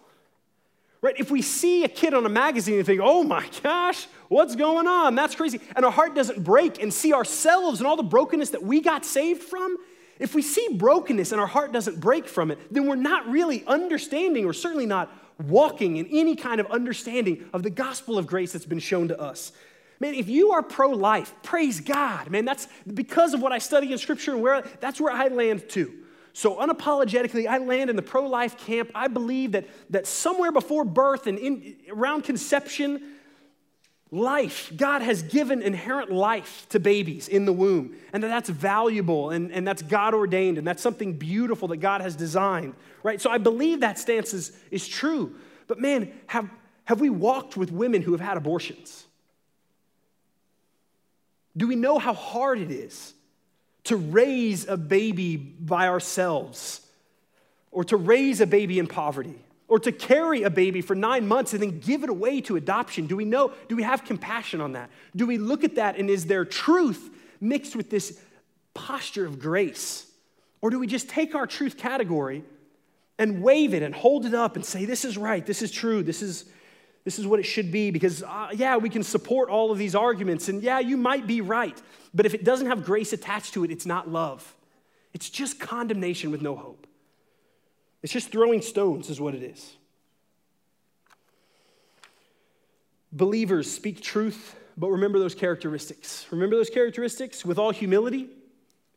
Right? 1.03 1.17
If 1.19 1.33
we 1.33 1.43
see 1.43 1.83
a 1.83 1.89
kid 1.89 2.15
on 2.15 2.25
a 2.25 2.29
magazine 2.29 2.77
and 2.77 2.87
think, 2.87 3.01
oh 3.03 3.25
my 3.25 3.45
gosh, 3.63 4.07
what's 4.29 4.55
going 4.55 4.87
on? 4.87 5.17
That's 5.17 5.35
crazy. 5.35 5.61
And 5.75 5.85
our 5.85 5.91
heart 5.91 6.15
doesn't 6.15 6.45
break 6.45 6.81
and 6.81 6.95
see 6.95 7.13
ourselves 7.13 7.81
and 7.81 7.89
all 7.89 7.97
the 7.97 8.05
brokenness 8.05 8.51
that 8.51 8.63
we 8.63 8.81
got 8.81 9.05
saved 9.05 9.43
from, 9.43 9.77
if 10.23 10.35
we 10.35 10.43
see 10.43 10.69
brokenness 10.75 11.33
and 11.33 11.41
our 11.41 11.47
heart 11.47 11.73
doesn't 11.73 12.01
break 12.01 12.29
from 12.29 12.53
it, 12.53 12.59
then 12.73 12.87
we're 12.87 12.95
not 12.95 13.29
really 13.29 13.65
understanding 13.67 14.45
or 14.45 14.53
certainly 14.53 14.87
not 14.87 15.13
walking 15.49 15.97
in 15.97 16.07
any 16.13 16.37
kind 16.37 16.61
of 16.61 16.67
understanding 16.67 17.49
of 17.53 17.65
the 17.65 17.71
gospel 17.71 18.19
of 18.19 18.27
grace 18.27 18.53
that's 18.53 18.65
been 18.65 18.79
shown 18.79 19.09
to 19.09 19.21
us. 19.21 19.51
Man, 19.99 20.15
if 20.15 20.29
you 20.29 20.53
are 20.53 20.63
pro 20.63 20.91
life, 20.91 21.35
praise 21.43 21.81
God. 21.81 22.31
Man, 22.31 22.45
that's 22.45 22.69
because 22.93 23.35
of 23.35 23.43
what 23.43 23.53
I 23.53 23.59
study 23.59 23.91
in 23.91 23.99
scripture 23.99 24.33
and 24.33 24.43
where 24.43 24.63
that's 24.81 25.01
where 25.01 25.13
I 25.13 25.29
land 25.29 25.69
too. 25.69 25.93
So, 26.35 26.57
unapologetically, 26.57 27.47
I 27.47 27.59
land 27.59 27.91
in 27.91 27.97
the 27.97 28.03
pro 28.03 28.27
life 28.27 28.57
camp. 28.57 28.91
I 28.95 29.09
believe 29.09 29.53
that, 29.53 29.67
that 29.91 30.07
somewhere 30.07 30.51
before 30.51 30.85
birth 30.85 31.27
and 31.27 31.39
in, 31.39 31.77
around 31.91 32.23
conception, 32.23 33.17
life, 34.13 34.73
God 34.77 35.03
has 35.03 35.23
given 35.23 35.61
inherent 35.61 36.13
life 36.13 36.67
to 36.69 36.79
babies 36.79 37.27
in 37.27 37.45
the 37.45 37.53
womb, 37.53 37.97
and 38.13 38.23
that 38.23 38.29
that's 38.29 38.49
valuable 38.49 39.31
and, 39.31 39.51
and 39.51 39.67
that's 39.67 39.83
God 39.83 40.15
ordained, 40.15 40.59
and 40.59 40.67
that's 40.67 40.83
something 40.83 41.15
beautiful 41.15 41.67
that 41.69 41.79
God 41.79 42.01
has 42.01 42.15
designed, 42.15 42.75
right? 43.03 43.21
So, 43.21 43.29
I 43.29 43.39
believe 43.39 43.81
that 43.81 43.99
stance 43.99 44.33
is, 44.33 44.53
is 44.71 44.87
true. 44.87 45.35
But 45.67 45.81
man, 45.81 46.13
have, 46.29 46.49
have 46.85 47.01
we 47.01 47.11
walked 47.11 47.57
with 47.57 47.73
women 47.73 48.03
who 48.03 48.13
have 48.13 48.21
had 48.21 48.37
abortions? 48.37 49.05
Do 51.57 51.67
we 51.67 51.75
know 51.75 51.99
how 51.99 52.15
hard 52.15 52.61
it 52.61 52.71
is? 52.71 53.15
to 53.85 53.97
raise 53.97 54.67
a 54.69 54.77
baby 54.77 55.37
by 55.37 55.89
ourselves, 55.89 56.81
or 57.71 57.85
to 57.85 57.97
raise 57.97 58.41
a 58.41 58.47
baby 58.47 58.79
in 58.79 58.87
poverty, 58.87 59.39
or 59.73 59.79
to 59.79 59.91
carry 59.91 60.43
a 60.43 60.51
baby 60.51 60.83
for 60.83 60.95
nine 60.95 61.27
months 61.27 61.55
and 61.55 61.63
then 61.63 61.81
give 61.81 62.05
it 62.05 62.11
away 62.11 62.43
to 62.43 62.57
adoption? 62.57 63.07
Do 63.07 63.17
we 63.17 63.25
know? 63.25 63.55
Do 63.69 63.75
we 63.75 63.83
have 63.85 64.05
compassion 64.05 64.61
on 64.61 64.73
that? 64.73 64.91
Do 65.17 65.27
we 65.27 65.39
look 65.39 65.65
at 65.65 65.77
that 65.77 65.97
and 65.97 66.11
is 66.11 66.27
there 66.27 66.45
truth 66.45 67.09
mixed 67.41 67.75
with 67.75 67.89
this 67.89 68.21
posture 68.75 69.25
of 69.25 69.39
grace? 69.39 70.07
Or 70.61 70.69
do 70.69 70.79
we 70.79 70.87
just 70.87 71.09
take 71.09 71.35
our 71.35 71.47
truth 71.47 71.79
category 71.79 72.45
and 73.19 73.43
wave 73.43 73.73
it 73.73 73.83
and 73.83 73.95
hold 73.95 74.27
it 74.27 74.35
up 74.35 74.57
and 74.57 74.65
say, 74.65 74.85
This 74.85 75.07
is 75.07 75.17
right, 75.17 75.47
this 75.47 75.63
is 75.63 75.71
true, 75.71 76.03
this 76.03 76.21
is, 76.21 76.45
this 77.05 77.19
is 77.19 77.27
what 77.27 77.41
it 77.41 77.45
should 77.45 77.73
be 77.73 77.91
because, 77.91 78.23
uh, 78.23 78.51
yeah, 78.53 78.77
we 78.77 78.91
can 78.91 79.03
support 79.03 79.49
all 79.49 79.73
of 79.73 79.79
these 79.79 79.95
arguments, 79.95 80.51
and 80.51 80.63
yeah, 80.63 80.81
you 80.81 80.99
might 80.99 81.27
be 81.27 81.41
right. 81.41 81.81
But 82.13 82.27
if 82.27 82.35
it 82.35 82.45
doesn't 82.45 82.67
have 82.67 82.85
grace 82.85 83.15
attached 83.15 83.55
to 83.55 83.65
it, 83.65 83.71
it's 83.71 83.87
not 83.87 84.07
love. 84.07 84.55
It's 85.15 85.31
just 85.31 85.59
condemnation 85.59 86.31
with 86.31 86.43
no 86.43 86.57
hope. 86.57 86.82
It's 88.03 88.13
just 88.13 88.31
throwing 88.33 88.63
stones, 88.63 89.11
is 89.11 89.21
what 89.21 89.35
it 89.35 89.43
is. 89.43 89.77
Believers 93.13 93.71
speak 93.71 94.01
truth, 94.01 94.57
but 94.77 94.89
remember 94.89 95.19
those 95.19 95.35
characteristics. 95.35 96.27
Remember 96.31 96.57
those 96.57 96.71
characteristics 96.71 97.45
with 97.45 97.59
all 97.59 97.71
humility 97.71 98.29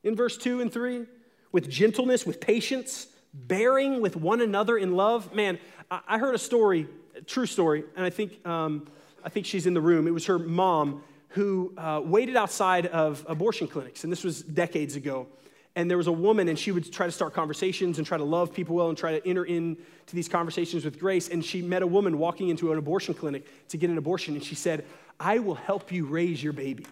in 0.03 0.15
verse 0.15 0.37
2 0.37 0.61
and 0.61 0.71
3, 0.71 1.05
with 1.51 1.69
gentleness, 1.69 2.25
with 2.25 2.39
patience, 2.39 3.07
bearing 3.33 4.01
with 4.01 4.15
one 4.15 4.41
another 4.41 4.77
in 4.77 4.95
love. 4.95 5.33
Man, 5.33 5.59
I 5.91 6.17
heard 6.17 6.33
a 6.33 6.39
story 6.39 6.87
a 7.15 7.21
true 7.21 7.45
story, 7.45 7.83
and 7.95 8.05
I 8.05 8.09
think, 8.09 8.45
um, 8.45 8.87
I 9.23 9.29
think 9.29 9.45
she's 9.45 9.65
in 9.65 9.73
the 9.73 9.81
room. 9.81 10.07
It 10.07 10.11
was 10.11 10.25
her 10.25 10.39
mom 10.39 11.03
who 11.29 11.73
uh, 11.77 12.01
waited 12.03 12.35
outside 12.35 12.85
of 12.87 13.25
abortion 13.27 13.67
clinics, 13.67 14.03
and 14.03 14.11
this 14.11 14.23
was 14.23 14.41
decades 14.41 14.95
ago. 14.95 15.27
And 15.75 15.89
there 15.89 15.97
was 15.97 16.07
a 16.07 16.11
woman, 16.11 16.47
and 16.47 16.57
she 16.57 16.71
would 16.71 16.91
try 16.91 17.05
to 17.05 17.11
start 17.11 17.33
conversations 17.33 17.97
and 17.97 18.07
try 18.07 18.17
to 18.17 18.23
love 18.23 18.53
people 18.53 18.75
well 18.75 18.88
and 18.88 18.97
try 18.97 19.19
to 19.19 19.27
enter 19.27 19.43
into 19.43 19.77
these 20.13 20.29
conversations 20.29 20.85
with 20.85 20.99
grace. 20.99 21.27
And 21.27 21.43
she 21.43 21.61
met 21.61 21.81
a 21.81 21.88
woman 21.88 22.17
walking 22.17 22.47
into 22.47 22.71
an 22.71 22.77
abortion 22.77 23.13
clinic 23.13 23.45
to 23.69 23.77
get 23.77 23.89
an 23.89 23.97
abortion, 23.97 24.35
and 24.35 24.43
she 24.43 24.55
said, 24.55 24.85
I 25.19 25.39
will 25.39 25.55
help 25.55 25.91
you 25.91 26.05
raise 26.05 26.41
your 26.41 26.53
baby. 26.53 26.85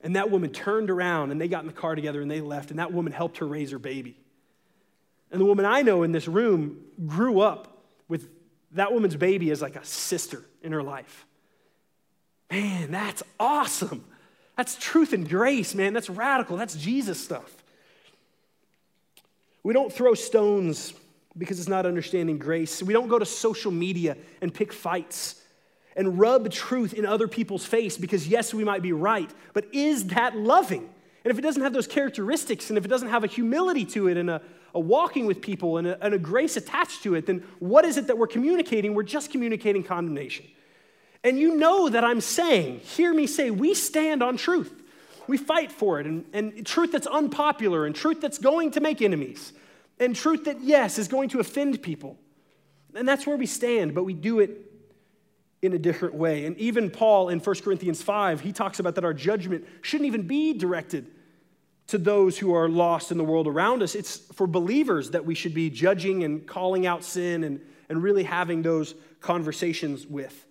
And 0.00 0.14
that 0.14 0.30
woman 0.30 0.50
turned 0.50 0.90
around 0.90 1.32
and 1.32 1.40
they 1.40 1.48
got 1.48 1.62
in 1.62 1.66
the 1.66 1.72
car 1.72 1.94
together 1.94 2.22
and 2.22 2.30
they 2.30 2.40
left, 2.40 2.70
and 2.70 2.78
that 2.78 2.92
woman 2.92 3.12
helped 3.12 3.38
her 3.38 3.46
raise 3.46 3.72
her 3.72 3.78
baby. 3.78 4.16
And 5.30 5.40
the 5.40 5.44
woman 5.44 5.64
I 5.64 5.82
know 5.82 6.04
in 6.04 6.12
this 6.12 6.28
room 6.28 6.84
grew 7.06 7.40
up 7.40 7.82
with 8.08 8.28
that 8.72 8.92
woman's 8.92 9.16
baby 9.16 9.50
as 9.50 9.60
like 9.60 9.76
a 9.76 9.84
sister 9.84 10.44
in 10.62 10.72
her 10.72 10.82
life. 10.82 11.26
Man, 12.50 12.90
that's 12.90 13.22
awesome. 13.38 14.04
That's 14.58 14.74
truth 14.74 15.12
and 15.12 15.26
grace, 15.26 15.72
man. 15.72 15.92
That's 15.92 16.10
radical. 16.10 16.56
That's 16.56 16.74
Jesus 16.74 17.22
stuff. 17.22 17.48
We 19.62 19.72
don't 19.72 19.92
throw 19.92 20.14
stones 20.14 20.94
because 21.36 21.60
it's 21.60 21.68
not 21.68 21.86
understanding 21.86 22.38
grace. 22.38 22.82
We 22.82 22.92
don't 22.92 23.06
go 23.06 23.20
to 23.20 23.24
social 23.24 23.70
media 23.70 24.16
and 24.42 24.52
pick 24.52 24.72
fights 24.72 25.40
and 25.94 26.18
rub 26.18 26.50
truth 26.50 26.92
in 26.92 27.06
other 27.06 27.28
people's 27.28 27.64
face 27.64 27.96
because, 27.96 28.26
yes, 28.26 28.52
we 28.52 28.64
might 28.64 28.82
be 28.82 28.92
right, 28.92 29.30
but 29.52 29.72
is 29.72 30.06
that 30.06 30.36
loving? 30.36 30.90
And 31.24 31.30
if 31.30 31.38
it 31.38 31.42
doesn't 31.42 31.62
have 31.62 31.72
those 31.72 31.86
characteristics 31.86 32.68
and 32.68 32.76
if 32.76 32.84
it 32.84 32.88
doesn't 32.88 33.10
have 33.10 33.22
a 33.22 33.28
humility 33.28 33.84
to 33.84 34.08
it 34.08 34.16
and 34.16 34.28
a, 34.28 34.42
a 34.74 34.80
walking 34.80 35.26
with 35.26 35.40
people 35.40 35.76
and 35.76 35.86
a, 35.86 36.04
and 36.04 36.14
a 36.14 36.18
grace 36.18 36.56
attached 36.56 37.04
to 37.04 37.14
it, 37.14 37.26
then 37.26 37.44
what 37.60 37.84
is 37.84 37.96
it 37.96 38.08
that 38.08 38.18
we're 38.18 38.26
communicating? 38.26 38.94
We're 38.94 39.04
just 39.04 39.30
communicating 39.30 39.84
condemnation. 39.84 40.46
And 41.24 41.38
you 41.38 41.56
know 41.56 41.88
that 41.88 42.04
I'm 42.04 42.20
saying, 42.20 42.80
hear 42.80 43.12
me 43.12 43.26
say, 43.26 43.50
we 43.50 43.74
stand 43.74 44.22
on 44.22 44.36
truth. 44.36 44.72
We 45.26 45.36
fight 45.36 45.70
for 45.70 46.00
it, 46.00 46.06
and, 46.06 46.24
and 46.32 46.66
truth 46.66 46.92
that's 46.92 47.06
unpopular, 47.06 47.84
and 47.84 47.94
truth 47.94 48.20
that's 48.20 48.38
going 48.38 48.70
to 48.72 48.80
make 48.80 49.02
enemies, 49.02 49.52
and 50.00 50.16
truth 50.16 50.44
that, 50.44 50.62
yes, 50.62 50.98
is 50.98 51.08
going 51.08 51.28
to 51.30 51.40
offend 51.40 51.82
people. 51.82 52.16
And 52.94 53.06
that's 53.06 53.26
where 53.26 53.36
we 53.36 53.46
stand, 53.46 53.94
but 53.94 54.04
we 54.04 54.14
do 54.14 54.40
it 54.40 54.68
in 55.60 55.74
a 55.74 55.78
different 55.78 56.14
way. 56.14 56.46
And 56.46 56.56
even 56.56 56.90
Paul 56.90 57.28
in 57.28 57.40
1 57.40 57.56
Corinthians 57.56 58.00
5, 58.02 58.40
he 58.40 58.52
talks 58.52 58.78
about 58.78 58.94
that 58.94 59.04
our 59.04 59.12
judgment 59.12 59.66
shouldn't 59.82 60.06
even 60.06 60.26
be 60.26 60.54
directed 60.54 61.10
to 61.88 61.98
those 61.98 62.38
who 62.38 62.54
are 62.54 62.68
lost 62.68 63.10
in 63.10 63.18
the 63.18 63.24
world 63.24 63.46
around 63.46 63.82
us. 63.82 63.94
It's 63.94 64.18
for 64.34 64.46
believers 64.46 65.10
that 65.10 65.24
we 65.24 65.34
should 65.34 65.54
be 65.54 65.68
judging 65.68 66.22
and 66.22 66.46
calling 66.46 66.86
out 66.86 67.02
sin 67.02 67.44
and, 67.44 67.60
and 67.88 68.02
really 68.02 68.24
having 68.24 68.62
those 68.62 68.94
conversations 69.20 70.06
with. 70.06 70.46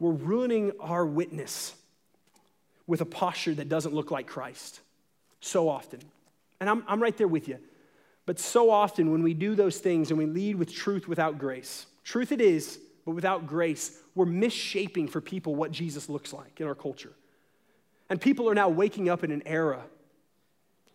We're 0.00 0.10
ruining 0.10 0.72
our 0.80 1.06
witness 1.06 1.74
with 2.86 3.00
a 3.02 3.06
posture 3.06 3.54
that 3.54 3.68
doesn't 3.68 3.94
look 3.94 4.10
like 4.10 4.26
Christ 4.26 4.80
so 5.40 5.68
often. 5.68 6.00
And 6.58 6.68
I'm, 6.68 6.82
I'm 6.88 7.00
right 7.00 7.16
there 7.16 7.28
with 7.28 7.46
you. 7.46 7.58
But 8.26 8.38
so 8.38 8.70
often 8.70 9.12
when 9.12 9.22
we 9.22 9.34
do 9.34 9.54
those 9.54 9.78
things 9.78 10.10
and 10.10 10.18
we 10.18 10.26
lead 10.26 10.56
with 10.56 10.72
truth 10.72 11.06
without 11.06 11.38
grace, 11.38 11.86
truth 12.02 12.32
it 12.32 12.40
is, 12.40 12.78
but 13.04 13.12
without 13.12 13.46
grace, 13.46 13.98
we're 14.14 14.26
misshaping 14.26 15.08
for 15.08 15.20
people 15.20 15.54
what 15.54 15.70
Jesus 15.70 16.08
looks 16.08 16.32
like 16.32 16.60
in 16.60 16.66
our 16.66 16.74
culture. 16.74 17.12
And 18.08 18.20
people 18.20 18.48
are 18.48 18.54
now 18.54 18.68
waking 18.68 19.08
up 19.08 19.22
in 19.22 19.30
an 19.30 19.42
era, 19.46 19.82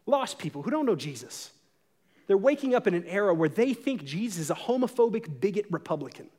lost 0.06 0.38
people 0.38 0.62
who 0.62 0.72
don't 0.72 0.86
know 0.86 0.96
Jesus. 0.96 1.52
They're 2.28 2.38
waking 2.38 2.74
up 2.76 2.88
in 2.88 2.94
an 2.94 3.06
era 3.06 3.34
where 3.34 3.50
they 3.50 3.74
think 3.74 4.04
Jesus 4.04 4.40
is 4.40 4.50
a 4.50 4.56
homophobic, 4.56 5.40
bigot 5.40 5.66
Republican. 5.70 6.30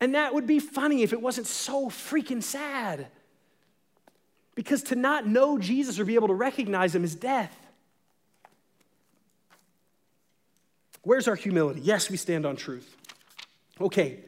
And 0.00 0.14
that 0.14 0.34
would 0.34 0.46
be 0.46 0.58
funny 0.58 1.02
if 1.02 1.12
it 1.12 1.20
wasn't 1.20 1.46
so 1.46 1.88
freaking 1.88 2.42
sad. 2.42 3.08
Because 4.54 4.82
to 4.84 4.96
not 4.96 5.26
know 5.26 5.58
Jesus 5.58 5.98
or 5.98 6.04
be 6.04 6.14
able 6.14 6.28
to 6.28 6.34
recognize 6.34 6.94
him 6.94 7.04
is 7.04 7.14
death. 7.14 7.54
Where's 11.02 11.28
our 11.28 11.34
humility? 11.34 11.80
Yes, 11.82 12.10
we 12.10 12.16
stand 12.16 12.46
on 12.46 12.56
truth. 12.56 12.96
Okay, 13.80 14.20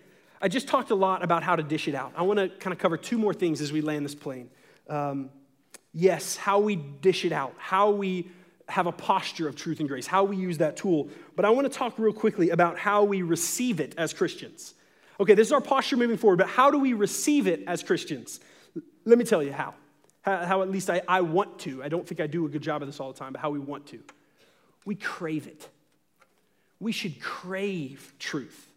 I 0.42 0.48
just 0.48 0.68
talked 0.68 0.90
a 0.90 0.94
lot 0.94 1.24
about 1.24 1.42
how 1.42 1.56
to 1.56 1.62
dish 1.62 1.88
it 1.88 1.94
out. 1.94 2.12
I 2.16 2.22
want 2.22 2.38
to 2.38 2.48
kind 2.48 2.72
of 2.72 2.78
cover 2.78 2.96
two 2.96 3.16
more 3.16 3.32
things 3.32 3.60
as 3.60 3.72
we 3.72 3.80
land 3.80 4.04
this 4.04 4.14
plane. 4.14 4.50
Um, 4.88 5.30
yes, 5.92 6.36
how 6.36 6.58
we 6.58 6.76
dish 6.76 7.24
it 7.24 7.32
out, 7.32 7.54
how 7.56 7.90
we 7.90 8.28
have 8.68 8.86
a 8.86 8.92
posture 8.92 9.48
of 9.48 9.56
truth 9.56 9.80
and 9.80 9.88
grace, 9.88 10.06
how 10.06 10.24
we 10.24 10.36
use 10.36 10.58
that 10.58 10.76
tool. 10.76 11.08
But 11.36 11.44
I 11.44 11.50
want 11.50 11.70
to 11.70 11.78
talk 11.78 11.98
real 11.98 12.12
quickly 12.12 12.50
about 12.50 12.78
how 12.78 13.04
we 13.04 13.22
receive 13.22 13.80
it 13.80 13.94
as 13.96 14.12
Christians. 14.12 14.74
Okay, 15.18 15.34
this 15.34 15.48
is 15.48 15.52
our 15.52 15.60
posture 15.60 15.96
moving 15.96 16.16
forward, 16.16 16.38
but 16.38 16.48
how 16.48 16.70
do 16.70 16.78
we 16.78 16.92
receive 16.92 17.46
it 17.46 17.64
as 17.66 17.82
Christians? 17.82 18.40
Let 19.04 19.18
me 19.18 19.24
tell 19.24 19.42
you 19.42 19.52
how. 19.52 19.74
How, 20.22 20.44
how 20.44 20.62
at 20.62 20.70
least 20.70 20.90
I, 20.90 21.00
I 21.08 21.20
want 21.22 21.58
to. 21.60 21.82
I 21.82 21.88
don't 21.88 22.06
think 22.06 22.20
I 22.20 22.26
do 22.26 22.44
a 22.44 22.48
good 22.48 22.62
job 22.62 22.82
of 22.82 22.88
this 22.88 23.00
all 23.00 23.12
the 23.12 23.18
time, 23.18 23.32
but 23.32 23.40
how 23.40 23.50
we 23.50 23.58
want 23.58 23.86
to. 23.88 24.00
We 24.84 24.94
crave 24.94 25.46
it. 25.46 25.68
We 26.80 26.92
should 26.92 27.20
crave 27.20 28.12
truth. 28.18 28.70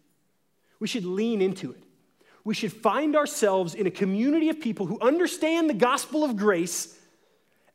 We 0.78 0.88
should 0.88 1.04
lean 1.04 1.42
into 1.42 1.72
it. 1.72 1.82
we 2.44 2.54
should 2.54 2.72
find 2.72 3.16
ourselves 3.16 3.74
in 3.74 3.86
a 3.86 3.90
community 3.90 4.48
of 4.48 4.60
people 4.60 4.86
who 4.86 4.98
understand 5.00 5.68
the 5.68 5.74
gospel 5.74 6.24
of 6.24 6.36
grace 6.36 6.96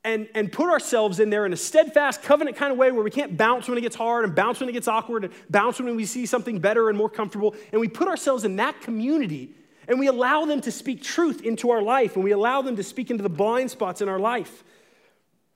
and, 0.06 0.30
and 0.36 0.52
put 0.52 0.70
ourselves 0.70 1.20
in 1.20 1.32
there 1.32 1.48
in 1.48 1.52
a 1.52 1.58
steadfast 1.58 2.22
covenant 2.22 2.56
kind 2.56 2.72
of 2.72 2.78
way 2.78 2.92
where 2.92 3.04
we 3.04 3.10
can't 3.10 3.36
bounce 3.36 3.68
when 3.68 3.78
it 3.78 3.82
gets 3.82 3.96
hard 3.96 4.24
and 4.24 4.36
bounce 4.36 4.60
when 4.60 4.70
it 4.70 4.74
gets 4.74 4.88
awkward 4.88 5.26
and 5.26 5.34
bounce 5.50 5.80
when 5.80 5.96
we 5.96 6.06
see 6.06 6.28
something 6.28 6.60
better 6.60 6.90
and 6.90 6.98
more 6.98 7.10
comfortable. 7.10 7.56
And 7.72 7.82
we 7.82 7.88
put 7.88 8.08
ourselves 8.08 8.46
in 8.46 8.56
that 8.58 8.82
community 8.82 9.50
and 9.88 10.00
we 10.00 10.08
allow 10.08 10.46
them 10.46 10.62
to 10.62 10.72
speak 10.72 11.02
truth 11.02 11.42
into 11.42 11.72
our 11.72 11.82
life 11.82 12.16
and 12.16 12.24
we 12.24 12.32
allow 12.32 12.62
them 12.62 12.76
to 12.76 12.84
speak 12.84 13.10
into 13.10 13.24
the 13.24 13.30
blind 13.30 13.72
spots 13.72 14.00
in 14.00 14.08
our 14.08 14.20
life. 14.20 14.64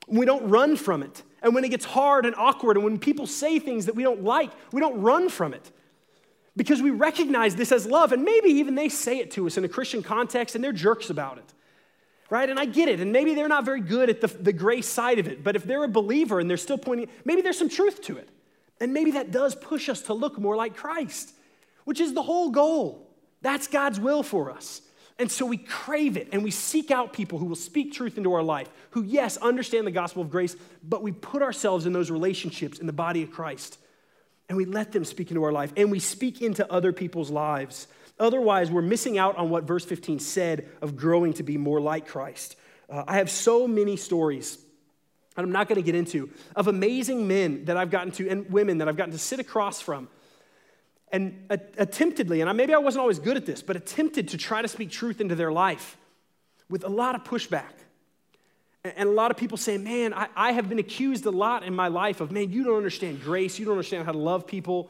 We 0.08 0.26
don't 0.26 0.50
run 0.50 0.76
from 0.76 1.04
it. 1.04 1.22
And 1.44 1.54
when 1.54 1.64
it 1.64 1.70
gets 1.70 1.86
hard 1.86 2.26
and 2.26 2.36
awkward, 2.36 2.76
and 2.76 2.84
when 2.84 2.98
people 2.98 3.28
say 3.28 3.60
things 3.60 3.86
that 3.86 3.96
we 3.96 4.04
don't 4.04 4.24
like, 4.24 4.52
we 4.74 4.82
don't 4.82 5.00
run 5.00 5.30
from 5.30 5.54
it 5.54 5.72
because 6.58 6.82
we 6.82 6.90
recognize 6.90 7.56
this 7.56 7.72
as 7.72 7.86
love. 7.86 8.12
And 8.12 8.24
maybe 8.24 8.50
even 8.50 8.74
they 8.74 8.90
say 8.90 9.20
it 9.20 9.30
to 9.32 9.46
us 9.46 9.58
in 9.58 9.64
a 9.64 9.70
Christian 9.70 10.02
context 10.02 10.56
and 10.56 10.64
they're 10.64 10.74
jerks 10.74 11.12
about 11.12 11.38
it, 11.38 11.54
right? 12.30 12.50
And 12.50 12.60
I 12.60 12.66
get 12.66 12.90
it. 12.90 13.00
And 13.00 13.12
maybe 13.12 13.34
they're 13.34 13.48
not 13.48 13.66
very 13.66 13.82
good 13.82 14.10
at 14.10 14.22
the, 14.22 14.28
the 14.28 14.54
grace 14.54 14.88
side 14.88 15.20
of 15.20 15.28
it. 15.28 15.44
But 15.44 15.56
if 15.56 15.64
they're 15.64 15.84
a 15.84 15.90
believer 15.90 16.40
and 16.40 16.50
they're 16.50 16.58
still 16.58 16.78
pointing, 16.78 17.10
maybe 17.26 17.42
there's 17.42 17.58
some 17.58 17.70
truth 17.70 18.02
to 18.04 18.18
it. 18.18 18.30
And 18.80 18.94
maybe 18.94 19.12
that 19.12 19.32
does 19.32 19.56
push 19.56 19.90
us 19.90 20.02
to 20.04 20.14
look 20.14 20.40
more 20.40 20.56
like 20.56 20.76
Christ, 20.76 21.34
which 21.86 22.00
is 22.00 22.14
the 22.14 22.24
whole 22.24 22.52
goal. 22.52 23.10
That's 23.42 23.68
God's 23.68 24.00
will 24.00 24.24
for 24.24 24.52
us. 24.52 24.82
And 25.18 25.30
so 25.30 25.46
we 25.46 25.58
crave 25.58 26.16
it 26.16 26.30
and 26.32 26.44
we 26.44 26.52
seek 26.52 26.92
out 26.92 27.12
people 27.12 27.40
who 27.40 27.46
will 27.46 27.56
speak 27.58 27.92
truth 27.92 28.18
into 28.18 28.34
our 28.34 28.44
life, 28.44 28.70
who, 28.92 29.04
yes, 29.04 29.36
understand 29.38 29.86
the 29.86 29.92
gospel 29.92 30.22
of 30.22 30.30
grace, 30.30 30.56
but 30.82 31.04
we 31.04 31.12
put 31.12 31.42
ourselves 31.42 31.86
in 31.86 31.92
those 31.92 32.10
relationships 32.10 32.80
in 32.80 32.88
the 32.88 32.94
body 32.94 33.22
of 33.22 33.32
Christ 33.32 33.80
and 34.50 34.58
we 34.58 34.66
let 34.66 34.92
them 34.92 35.06
speak 35.06 35.30
into 35.30 35.44
our 35.44 35.52
life 35.52 35.72
and 35.78 35.92
we 35.92 36.00
speak 36.00 36.42
into 36.42 36.70
other 36.72 36.92
people's 36.92 37.30
lives. 37.30 37.88
Otherwise, 38.20 38.70
we're 38.70 38.82
missing 38.82 39.18
out 39.18 39.38
on 39.38 39.50
what 39.50 39.64
verse 39.64 39.86
15 39.86 40.20
said 40.20 40.68
of 40.82 40.96
growing 40.96 41.34
to 41.34 41.44
be 41.44 41.58
more 41.58 41.80
like 41.80 42.08
Christ. 42.08 42.56
Uh, 42.90 43.04
I 43.08 43.18
have 43.18 43.30
so 43.30 43.68
many 43.68 43.96
stories, 43.96 44.58
and 45.38 45.46
I'm 45.46 45.52
not 45.52 45.68
going 45.68 45.78
to 45.78 45.82
get 45.82 45.96
into, 45.96 46.30
of 46.56 46.68
amazing 46.68 47.28
men 47.28 47.66
that 47.66 47.78
I've 47.78 47.92
gotten 47.92 48.12
to 48.14 48.30
and 48.30 48.50
women 48.52 48.80
that 48.80 48.90
I've 48.90 48.98
gotten 48.98 49.14
to 49.14 49.20
sit 49.20 49.40
across 49.40 49.80
from 49.80 50.10
and 51.12 51.48
attemptedly, 51.50 52.46
and 52.46 52.58
maybe 52.58 52.74
I 52.74 52.78
wasn't 52.78 53.02
always 53.02 53.20
good 53.20 53.38
at 53.38 53.46
this, 53.46 53.62
but 53.62 53.76
attempted 53.76 54.30
to 54.30 54.38
try 54.38 54.62
to 54.62 54.68
speak 54.68 54.92
truth 54.92 55.20
into 55.20 55.36
their 55.36 55.52
life 55.52 55.98
with 56.70 56.84
a 56.84 56.90
lot 56.90 57.16
of 57.16 57.24
pushback. 57.24 57.74
And 58.84 59.10
a 59.10 59.12
lot 59.12 59.32
of 59.32 59.38
people 59.38 59.58
say, 59.58 59.78
man, 59.78 60.14
I, 60.14 60.28
I 60.36 60.52
have 60.52 60.70
been 60.70 60.80
accused 60.80 61.26
a 61.26 61.32
lot 61.32 61.64
in 61.64 61.76
my 61.76 61.88
life 61.88 62.22
of, 62.22 62.32
man, 62.32 62.52
you 62.52 62.64
don't 62.64 62.78
understand 62.78 63.22
grace, 63.22 63.60
you 63.60 63.66
don't 63.66 63.74
understand 63.74 64.06
how 64.06 64.12
to 64.12 64.18
love 64.18 64.48
people. 64.48 64.90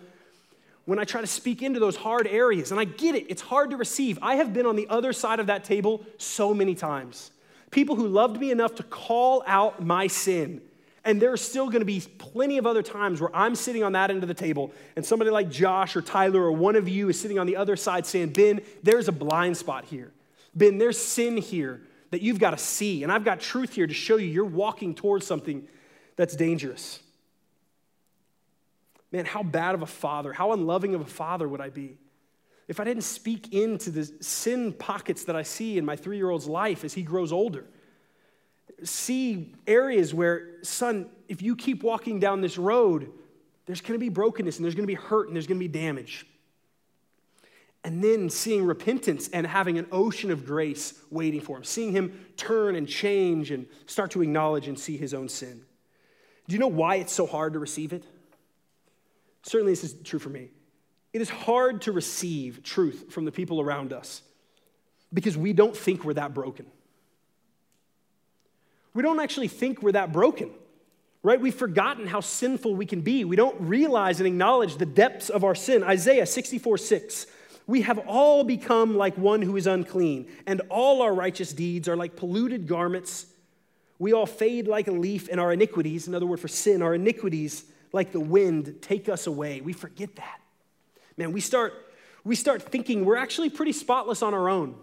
When 0.90 0.98
I 0.98 1.04
try 1.04 1.22
to 1.22 1.28
speak 1.28 1.62
into 1.62 1.80
those 1.80 1.96
hard 1.96 2.26
areas, 2.26 2.72
and 2.72 2.80
I 2.80 2.84
get 2.84 3.14
it, 3.14 3.28
it's 3.30 3.44
hard 3.44 3.70
to 3.70 3.78
receive. 3.78 4.18
I 4.22 4.36
have 4.36 4.54
been 4.54 4.66
on 4.66 4.76
the 4.76 4.88
other 4.90 5.14
side 5.14 5.40
of 5.40 5.46
that 5.48 5.64
table 5.64 6.04
so 6.18 6.54
many 6.54 6.74
times. 6.74 7.30
People 7.70 7.96
who 7.96 8.08
loved 8.08 8.40
me 8.40 8.50
enough 8.50 8.74
to 8.76 8.84
call 8.84 9.44
out 9.46 9.86
my 9.86 10.08
sin 10.08 10.62
and 11.06 11.22
there 11.22 11.32
are 11.32 11.38
still 11.38 11.68
going 11.68 11.80
to 11.80 11.86
be 11.86 12.02
plenty 12.18 12.58
of 12.58 12.66
other 12.66 12.84
times 12.84 13.22
where 13.22 13.34
I'm 13.36 13.56
sitting 13.56 13.84
on 13.84 13.94
that 13.94 14.12
end 14.12 14.22
of 14.24 14.28
the 14.28 14.34
table, 14.34 14.72
and 14.96 15.06
somebody 15.06 15.32
like 15.32 15.50
Josh 15.50 15.96
or 15.96 16.02
Tyler 16.02 16.42
or 16.42 16.52
one 16.52 16.76
of 16.76 16.90
you 16.90 17.10
is 17.10 17.20
sitting 17.20 17.40
on 17.40 17.48
the 17.48 17.56
other 17.56 17.76
side 17.76 18.06
saying, 18.06 18.34
Ben, 18.34 18.62
there's 18.84 19.08
a 19.08 19.12
blind 19.12 19.58
spot 19.58 19.86
here. 19.86 20.12
Ben, 20.54 20.78
there's 20.78 20.98
sin 20.98 21.38
here 21.38 21.82
that 22.12 22.22
you've 22.22 22.40
got 22.40 22.52
to 22.52 22.58
see. 22.58 23.04
And 23.04 23.12
I've 23.12 23.24
got 23.24 23.40
truth 23.40 23.74
here 23.74 23.88
to 23.88 23.94
show 23.94 24.18
you 24.18 24.28
you're 24.28 24.46
walking 24.46 24.94
towards 24.94 25.26
something 25.26 25.68
that's 26.16 26.36
dangerous. 26.36 27.00
Man, 29.12 29.26
how 29.26 29.44
bad 29.44 29.76
of 29.76 29.82
a 29.82 29.88
father, 29.88 30.34
how 30.34 30.52
unloving 30.52 30.94
of 30.96 31.02
a 31.02 31.06
father 31.06 31.48
would 31.48 31.62
I 31.62 31.70
be 31.70 31.98
if 32.68 32.80
I 32.80 32.84
didn't 32.84 33.04
speak 33.04 33.54
into 33.54 33.90
the 33.90 34.06
sin 34.22 34.74
pockets 34.74 35.24
that 35.26 35.36
I 35.36 35.42
see 35.42 35.78
in 35.78 35.86
my 35.86 35.96
three 35.96 36.18
year 36.18 36.30
old's 36.30 36.48
life 36.48 36.84
as 36.84 36.94
he 36.94 37.02
grows 37.02 37.32
older? 37.32 37.66
see 38.84 39.54
areas 39.68 40.14
where, 40.14 40.64
son, 40.64 41.10
if 41.28 41.42
you 41.42 41.56
keep 41.56 41.84
walking 41.84 42.20
down 42.20 42.42
this 42.42 42.58
road, 42.58 43.12
there's 43.66 43.82
to 43.82 44.00
be 44.00 44.10
brokenness 44.10 44.58
and 44.58 44.66
there's 44.66 44.76
to 44.88 44.88
be 44.88 44.96
hurt 44.96 45.28
and 45.28 45.36
there's 45.36 45.48
to 45.60 45.60
be 45.60 45.68
damage. 45.68 46.26
And 47.84 48.04
then 48.04 48.30
seeing 48.30 48.66
repentance 48.66 49.30
and 49.30 49.48
having 49.48 49.78
an 49.78 49.88
ocean 49.92 50.32
of 50.32 50.46
grace 50.46 51.00
waiting 51.10 51.40
for 51.40 51.58
him, 51.58 51.64
seeing 51.64 51.92
him 51.92 52.26
turn 52.36 52.76
and 52.76 52.88
change 52.88 53.52
and 53.52 53.68
start 53.86 54.12
to 54.12 54.22
acknowledge 54.22 54.68
and 54.68 54.78
see 54.78 54.98
his 54.98 55.14
own 55.14 55.30
sin. 55.30 55.62
Do 56.48 56.54
you 56.54 56.60
know 56.60 56.68
why 56.68 56.96
it's 56.96 57.14
so 57.14 57.26
hard 57.26 57.54
to 57.54 57.60
receive 57.60 57.94
it? 57.94 58.04
Certainly, 59.44 59.74
this 59.74 59.84
is 59.84 59.96
true 60.04 60.20
for 60.20 60.30
me. 60.30 60.50
It 61.14 61.22
is 61.22 61.30
hard 61.30 61.82
to 61.84 61.92
receive 61.92 62.62
truth 62.64 63.06
from 63.10 63.26
the 63.26 63.32
people 63.32 63.62
around 63.62 63.94
us 63.94 64.22
because 65.14 65.38
we 65.38 65.54
don't 65.54 65.76
think 65.76 66.04
we're 66.04 66.14
that 66.14 66.34
broken 66.34 66.66
we 68.94 69.04
don't 69.04 69.20
actually 69.20 69.48
think 69.48 69.82
we're 69.82 69.94
that 69.94 70.12
broken, 70.12 70.50
right? 71.24 71.40
We've 71.40 71.54
forgotten 71.56 72.08
how 72.08 72.22
sinful 72.22 72.76
we 72.76 72.86
can 72.86 73.02
be. 73.02 73.24
We 73.24 73.36
don't 73.36 73.60
realize 73.62 74.20
and 74.20 74.28
acknowledge 74.28 74.78
the 74.78 74.86
depths 74.86 75.30
of 75.30 75.44
our 75.44 75.56
sin. 75.56 75.84
Isaiah 75.84 76.26
64 76.26 76.78
6. 76.78 77.28
We 77.68 77.84
have 77.84 78.00
all 78.00 78.44
become 78.44 78.98
like 78.98 79.16
one 79.18 79.44
who 79.44 79.56
is 79.56 79.68
unclean, 79.68 80.28
and 80.48 80.62
all 80.70 81.02
our 81.04 81.14
righteous 81.14 81.54
deeds 81.54 81.88
are 81.88 81.96
like 81.96 82.16
polluted 82.16 82.68
garments. 82.68 83.28
We 84.00 84.14
all 84.14 84.26
fade 84.26 84.68
like 84.68 84.88
a 84.88 84.92
leaf, 84.92 85.30
and 85.30 85.40
our 85.40 85.54
iniquities, 85.54 86.08
another 86.08 86.26
word 86.26 86.40
for 86.40 86.48
sin, 86.48 86.82
our 86.82 86.96
iniquities, 86.96 87.66
like 87.92 88.12
the 88.12 88.20
wind, 88.20 88.78
take 88.82 89.10
us 89.10 89.28
away. 89.28 89.62
We 89.62 89.74
forget 89.74 90.16
that. 90.16 90.40
Man, 91.18 91.32
we 91.32 91.42
start, 91.42 91.74
we 92.24 92.36
start 92.36 92.62
thinking 92.64 93.06
we're 93.06 93.18
actually 93.18 93.50
pretty 93.50 93.74
spotless 93.74 94.22
on 94.22 94.34
our 94.34 94.50
own 94.50 94.76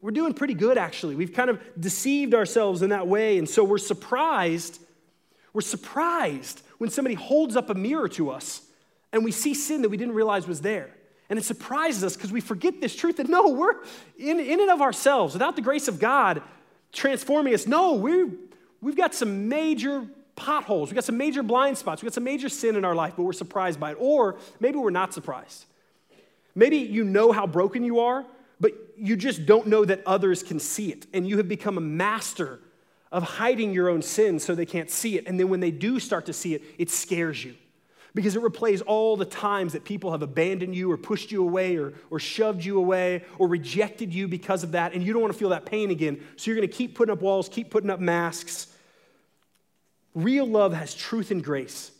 we're 0.00 0.10
doing 0.10 0.32
pretty 0.34 0.54
good, 0.54 0.78
actually. 0.78 1.14
We've 1.14 1.32
kind 1.32 1.50
of 1.50 1.60
deceived 1.78 2.34
ourselves 2.34 2.82
in 2.82 2.90
that 2.90 3.06
way. 3.06 3.38
And 3.38 3.48
so 3.48 3.64
we're 3.64 3.78
surprised. 3.78 4.80
We're 5.52 5.60
surprised 5.60 6.62
when 6.78 6.90
somebody 6.90 7.14
holds 7.14 7.56
up 7.56 7.70
a 7.70 7.74
mirror 7.74 8.08
to 8.10 8.30
us 8.30 8.62
and 9.12 9.24
we 9.24 9.30
see 9.30 9.54
sin 9.54 9.82
that 9.82 9.88
we 9.88 9.96
didn't 9.96 10.14
realize 10.14 10.46
was 10.46 10.60
there. 10.60 10.90
And 11.30 11.38
it 11.38 11.44
surprises 11.44 12.04
us 12.04 12.16
because 12.16 12.32
we 12.32 12.40
forget 12.40 12.80
this 12.80 12.94
truth 12.94 13.16
that 13.16 13.28
no, 13.28 13.48
we're 13.48 13.74
in, 14.18 14.40
in 14.40 14.60
and 14.60 14.70
of 14.70 14.82
ourselves, 14.82 15.32
without 15.32 15.56
the 15.56 15.62
grace 15.62 15.88
of 15.88 15.98
God 15.98 16.42
transforming 16.92 17.54
us. 17.54 17.66
No, 17.66 17.94
we're, 17.94 18.30
we've 18.80 18.96
got 18.96 19.14
some 19.14 19.48
major 19.48 20.06
potholes. 20.36 20.90
We've 20.90 20.94
got 20.94 21.04
some 21.04 21.16
major 21.16 21.42
blind 21.42 21.78
spots. 21.78 22.02
We've 22.02 22.10
got 22.10 22.14
some 22.14 22.24
major 22.24 22.48
sin 22.48 22.76
in 22.76 22.84
our 22.84 22.94
life, 22.94 23.14
but 23.16 23.22
we're 23.22 23.32
surprised 23.32 23.78
by 23.78 23.92
it. 23.92 23.96
Or 24.00 24.36
maybe 24.60 24.78
we're 24.78 24.90
not 24.90 25.14
surprised. 25.14 25.66
Maybe 26.54 26.78
you 26.78 27.04
know 27.04 27.32
how 27.32 27.46
broken 27.46 27.84
you 27.84 28.00
are, 28.00 28.24
but 28.60 28.72
you 28.96 29.16
just 29.16 29.46
don't 29.46 29.66
know 29.66 29.84
that 29.84 30.02
others 30.06 30.42
can 30.42 30.60
see 30.60 30.90
it. 30.90 31.06
And 31.12 31.26
you 31.26 31.36
have 31.38 31.48
become 31.48 31.78
a 31.78 31.82
master 31.82 32.60
of 33.10 33.22
hiding 33.22 33.72
your 33.72 33.88
own 33.88 34.02
sin 34.02 34.38
so 34.38 34.54
they 34.54 34.66
can't 34.66 34.90
see 34.90 35.16
it. 35.16 35.26
And 35.26 35.38
then 35.38 35.48
when 35.48 35.60
they 35.60 35.70
do 35.70 36.00
start 36.00 36.26
to 36.26 36.32
see 36.32 36.54
it, 36.54 36.62
it 36.78 36.90
scares 36.90 37.44
you 37.44 37.54
because 38.14 38.36
it 38.36 38.42
replays 38.42 38.82
all 38.86 39.16
the 39.16 39.24
times 39.24 39.72
that 39.72 39.84
people 39.84 40.12
have 40.12 40.22
abandoned 40.22 40.74
you 40.74 40.90
or 40.90 40.96
pushed 40.96 41.32
you 41.32 41.42
away 41.42 41.76
or, 41.76 41.94
or 42.10 42.20
shoved 42.20 42.64
you 42.64 42.78
away 42.78 43.24
or 43.38 43.48
rejected 43.48 44.14
you 44.14 44.28
because 44.28 44.62
of 44.62 44.72
that. 44.72 44.94
And 44.94 45.02
you 45.02 45.12
don't 45.12 45.20
want 45.22 45.32
to 45.32 45.38
feel 45.38 45.48
that 45.50 45.66
pain 45.66 45.90
again. 45.90 46.20
So 46.36 46.50
you're 46.50 46.56
going 46.56 46.68
to 46.68 46.74
keep 46.74 46.94
putting 46.94 47.12
up 47.12 47.20
walls, 47.20 47.48
keep 47.48 47.70
putting 47.70 47.90
up 47.90 48.00
masks. 48.00 48.68
Real 50.14 50.46
love 50.46 50.72
has 50.72 50.94
truth 50.94 51.30
and 51.30 51.42
grace. 51.42 51.90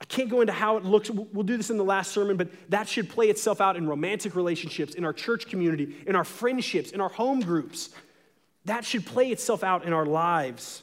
I 0.00 0.04
can't 0.04 0.28
go 0.28 0.40
into 0.40 0.52
how 0.52 0.76
it 0.76 0.84
looks. 0.84 1.10
We'll 1.10 1.42
do 1.42 1.56
this 1.56 1.70
in 1.70 1.76
the 1.76 1.84
last 1.84 2.12
sermon, 2.12 2.36
but 2.36 2.48
that 2.70 2.88
should 2.88 3.08
play 3.08 3.28
itself 3.28 3.60
out 3.60 3.76
in 3.76 3.88
romantic 3.88 4.36
relationships, 4.36 4.94
in 4.94 5.04
our 5.04 5.12
church 5.12 5.48
community, 5.48 5.96
in 6.06 6.14
our 6.14 6.24
friendships, 6.24 6.92
in 6.92 7.00
our 7.00 7.08
home 7.08 7.40
groups. 7.40 7.90
That 8.64 8.84
should 8.84 9.04
play 9.04 9.30
itself 9.30 9.64
out 9.64 9.84
in 9.84 9.92
our 9.92 10.06
lives 10.06 10.82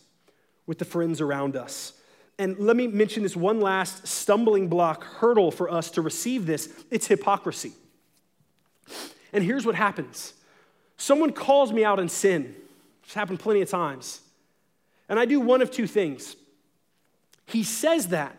with 0.66 0.80
the 0.80 0.86
friends 0.86 1.22
around 1.22 1.56
us. 1.56 1.94
And 2.38 2.60
let 2.60 2.76
me 2.76 2.88
mention 2.88 3.24
this 3.24 3.36
one 3.36 3.62
last 3.62 4.06
stumbling 4.06 4.68
block, 4.68 5.04
hurdle 5.04 5.52
for 5.52 5.72
us 5.72 5.92
to 5.92 6.02
receive 6.02 6.46
this 6.46 6.68
it's 6.92 7.08
hypocrisy. 7.08 7.72
And 9.32 9.44
here's 9.44 9.66
what 9.66 9.76
happens 9.76 10.34
someone 10.98 11.32
calls 11.32 11.72
me 11.72 11.86
out 11.86 12.00
in 12.00 12.10
sin, 12.10 12.54
it's 13.04 13.14
happened 13.14 13.40
plenty 13.40 13.62
of 13.62 13.70
times. 13.70 14.20
And 15.08 15.20
I 15.20 15.26
do 15.26 15.40
one 15.40 15.62
of 15.62 15.72
two 15.72 15.88
things. 15.88 16.36
He 17.46 17.64
says 17.64 18.08
that 18.08 18.36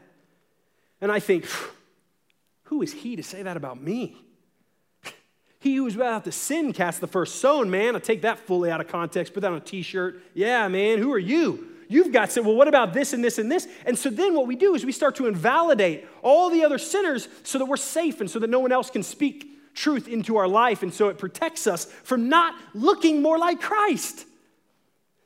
and 1.01 1.13
I 1.13 1.21
think, 1.21 1.47
who 2.65 2.83
is 2.83 2.93
he 2.93 3.17
to 3.17 3.23
say 3.23 3.43
that 3.43 3.57
about 3.57 3.81
me? 3.81 4.17
He 5.59 5.77
who 5.77 5.85
was 5.85 5.97
without 5.97 6.23
the 6.23 6.31
sin 6.31 6.73
cast 6.73 7.01
the 7.01 7.09
first 7.09 7.37
stone, 7.37 7.71
man. 7.71 7.97
I 7.97 7.99
take 7.99 8.23
that 8.23 8.39
fully 8.39 8.71
out 8.71 8.81
of 8.81 8.87
context, 8.87 9.35
put 9.35 9.41
that 9.41 9.51
on 9.51 9.57
a 9.57 9.61
t 9.61 9.83
shirt. 9.83 10.23
Yeah, 10.33 10.69
man, 10.69 10.99
who 10.99 11.13
are 11.13 11.19
you? 11.19 11.69
You've 11.89 12.13
got 12.13 12.31
sin. 12.31 12.45
Well, 12.45 12.55
what 12.55 12.69
about 12.69 12.93
this 12.93 13.13
and 13.13 13.25
this 13.25 13.39
and 13.39 13.51
this? 13.51 13.67
And 13.85 13.99
so 13.99 14.09
then 14.09 14.35
what 14.35 14.47
we 14.47 14.55
do 14.55 14.77
is 14.77 14.85
we 14.87 14.93
start 14.93 15.17
to 15.17 15.27
invalidate 15.27 16.07
all 16.23 16.51
the 16.51 16.65
other 16.65 16.79
sinners 16.79 17.27
so 17.43 17.59
that 17.59 17.65
we're 17.65 17.79
safe 17.79 18.21
and 18.21 18.31
so 18.31 18.39
that 18.39 18.51
no 18.51 18.61
one 18.61 18.71
else 18.71 18.91
can 18.91 19.03
speak 19.03 19.75
truth 19.75 20.07
into 20.07 20.37
our 20.37 20.47
life. 20.47 20.85
And 20.85 20.95
so 20.95 21.09
it 21.09 21.19
protects 21.19 21.67
us 21.67 21.87
from 22.05 22.29
not 22.29 22.55
looking 22.75 23.21
more 23.21 23.39
like 23.39 23.61
Christ. 23.61 24.25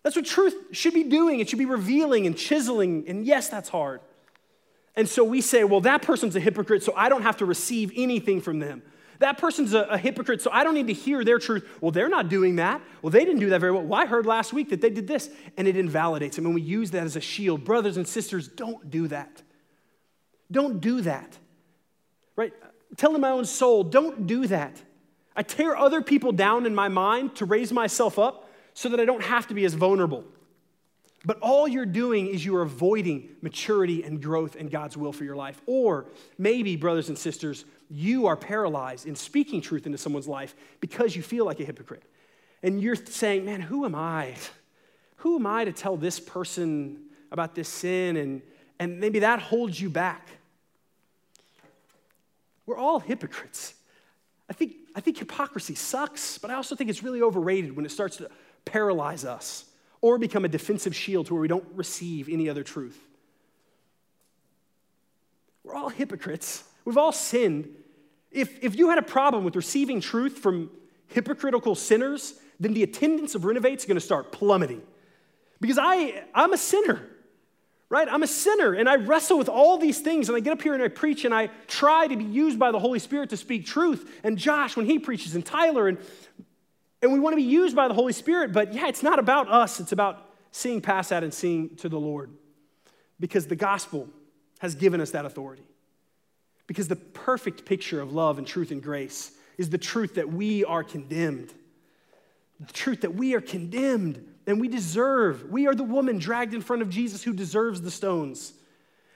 That's 0.02 0.16
what 0.16 0.24
truth 0.24 0.54
should 0.72 0.94
be 0.94 1.04
doing. 1.04 1.40
It 1.40 1.48
should 1.48 1.58
be 1.58 1.66
revealing 1.66 2.26
and 2.26 2.36
chiseling. 2.36 3.04
And 3.06 3.24
yes, 3.24 3.48
that's 3.48 3.68
hard. 3.68 4.00
And 4.96 5.08
so 5.08 5.22
we 5.24 5.40
say, 5.40 5.64
well, 5.64 5.80
that 5.82 6.02
person's 6.02 6.36
a 6.36 6.40
hypocrite, 6.40 6.82
so 6.82 6.92
I 6.96 7.08
don't 7.08 7.22
have 7.22 7.36
to 7.38 7.46
receive 7.46 7.92
anything 7.94 8.40
from 8.40 8.58
them. 8.58 8.82
That 9.20 9.36
person's 9.36 9.74
a, 9.74 9.80
a, 9.82 9.98
hypocrite, 9.98 10.40
so 10.40 10.50
I 10.50 10.64
don't 10.64 10.72
need 10.72 10.86
to 10.86 10.94
hear 10.94 11.22
their 11.24 11.38
truth. 11.38 11.68
Well, 11.82 11.90
they're 11.90 12.08
not 12.08 12.30
doing 12.30 12.56
that. 12.56 12.80
Well, 13.02 13.10
they 13.10 13.24
didn't 13.26 13.40
do 13.40 13.50
that 13.50 13.60
very 13.60 13.70
well. 13.70 13.82
Well, 13.82 14.00
I 14.00 14.06
heard 14.06 14.24
last 14.24 14.54
week 14.54 14.70
that 14.70 14.80
they 14.80 14.88
did 14.88 15.06
this, 15.06 15.28
and 15.58 15.68
it 15.68 15.76
invalidates 15.76 16.36
them. 16.36 16.46
And 16.46 16.54
we 16.54 16.62
use 16.62 16.90
that 16.92 17.04
as 17.04 17.16
a 17.16 17.20
shield. 17.20 17.62
Brothers 17.62 17.98
and 17.98 18.08
sisters, 18.08 18.48
don't 18.48 18.90
do 18.90 19.08
that. 19.08 19.42
Don't 20.50 20.80
do 20.80 21.02
that. 21.02 21.36
Right? 22.34 22.54
Telling 22.96 23.20
my 23.20 23.28
own 23.28 23.44
soul, 23.44 23.84
don't 23.84 24.26
do 24.26 24.46
that. 24.46 24.80
I 25.36 25.42
tear 25.42 25.76
other 25.76 26.00
people 26.00 26.32
down 26.32 26.64
in 26.64 26.74
my 26.74 26.88
mind 26.88 27.36
to 27.36 27.44
raise 27.44 27.72
myself 27.72 28.18
up 28.18 28.49
so 28.80 28.88
that 28.88 28.98
I 28.98 29.04
don't 29.04 29.22
have 29.22 29.46
to 29.48 29.52
be 29.52 29.66
as 29.66 29.74
vulnerable. 29.74 30.24
But 31.26 31.38
all 31.40 31.68
you're 31.68 31.84
doing 31.84 32.28
is 32.28 32.42
you're 32.42 32.62
avoiding 32.62 33.28
maturity 33.42 34.02
and 34.04 34.22
growth 34.22 34.56
and 34.56 34.70
God's 34.70 34.96
will 34.96 35.12
for 35.12 35.22
your 35.22 35.36
life. 35.36 35.60
Or 35.66 36.06
maybe, 36.38 36.76
brothers 36.76 37.10
and 37.10 37.18
sisters, 37.18 37.66
you 37.90 38.26
are 38.26 38.38
paralyzed 38.38 39.04
in 39.04 39.14
speaking 39.14 39.60
truth 39.60 39.84
into 39.84 39.98
someone's 39.98 40.26
life 40.26 40.54
because 40.80 41.14
you 41.14 41.20
feel 41.20 41.44
like 41.44 41.60
a 41.60 41.64
hypocrite. 41.66 42.04
And 42.62 42.80
you're 42.80 42.96
saying, 42.96 43.44
man, 43.44 43.60
who 43.60 43.84
am 43.84 43.94
I? 43.94 44.34
Who 45.16 45.36
am 45.36 45.46
I 45.46 45.66
to 45.66 45.72
tell 45.72 45.98
this 45.98 46.18
person 46.18 47.02
about 47.30 47.54
this 47.54 47.68
sin? 47.68 48.16
And, 48.16 48.40
and 48.78 48.98
maybe 48.98 49.18
that 49.18 49.40
holds 49.40 49.78
you 49.78 49.90
back. 49.90 50.26
We're 52.64 52.78
all 52.78 52.98
hypocrites. 52.98 53.74
I 54.48 54.54
think, 54.54 54.72
I 54.96 55.00
think 55.00 55.18
hypocrisy 55.18 55.74
sucks, 55.74 56.38
but 56.38 56.50
I 56.50 56.54
also 56.54 56.74
think 56.74 56.88
it's 56.88 57.02
really 57.02 57.20
overrated 57.20 57.76
when 57.76 57.84
it 57.84 57.90
starts 57.90 58.16
to 58.16 58.30
paralyze 58.64 59.24
us 59.24 59.64
or 60.00 60.18
become 60.18 60.44
a 60.44 60.48
defensive 60.48 60.94
shield 60.94 61.26
to 61.26 61.34
where 61.34 61.40
we 61.40 61.48
don't 61.48 61.66
receive 61.74 62.28
any 62.28 62.48
other 62.48 62.62
truth. 62.62 62.98
We're 65.64 65.74
all 65.74 65.88
hypocrites. 65.88 66.64
We've 66.84 66.96
all 66.96 67.12
sinned. 67.12 67.68
If, 68.30 68.62
if 68.62 68.76
you 68.76 68.88
had 68.88 68.98
a 68.98 69.02
problem 69.02 69.44
with 69.44 69.56
receiving 69.56 70.00
truth 70.00 70.38
from 70.38 70.70
hypocritical 71.08 71.74
sinners, 71.74 72.34
then 72.58 72.74
the 72.74 72.82
attendance 72.82 73.34
of 73.34 73.44
Renovate's 73.44 73.84
is 73.84 73.88
going 73.88 73.96
to 73.96 74.00
start 74.00 74.32
plummeting. 74.32 74.82
Because 75.60 75.78
I, 75.78 76.24
I'm 76.34 76.52
a 76.52 76.58
sinner, 76.58 77.06
right? 77.90 78.08
I'm 78.08 78.22
a 78.22 78.26
sinner 78.26 78.72
and 78.72 78.88
I 78.88 78.96
wrestle 78.96 79.36
with 79.36 79.48
all 79.48 79.76
these 79.76 80.00
things 80.00 80.28
and 80.28 80.36
I 80.36 80.40
get 80.40 80.52
up 80.52 80.62
here 80.62 80.72
and 80.72 80.82
I 80.82 80.88
preach 80.88 81.24
and 81.24 81.34
I 81.34 81.50
try 81.66 82.06
to 82.06 82.16
be 82.16 82.24
used 82.24 82.58
by 82.58 82.70
the 82.70 82.78
Holy 82.78 82.98
Spirit 82.98 83.30
to 83.30 83.36
speak 83.36 83.66
truth. 83.66 84.20
And 84.22 84.38
Josh, 84.38 84.76
when 84.76 84.86
he 84.86 84.98
preaches, 84.98 85.34
and 85.34 85.44
Tyler, 85.44 85.88
and 85.88 85.98
and 87.02 87.12
we 87.12 87.18
want 87.18 87.32
to 87.32 87.36
be 87.36 87.42
used 87.42 87.74
by 87.74 87.88
the 87.88 87.94
Holy 87.94 88.12
Spirit, 88.12 88.52
but 88.52 88.74
yeah, 88.74 88.88
it's 88.88 89.02
not 89.02 89.18
about 89.18 89.48
us. 89.48 89.80
It's 89.80 89.92
about 89.92 90.26
seeing 90.52 90.80
past 90.80 91.10
that 91.10 91.22
and 91.22 91.32
seeing 91.32 91.76
to 91.76 91.88
the 91.88 91.98
Lord. 91.98 92.30
Because 93.18 93.46
the 93.46 93.56
gospel 93.56 94.08
has 94.58 94.74
given 94.74 95.00
us 95.00 95.10
that 95.12 95.24
authority. 95.24 95.64
Because 96.66 96.88
the 96.88 96.96
perfect 96.96 97.64
picture 97.64 98.00
of 98.00 98.12
love 98.12 98.38
and 98.38 98.46
truth 98.46 98.70
and 98.70 98.82
grace 98.82 99.32
is 99.56 99.70
the 99.70 99.78
truth 99.78 100.14
that 100.14 100.30
we 100.30 100.64
are 100.64 100.84
condemned. 100.84 101.52
The 102.60 102.72
truth 102.72 103.00
that 103.02 103.14
we 103.14 103.34
are 103.34 103.40
condemned 103.40 104.26
and 104.46 104.60
we 104.60 104.68
deserve. 104.68 105.50
We 105.50 105.66
are 105.66 105.74
the 105.74 105.84
woman 105.84 106.18
dragged 106.18 106.54
in 106.54 106.60
front 106.60 106.82
of 106.82 106.90
Jesus 106.90 107.22
who 107.22 107.32
deserves 107.32 107.80
the 107.80 107.90
stones. 107.90 108.52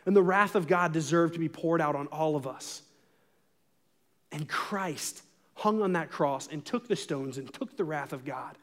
And 0.07 0.17
the 0.17 0.23
wrath 0.23 0.55
of 0.55 0.67
God 0.67 0.93
deserved 0.93 1.35
to 1.35 1.41
be 1.41 1.49
poured 1.49 1.81
out 1.81 1.97
on 1.97 2.07
all 2.09 2.37
of 2.37 2.47
us. 2.47 2.83
And 4.33 4.49
Christ 4.49 5.23
hung 5.55 5.83
on 5.83 5.93
that 5.93 6.11
cross 6.11 6.49
and 6.51 6.65
took 6.65 6.89
the 6.89 6.97
stones 6.97 7.39
and 7.39 7.53
took 7.53 7.77
the 7.77 7.85
wrath 7.85 8.13
of 8.13 8.25
God, 8.25 8.57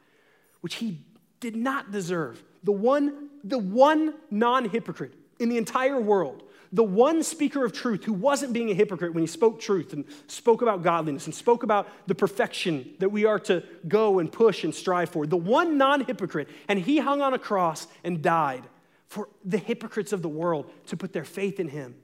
which 0.60 0.76
he 0.76 1.00
did 1.40 1.56
not 1.56 1.90
deserve. 1.90 2.42
The 2.62 2.72
one, 2.72 3.30
the 3.42 3.58
one 3.58 4.14
non-hypocrite 4.30 5.14
in 5.40 5.48
the 5.48 5.58
entire 5.58 6.00
world, 6.00 6.42
the 6.72 6.84
one 6.84 7.22
speaker 7.22 7.64
of 7.64 7.72
truth 7.72 8.04
who 8.04 8.12
wasn't 8.12 8.52
being 8.52 8.70
a 8.70 8.74
hypocrite 8.74 9.12
when 9.12 9.22
he 9.22 9.26
spoke 9.26 9.60
truth 9.60 9.92
and 9.92 10.04
spoke 10.26 10.62
about 10.62 10.82
godliness 10.82 11.26
and 11.26 11.34
spoke 11.34 11.62
about 11.62 11.88
the 12.06 12.14
perfection 12.14 12.94
that 12.98 13.10
we 13.10 13.26
are 13.26 13.38
to 13.40 13.62
go 13.88 14.20
and 14.20 14.32
push 14.32 14.64
and 14.64 14.74
strive 14.74 15.10
for. 15.10 15.26
The 15.26 15.36
one 15.36 15.76
non 15.76 16.04
hypocrite, 16.04 16.48
and 16.68 16.78
he 16.78 16.98
hung 16.98 17.20
on 17.20 17.34
a 17.34 17.38
cross 17.38 17.86
and 18.04 18.22
died 18.22 18.62
for 19.08 19.28
the 19.44 19.58
hypocrites 19.58 20.12
of 20.12 20.22
the 20.22 20.28
world 20.28 20.70
to 20.86 20.96
put 20.96 21.12
their 21.12 21.24
faith 21.24 21.60
in 21.60 21.68
him 21.68 21.94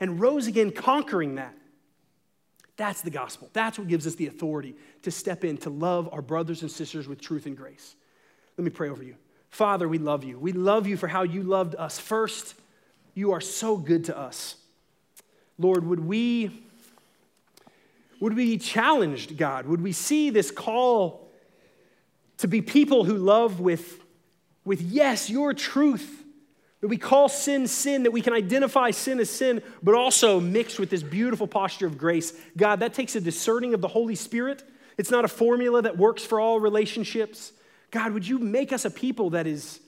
and 0.00 0.20
rose 0.20 0.46
again, 0.46 0.70
conquering 0.70 1.36
that. 1.36 1.54
That's 2.78 3.02
the 3.02 3.10
gospel. 3.10 3.50
That's 3.52 3.78
what 3.78 3.88
gives 3.88 4.06
us 4.06 4.14
the 4.14 4.28
authority 4.28 4.74
to 5.02 5.10
step 5.10 5.44
in 5.44 5.58
to 5.58 5.70
love 5.70 6.08
our 6.12 6.22
brothers 6.22 6.62
and 6.62 6.70
sisters 6.70 7.06
with 7.06 7.20
truth 7.20 7.44
and 7.44 7.56
grace. 7.56 7.94
Let 8.56 8.64
me 8.64 8.70
pray 8.70 8.88
over 8.88 9.02
you. 9.02 9.16
Father, 9.50 9.86
we 9.86 9.98
love 9.98 10.24
you. 10.24 10.38
We 10.38 10.52
love 10.52 10.86
you 10.86 10.96
for 10.96 11.08
how 11.08 11.24
you 11.24 11.42
loved 11.42 11.74
us 11.74 11.98
first. 11.98 12.54
You 13.14 13.32
are 13.32 13.40
so 13.40 13.76
good 13.76 14.04
to 14.06 14.16
us. 14.16 14.56
Lord, 15.58 15.84
would 15.84 16.00
we 16.00 16.62
would 18.20 18.34
we 18.34 18.46
be 18.46 18.58
challenged, 18.58 19.36
God? 19.36 19.66
Would 19.66 19.80
we 19.80 19.92
see 19.92 20.30
this 20.30 20.50
call 20.50 21.28
to 22.38 22.48
be 22.48 22.60
people 22.60 23.04
who 23.04 23.16
love 23.16 23.60
with, 23.60 24.00
with 24.64 24.80
yes, 24.82 25.30
your 25.30 25.54
truth, 25.54 26.17
that 26.80 26.88
we 26.88 26.96
call 26.96 27.28
sin 27.28 27.66
sin, 27.66 28.04
that 28.04 28.12
we 28.12 28.20
can 28.20 28.32
identify 28.32 28.90
sin 28.90 29.18
as 29.18 29.28
sin, 29.28 29.62
but 29.82 29.94
also 29.94 30.38
mixed 30.38 30.78
with 30.78 30.90
this 30.90 31.02
beautiful 31.02 31.46
posture 31.46 31.86
of 31.86 31.98
grace. 31.98 32.32
God, 32.56 32.80
that 32.80 32.94
takes 32.94 33.16
a 33.16 33.20
discerning 33.20 33.74
of 33.74 33.80
the 33.80 33.88
Holy 33.88 34.14
Spirit. 34.14 34.62
It's 34.96 35.10
not 35.10 35.24
a 35.24 35.28
formula 35.28 35.82
that 35.82 35.98
works 35.98 36.24
for 36.24 36.38
all 36.38 36.60
relationships. 36.60 37.52
God, 37.90 38.12
would 38.12 38.26
you 38.26 38.38
make 38.38 38.72
us 38.72 38.84
a 38.84 38.90
people 38.90 39.30
that 39.30 39.46
is 39.46 39.80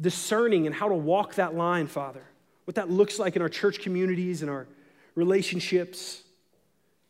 discerning 0.00 0.66
and 0.66 0.74
how 0.74 0.88
to 0.88 0.94
walk 0.94 1.34
that 1.36 1.54
line, 1.54 1.86
Father? 1.86 2.22
What 2.64 2.74
that 2.74 2.90
looks 2.90 3.18
like 3.18 3.34
in 3.34 3.42
our 3.42 3.48
church 3.48 3.80
communities 3.80 4.42
and 4.42 4.50
our 4.50 4.66
relationships. 5.14 6.22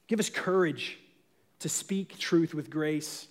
Give 0.06 0.20
us 0.20 0.30
courage 0.30 0.98
to 1.58 1.68
speak 1.68 2.18
truth 2.18 2.54
with 2.54 2.70
grace. 2.70 3.26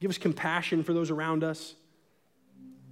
Give 0.00 0.10
us 0.10 0.18
compassion 0.18 0.82
for 0.82 0.92
those 0.92 1.10
around 1.10 1.44
us. 1.44 1.74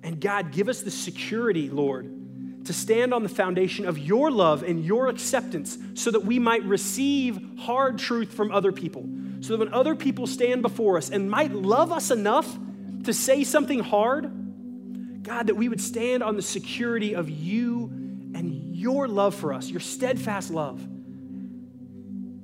And 0.03 0.21
God, 0.21 0.53
give 0.53 0.69
us 0.69 0.83
the 0.83 0.91
security, 0.91 1.69
Lord, 1.69 2.65
to 2.67 2.73
stand 2.73 3.15
on 3.15 3.23
the 3.23 3.29
foundation 3.29 3.87
of 3.87 3.99
your 3.99 4.31
love 4.31 4.63
and 4.63 4.85
your 4.85 5.09
acceptance 5.09 5.79
so 5.95 6.11
that 6.11 6.25
we 6.25 6.39
might 6.39 6.65
receive 6.65 7.41
hard 7.59 7.99
truth 7.99 8.33
from 8.33 8.53
other 8.53 8.73
people. 8.73 9.09
So 9.41 9.57
that 9.57 9.59
when 9.59 9.75
other 9.75 9.95
people 9.95 10.27
stand 10.27 10.63
before 10.63 10.97
us 10.97 11.11
and 11.11 11.31
might 11.31 11.53
love 11.53 11.93
us 11.93 12.11
enough 12.11 12.59
to 13.05 13.13
say 13.13 13.45
something 13.45 13.81
hard, 13.81 15.23
God, 15.23 15.49
that 15.49 15.55
we 15.55 15.69
would 15.69 15.81
stand 15.81 16.23
on 16.23 16.37
the 16.37 16.43
security 16.43 17.15
of 17.15 17.29
you 17.29 17.91
and 18.35 18.77
your 18.77 19.09
love 19.09 19.35
for 19.35 19.53
us, 19.53 19.69
your 19.69 19.81
steadfast 19.81 20.51
love. 20.51 20.87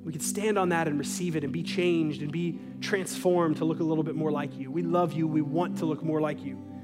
We 0.03 0.11
could 0.11 0.21
stand 0.21 0.57
on 0.57 0.69
that 0.69 0.87
and 0.87 0.99
receive 0.99 1.35
it 1.35 1.43
and 1.43 1.53
be 1.53 1.63
changed 1.63 2.21
and 2.21 2.31
be 2.31 2.59
transformed 2.81 3.57
to 3.57 3.65
look 3.65 3.79
a 3.79 3.83
little 3.83 4.03
bit 4.03 4.15
more 4.15 4.31
like 4.31 4.57
you. 4.57 4.69
We 4.69 4.81
love 4.81 5.13
you. 5.13 5.27
We 5.27 5.41
want 5.41 5.77
to 5.77 5.85
look 5.85 6.03
more 6.03 6.19
like 6.19 6.43
you. 6.43 6.61